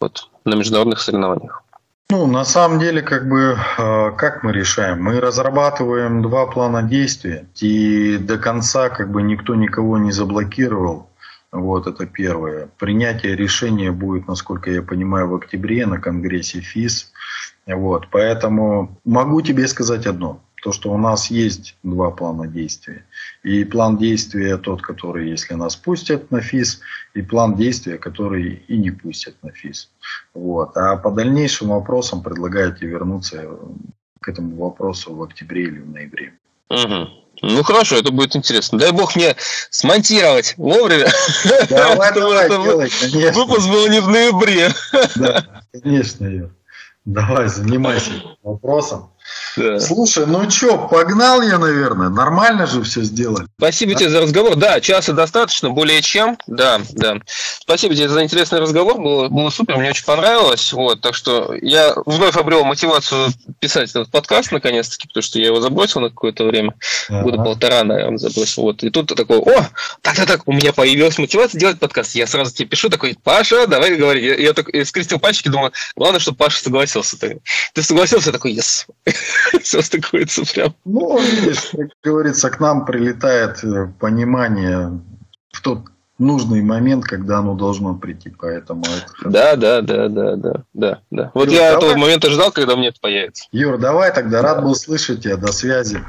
вот, 0.00 0.28
на 0.44 0.54
международных 0.54 1.00
соревнованиях? 1.00 1.64
Ну, 2.10 2.26
на 2.26 2.44
самом 2.44 2.78
деле, 2.78 3.02
как 3.02 3.28
бы, 3.28 3.58
э, 3.78 4.12
как 4.16 4.42
мы 4.42 4.52
решаем? 4.52 5.02
Мы 5.02 5.20
разрабатываем 5.20 6.22
два 6.22 6.46
плана 6.46 6.82
действия, 6.82 7.46
и 7.60 8.16
до 8.16 8.38
конца, 8.38 8.88
как 8.88 9.12
бы, 9.12 9.20
никто 9.20 9.54
никого 9.54 9.98
не 9.98 10.10
заблокировал. 10.10 11.10
Вот 11.52 11.86
это 11.86 12.06
первое. 12.06 12.70
Принятие 12.78 13.36
решения 13.36 13.90
будет, 13.90 14.26
насколько 14.26 14.70
я 14.70 14.82
понимаю, 14.82 15.28
в 15.28 15.34
октябре 15.34 15.84
на 15.84 16.00
Конгрессе 16.00 16.60
ФИС. 16.60 17.12
Вот, 17.66 18.08
поэтому 18.10 18.98
могу 19.04 19.42
тебе 19.42 19.68
сказать 19.68 20.06
одно 20.06 20.40
то, 20.62 20.72
что 20.72 20.92
у 20.92 20.98
нас 20.98 21.30
есть 21.30 21.76
два 21.82 22.10
плана 22.10 22.46
действия. 22.46 23.04
И 23.42 23.64
план 23.64 23.96
действия 23.96 24.56
тот, 24.56 24.82
который, 24.82 25.30
если 25.30 25.54
нас 25.54 25.76
пустят 25.76 26.30
на 26.30 26.40
ФИС, 26.40 26.80
и 27.14 27.22
план 27.22 27.56
действия, 27.56 27.98
который 27.98 28.62
и 28.68 28.76
не 28.76 28.90
пустят 28.90 29.36
на 29.42 29.52
ФИС. 29.52 29.90
Вот. 30.34 30.76
А 30.76 30.96
по 30.96 31.10
дальнейшим 31.10 31.68
вопросам 31.68 32.22
предлагаете 32.22 32.86
вернуться 32.86 33.44
к 34.20 34.28
этому 34.28 34.56
вопросу 34.56 35.14
в 35.14 35.22
октябре 35.22 35.64
или 35.64 35.78
в 35.80 35.90
ноябре. 35.90 36.32
Угу. 36.70 37.08
Ну 37.42 37.62
хорошо, 37.62 37.96
это 37.96 38.10
будет 38.10 38.34
интересно. 38.34 38.78
Дай 38.78 38.92
бог 38.92 39.14
мне 39.14 39.36
смонтировать 39.70 40.54
вовремя. 40.56 41.08
Давай, 41.68 42.12
давай, 42.14 42.48
делай, 42.48 42.90
конечно. 43.00 43.44
Выпуск 43.44 43.68
был 43.68 43.86
не 43.88 44.00
в 44.00 44.08
ноябре. 44.08 44.70
Да, 45.14 45.62
конечно, 45.72 46.26
Юр. 46.26 46.50
Давай, 47.04 47.48
занимайся 47.48 48.10
вопросом. 48.42 49.10
Да. 49.58 49.80
Слушай, 49.80 50.26
ну 50.26 50.48
что, 50.48 50.88
погнал 50.88 51.42
я, 51.42 51.58
наверное. 51.58 52.08
Нормально 52.08 52.66
же 52.66 52.82
все 52.82 53.02
сделали. 53.02 53.46
Спасибо 53.58 53.92
да? 53.92 53.98
тебе 53.98 54.10
за 54.10 54.20
разговор. 54.20 54.54
Да, 54.54 54.80
часа 54.80 55.12
достаточно, 55.12 55.70
более 55.70 56.00
чем. 56.00 56.38
Да, 56.46 56.80
да. 56.90 57.16
Спасибо 57.60 57.94
тебе 57.94 58.08
за 58.08 58.22
интересный 58.22 58.60
разговор. 58.60 59.00
Было, 59.00 59.28
было 59.28 59.50
супер, 59.50 59.76
мне 59.76 59.90
очень 59.90 60.04
понравилось. 60.04 60.72
Вот, 60.72 61.00
так 61.00 61.14
что 61.14 61.54
я 61.60 61.92
вновь 62.06 62.36
обрел 62.36 62.64
мотивацию 62.64 63.30
писать 63.58 63.90
этот 63.90 64.10
подкаст 64.10 64.52
наконец-таки, 64.52 65.08
потому 65.08 65.22
что 65.22 65.40
я 65.40 65.46
его 65.46 65.60
забросил 65.60 66.00
на 66.00 66.10
какое-то 66.10 66.44
время. 66.44 66.74
Ага. 67.08 67.22
Года 67.22 67.36
полтора, 67.38 67.82
наверное, 67.82 68.18
забросил. 68.18 68.62
Вот. 68.62 68.84
И 68.84 68.90
тут 68.90 69.08
такой, 69.08 69.38
о, 69.38 69.68
так-так-так, 70.02 70.42
у 70.46 70.52
меня 70.52 70.72
появилась 70.72 71.18
мотивация 71.18 71.58
делать 71.58 71.80
подкаст. 71.80 72.14
Я 72.14 72.26
сразу 72.28 72.54
тебе 72.54 72.68
пишу, 72.68 72.90
такой, 72.90 73.16
Паша, 73.22 73.66
давай 73.66 73.96
говори. 73.96 74.24
Я, 74.24 74.36
я 74.36 74.52
так 74.52 74.68
скрестил 74.86 75.18
пальчики, 75.18 75.48
думаю, 75.48 75.72
главное, 75.96 76.20
чтобы 76.20 76.38
Паша 76.38 76.62
согласился. 76.62 77.16
Ты 77.18 77.82
согласился, 77.82 78.30
такой, 78.30 78.54
yes. 78.54 78.86
Все 79.62 79.82
стыкуется 79.82 80.44
прям. 80.52 80.74
Ну, 80.84 81.18
видишь, 81.18 81.70
как 81.72 81.88
говорится, 82.02 82.50
к 82.50 82.60
нам 82.60 82.84
прилетает 82.84 83.62
э, 83.64 83.88
понимание 83.98 85.00
в 85.52 85.60
тот 85.62 85.80
нужный 86.18 86.62
момент, 86.62 87.04
когда 87.04 87.38
оно 87.38 87.54
должно 87.54 87.94
прийти, 87.94 88.30
поэтому 88.30 88.82
это... 88.82 89.30
Да, 89.30 89.56
да, 89.56 89.80
да, 89.80 90.08
да, 90.08 90.36
да, 90.36 90.64
да, 90.74 91.00
да. 91.10 91.30
Вот 91.34 91.48
Юр, 91.48 91.54
я 91.54 91.72
давай... 91.72 91.76
этого 91.76 91.98
момента 91.98 92.30
ждал, 92.30 92.50
когда 92.50 92.76
мне 92.76 92.88
это 92.88 93.00
появится. 93.00 93.46
Юр, 93.52 93.78
давай 93.78 94.12
тогда, 94.12 94.42
рад 94.42 94.62
был 94.62 94.74
слышать 94.74 95.22
тебя, 95.22 95.36
до 95.36 95.52
связи. 95.52 96.02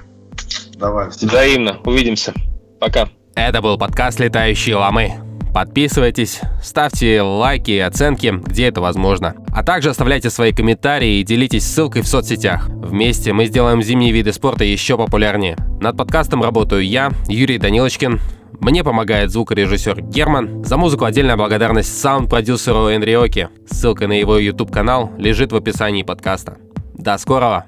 Давай. 0.77 1.09
Взаимно, 1.09 1.79
увидимся. 1.85 2.33
Пока. 2.79 3.09
Это 3.35 3.61
был 3.61 3.77
подкаст 3.77 4.19
«Летающие 4.19 4.75
ломы». 4.75 5.28
Подписывайтесь, 5.53 6.41
ставьте 6.61 7.21
лайки 7.21 7.71
и 7.71 7.79
оценки, 7.79 8.33
где 8.45 8.67
это 8.67 8.81
возможно. 8.81 9.35
А 9.51 9.63
также 9.63 9.89
оставляйте 9.89 10.29
свои 10.29 10.53
комментарии 10.53 11.19
и 11.19 11.23
делитесь 11.23 11.65
ссылкой 11.65 12.03
в 12.03 12.07
соцсетях. 12.07 12.69
Вместе 12.69 13.33
мы 13.33 13.45
сделаем 13.45 13.81
зимние 13.81 14.11
виды 14.11 14.31
спорта 14.31 14.63
еще 14.63 14.97
популярнее. 14.97 15.57
Над 15.81 15.97
подкастом 15.97 16.43
работаю 16.43 16.85
я, 16.85 17.11
Юрий 17.27 17.57
Данилочкин. 17.57 18.19
Мне 18.59 18.83
помогает 18.83 19.31
звукорежиссер 19.31 20.01
Герман. 20.01 20.63
За 20.63 20.77
музыку 20.77 21.05
отдельная 21.05 21.37
благодарность 21.37 21.99
саунд-продюсеру 21.99 22.87
Энриоке. 22.87 23.49
Ссылка 23.69 24.07
на 24.07 24.13
его 24.13 24.37
YouTube-канал 24.37 25.11
лежит 25.17 25.51
в 25.51 25.55
описании 25.55 26.03
подкаста. 26.03 26.57
До 26.93 27.17
скорого! 27.17 27.65